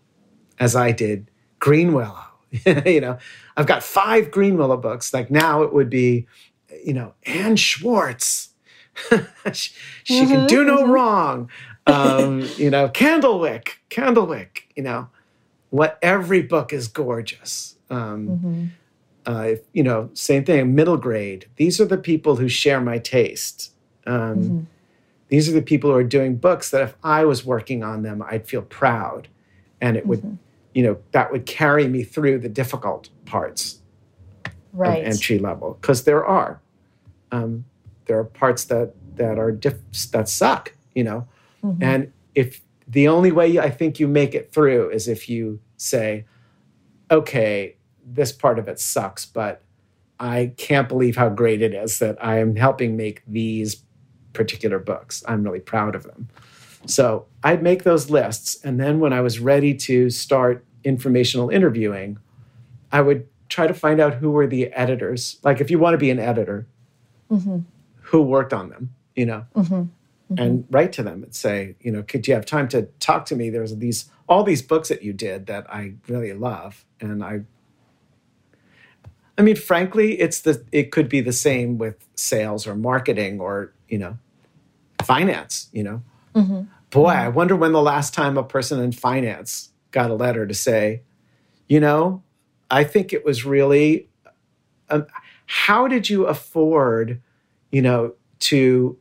as 0.60 0.76
I 0.76 0.92
did, 0.92 1.30
Greenwillow, 1.60 2.26
you 2.86 3.02
know, 3.02 3.18
I've 3.58 3.68
got 3.68 3.84
five 3.84 4.32
Greenwillow 4.32 4.82
books. 4.82 5.14
Like 5.14 5.30
now 5.30 5.64
it 5.64 5.74
would 5.74 5.90
be, 5.90 6.28
you 6.84 6.94
know, 6.94 7.14
Anne 7.24 7.56
Schwartz, 7.56 8.50
she, 9.54 9.74
she 10.04 10.22
mm-hmm, 10.22 10.32
can 10.32 10.48
do 10.48 10.64
no 10.64 10.84
mm-hmm. 10.84 10.92
wrong. 10.92 11.50
Um, 11.88 12.42
you 12.58 12.70
know, 12.70 12.90
Candlewick, 12.90 13.80
Candlewick, 13.90 14.64
you 14.76 14.84
know, 14.84 15.10
what 15.70 15.98
every 16.02 16.42
book 16.42 16.74
is 16.74 16.88
gorgeous. 16.88 17.76
Um, 17.90 18.28
mm-hmm. 18.28 18.66
uh, 19.26 19.56
you 19.74 19.84
know, 19.84 20.10
same 20.14 20.44
thing, 20.44 20.76
middle 20.76 20.98
grade. 20.98 21.48
These 21.56 21.82
are 21.82 21.86
the 21.86 21.98
people 21.98 22.38
who 22.38 22.48
share 22.48 22.82
my 22.82 22.98
taste. 22.98 23.74
Um, 24.06 24.36
mm-hmm. 24.36 24.60
These 25.30 25.48
are 25.48 25.54
the 25.54 25.62
people 25.62 25.90
who 25.90 25.96
are 25.96 26.04
doing 26.04 26.36
books 26.36 26.72
that 26.72 26.82
if 26.82 26.96
I 27.04 27.24
was 27.26 27.46
working 27.46 27.84
on 27.84 28.04
them, 28.04 28.22
I'd 28.22 28.48
feel 28.48 28.62
proud. 28.62 29.30
And 29.80 29.96
it 29.96 30.06
would, 30.06 30.20
mm-hmm. 30.20 30.36
you 30.74 30.84
know, 30.84 30.98
that 31.12 31.32
would 31.32 31.46
carry 31.46 31.88
me 31.88 32.04
through 32.04 32.40
the 32.40 32.50
difficult 32.50 33.10
parts 33.26 33.80
right. 34.74 35.04
entry 35.04 35.40
level. 35.40 35.78
Because 35.80 36.04
there 36.04 36.26
are. 36.26 36.62
Um, 37.32 37.64
there 38.06 38.20
are 38.20 38.24
parts 38.24 38.66
that 38.66 38.94
that 39.16 39.38
are 39.38 39.52
diff- 39.52 40.12
that 40.12 40.28
suck, 40.30 40.74
you 40.96 41.04
know. 41.04 41.28
Mm-hmm. 41.64 41.84
And 41.84 42.14
if 42.36 42.62
the 42.88 43.08
only 43.08 43.32
way 43.32 43.60
I 43.60 43.70
think 43.70 44.00
you 44.00 44.08
make 44.08 44.34
it 44.34 44.52
through 44.52 44.90
is 44.90 45.08
if 45.08 45.30
you 45.30 45.60
say, 45.78 46.26
okay, 47.10 47.76
this 48.06 48.32
part 48.32 48.60
of 48.60 48.68
it 48.68 48.80
sucks, 48.80 49.26
but 49.26 49.62
I 50.20 50.54
can't 50.58 50.88
believe 50.88 51.16
how 51.16 51.30
great 51.30 51.62
it 51.62 51.74
is 51.74 52.00
that 52.00 52.24
I 52.24 52.40
am 52.40 52.56
helping 52.56 52.98
make 52.98 53.24
these 53.28 53.84
particular 54.34 54.80
books. 54.80 55.24
I'm 55.28 55.44
really 55.44 55.60
proud 55.60 55.96
of 55.96 56.04
them. 56.04 56.30
So 56.86 57.26
I'd 57.44 57.62
make 57.62 57.84
those 57.84 58.10
lists. 58.10 58.60
And 58.64 58.80
then 58.80 59.00
when 59.00 59.14
I 59.14 59.22
was 59.22 59.40
ready 59.40 59.74
to 59.76 60.10
start 60.10 60.66
informational 60.84 61.50
interviewing, 61.50 62.18
I 62.92 63.02
would 63.02 63.28
try 63.50 63.68
to 63.68 63.74
find 63.74 64.00
out 64.00 64.16
who 64.16 64.32
were 64.32 64.48
the 64.48 64.68
editors. 64.74 65.40
Like 65.44 65.62
if 65.62 65.70
you 65.70 65.80
want 65.80 65.94
to 65.94 65.98
be 65.98 66.10
an 66.10 66.20
editor, 66.20 66.68
mm-hmm 67.30 67.60
who 68.12 68.22
worked 68.22 68.52
on 68.52 68.70
them, 68.70 68.94
you 69.16 69.26
know, 69.26 69.46
mm-hmm. 69.56 69.74
Mm-hmm. 69.74 70.38
and 70.38 70.66
write 70.70 70.92
to 70.94 71.04
them 71.04 71.24
and 71.24 71.34
say, 71.34 71.76
you 71.80 71.92
know, 71.92 72.04
could 72.04 72.28
you 72.28 72.34
have 72.34 72.46
time 72.46 72.68
to 72.70 72.84
talk 73.00 73.26
to 73.28 73.36
me? 73.38 73.50
There's 73.50 73.76
these 73.78 74.10
all 74.28 74.44
these 74.44 74.62
books 74.62 74.90
that 74.90 75.02
you 75.02 75.14
did 75.14 75.48
that 75.48 75.66
I 75.74 75.94
really 76.08 76.34
love, 76.34 76.86
and 77.00 77.24
I. 77.24 77.42
I 79.38 79.44
mean, 79.44 79.56
frankly, 79.56 80.20
it's 80.20 80.42
the 80.42 80.64
it 80.74 80.92
could 80.92 81.08
be 81.08 81.22
the 81.22 81.32
same 81.32 81.78
with 81.78 82.06
sales 82.16 82.68
or 82.68 82.76
marketing 82.76 83.40
or 83.40 83.74
you 83.88 83.98
know, 83.98 84.18
finance. 85.02 85.70
You 85.72 85.84
know, 85.84 86.04
mm-hmm. 86.36 86.64
boy, 86.90 87.08
I 87.08 87.16
mm-hmm. 87.26 87.36
wonder 87.36 87.56
when 87.56 87.72
the 87.72 87.82
last 87.82 88.14
time 88.14 88.38
a 88.38 88.44
person 88.44 88.82
in 88.82 88.92
finance 88.92 89.70
got 89.92 90.12
a 90.12 90.16
letter 90.16 90.46
to 90.46 90.54
say, 90.54 91.02
you 91.70 91.80
know, 91.80 92.24
I 92.70 92.84
think 92.84 93.14
it 93.14 93.24
was 93.24 93.46
really. 93.46 94.10
Um, 94.90 95.08
how 95.46 95.88
did 95.88 96.10
you 96.10 96.26
afford 96.28 97.22
you 97.72 97.82
know, 97.82 98.14
to 98.40 98.98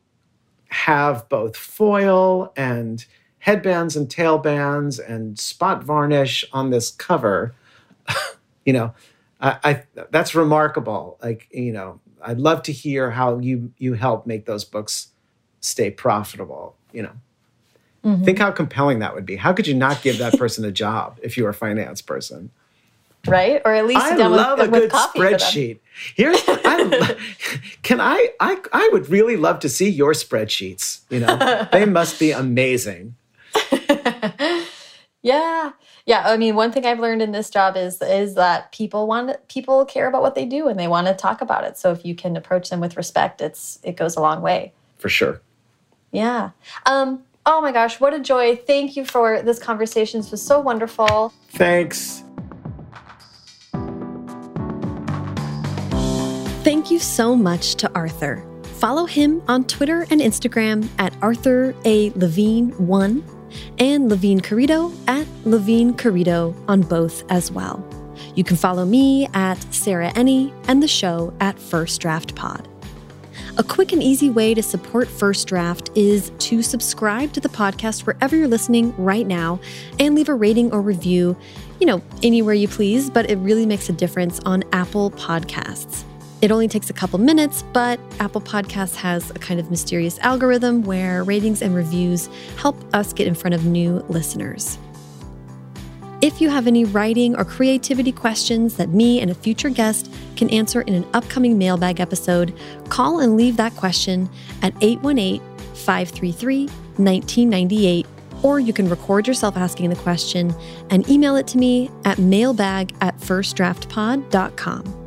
have 0.69 1.27
both 1.29 1.55
foil 1.57 2.53
and 2.55 3.05
headbands 3.39 3.95
and 3.95 4.07
tailbands 4.07 4.99
and 5.05 5.37
spot 5.37 5.83
varnish 5.83 6.45
on 6.53 6.69
this 6.69 6.91
cover, 6.91 7.53
you 8.65 8.73
know, 8.73 8.93
I, 9.41 9.57
I, 9.63 9.83
that's 10.11 10.35
remarkable. 10.35 11.17
Like, 11.21 11.47
you 11.51 11.73
know, 11.73 11.99
I'd 12.21 12.39
love 12.39 12.63
to 12.63 12.71
hear 12.71 13.09
how 13.11 13.39
you 13.39 13.73
you 13.77 13.93
help 13.93 14.27
make 14.27 14.45
those 14.45 14.63
books 14.63 15.09
stay 15.59 15.89
profitable. 15.89 16.75
You 16.93 17.03
know, 17.03 17.13
mm-hmm. 18.05 18.23
think 18.23 18.39
how 18.39 18.51
compelling 18.51 18.99
that 18.99 19.15
would 19.15 19.25
be. 19.25 19.35
How 19.35 19.53
could 19.53 19.67
you 19.67 19.73
not 19.73 20.01
give 20.01 20.19
that 20.19 20.37
person 20.37 20.63
a 20.63 20.71
job 20.71 21.19
if 21.23 21.35
you 21.35 21.43
were 21.43 21.49
a 21.49 21.53
finance 21.53 22.01
person? 22.01 22.51
Right? 23.27 23.61
Or 23.65 23.73
at 23.73 23.85
least 23.85 24.01
I 24.01 24.15
love 24.15 24.59
with, 24.59 24.67
a 24.69 24.71
good 24.71 24.91
spreadsheet. 24.91 25.79
Here's 26.15 26.41
I, 26.47 27.17
can 27.83 28.01
I, 28.01 28.29
I 28.39 28.57
I 28.73 28.89
would 28.91 29.09
really 29.09 29.37
love 29.37 29.59
to 29.59 29.69
see 29.69 29.89
your 29.89 30.13
spreadsheets. 30.13 31.01
You 31.09 31.21
know, 31.21 31.67
they 31.71 31.85
must 31.85 32.19
be 32.19 32.31
amazing. 32.31 33.15
yeah, 35.21 35.71
yeah. 36.05 36.23
I 36.25 36.37
mean, 36.37 36.55
one 36.55 36.71
thing 36.71 36.85
I've 36.85 36.99
learned 36.99 37.21
in 37.21 37.31
this 37.31 37.49
job 37.49 37.75
is 37.77 38.01
is 38.01 38.35
that 38.35 38.71
people 38.71 39.07
want 39.07 39.47
people 39.47 39.85
care 39.85 40.07
about 40.07 40.21
what 40.21 40.35
they 40.35 40.45
do 40.45 40.67
and 40.67 40.79
they 40.79 40.87
want 40.87 41.07
to 41.07 41.13
talk 41.13 41.41
about 41.41 41.63
it. 41.63 41.77
So 41.77 41.91
if 41.91 42.05
you 42.05 42.15
can 42.15 42.35
approach 42.35 42.69
them 42.69 42.79
with 42.79 42.97
respect, 42.97 43.41
it's 43.41 43.79
it 43.83 43.97
goes 43.97 44.15
a 44.15 44.21
long 44.21 44.41
way. 44.41 44.73
For 44.97 45.09
sure. 45.09 45.41
Yeah. 46.11 46.51
Um, 46.85 47.23
Oh 47.43 47.59
my 47.59 47.71
gosh, 47.71 47.99
what 47.99 48.13
a 48.13 48.19
joy. 48.19 48.55
Thank 48.55 48.95
you 48.95 49.03
for 49.03 49.41
this 49.41 49.57
conversation. 49.57 50.19
This 50.21 50.29
was 50.29 50.43
so 50.43 50.59
wonderful. 50.59 51.33
Thanks. 51.49 52.23
Thank 56.63 56.91
you 56.91 56.99
so 56.99 57.35
much 57.35 57.73
to 57.77 57.91
Arthur. 57.95 58.45
Follow 58.75 59.05
him 59.05 59.41
on 59.47 59.63
Twitter 59.63 60.05
and 60.11 60.21
Instagram 60.21 60.87
at 60.99 61.11
Arthur 61.19 61.73
A. 61.85 62.11
Levine1 62.11 63.23
and 63.79 64.09
Levine 64.09 64.41
Querido 64.41 64.95
at 65.07 65.25
Levine 65.43 65.95
Querido 65.95 66.55
on 66.67 66.81
both 66.81 67.23
as 67.31 67.51
well. 67.51 67.83
You 68.35 68.43
can 68.43 68.57
follow 68.57 68.85
me 68.85 69.27
at 69.33 69.55
Sarah 69.73 70.11
Enni 70.11 70.53
and 70.67 70.83
the 70.83 70.87
show 70.87 71.33
at 71.39 71.57
First 71.57 71.99
Draft 71.99 72.35
Pod. 72.35 72.67
A 73.57 73.63
quick 73.63 73.91
and 73.91 74.03
easy 74.03 74.29
way 74.29 74.53
to 74.53 74.61
support 74.61 75.07
First 75.07 75.47
Draft 75.47 75.89
is 75.95 76.31
to 76.37 76.61
subscribe 76.61 77.33
to 77.33 77.39
the 77.39 77.49
podcast 77.49 78.05
wherever 78.05 78.35
you're 78.35 78.47
listening 78.47 78.95
right 78.97 79.25
now 79.25 79.59
and 79.99 80.13
leave 80.13 80.29
a 80.29 80.35
rating 80.35 80.71
or 80.71 80.81
review, 80.81 81.35
you 81.79 81.87
know, 81.87 82.03
anywhere 82.21 82.53
you 82.53 82.67
please, 82.67 83.09
but 83.09 83.31
it 83.31 83.37
really 83.37 83.65
makes 83.65 83.89
a 83.89 83.93
difference 83.93 84.39
on 84.41 84.63
Apple 84.73 85.09
Podcasts. 85.09 86.03
It 86.41 86.51
only 86.51 86.67
takes 86.67 86.89
a 86.89 86.93
couple 86.93 87.19
minutes, 87.19 87.63
but 87.71 87.99
Apple 88.19 88.41
Podcasts 88.41 88.95
has 88.95 89.29
a 89.29 89.35
kind 89.35 89.59
of 89.59 89.69
mysterious 89.69 90.17
algorithm 90.19 90.81
where 90.81 91.23
ratings 91.23 91.61
and 91.61 91.75
reviews 91.75 92.29
help 92.57 92.75
us 92.95 93.13
get 93.13 93.27
in 93.27 93.35
front 93.35 93.53
of 93.53 93.65
new 93.65 94.03
listeners. 94.09 94.79
If 96.21 96.41
you 96.41 96.49
have 96.49 96.67
any 96.67 96.83
writing 96.83 97.35
or 97.35 97.45
creativity 97.45 98.11
questions 98.11 98.77
that 98.77 98.89
me 98.89 99.21
and 99.21 99.29
a 99.31 99.35
future 99.35 99.69
guest 99.69 100.11
can 100.35 100.49
answer 100.49 100.81
in 100.81 100.93
an 100.93 101.05
upcoming 101.13 101.57
mailbag 101.57 101.99
episode, 101.99 102.53
call 102.89 103.19
and 103.19 103.35
leave 103.35 103.57
that 103.57 103.75
question 103.75 104.29
at 104.61 104.73
818 104.81 105.41
533 105.75 106.65
1998, 106.97 108.05
or 108.43 108.59
you 108.59 108.73
can 108.73 108.89
record 108.89 109.27
yourself 109.27 109.57
asking 109.57 109.89
the 109.89 109.95
question 109.95 110.53
and 110.89 111.07
email 111.09 111.35
it 111.35 111.47
to 111.47 111.57
me 111.57 111.89
at 112.05 112.17
mailbag 112.19 112.95
at 113.01 113.17
firstdraftpod.com. 113.19 115.00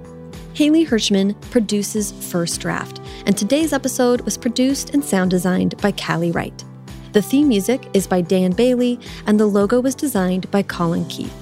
Haley 0.54 0.86
Hirschman 0.86 1.34
produces 1.50 2.12
First 2.30 2.60
Draft, 2.60 3.00
and 3.26 3.36
today's 3.36 3.72
episode 3.72 4.20
was 4.20 4.38
produced 4.38 4.90
and 4.90 5.04
sound 5.04 5.32
designed 5.32 5.76
by 5.78 5.90
Callie 5.90 6.30
Wright. 6.30 6.64
The 7.12 7.22
theme 7.22 7.48
music 7.48 7.88
is 7.92 8.06
by 8.06 8.20
Dan 8.20 8.52
Bailey, 8.52 9.00
and 9.26 9.38
the 9.38 9.46
logo 9.46 9.80
was 9.80 9.96
designed 9.96 10.48
by 10.52 10.62
Colin 10.62 11.06
Keith. 11.06 11.34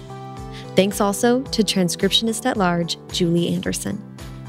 Thanks 0.77 0.99
also 0.99 1.43
to 1.43 1.63
transcriptionist 1.63 2.47
at 2.47 2.57
large, 2.57 2.97
Julie 3.09 3.55
Anderson. 3.55 4.03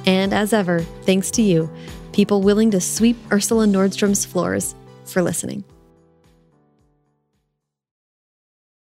And 0.05 0.34
as 0.34 0.53
ever, 0.53 0.80
thanks 1.01 1.30
to 1.32 1.41
you, 1.41 1.70
people 2.14 2.41
willing 2.41 2.72
to 2.72 2.80
sweep 2.80 3.18
Ursula 3.34 3.66
Nordstrom's 3.66 4.24
floors, 4.24 4.76
for 5.03 5.22
listening. 5.22 5.66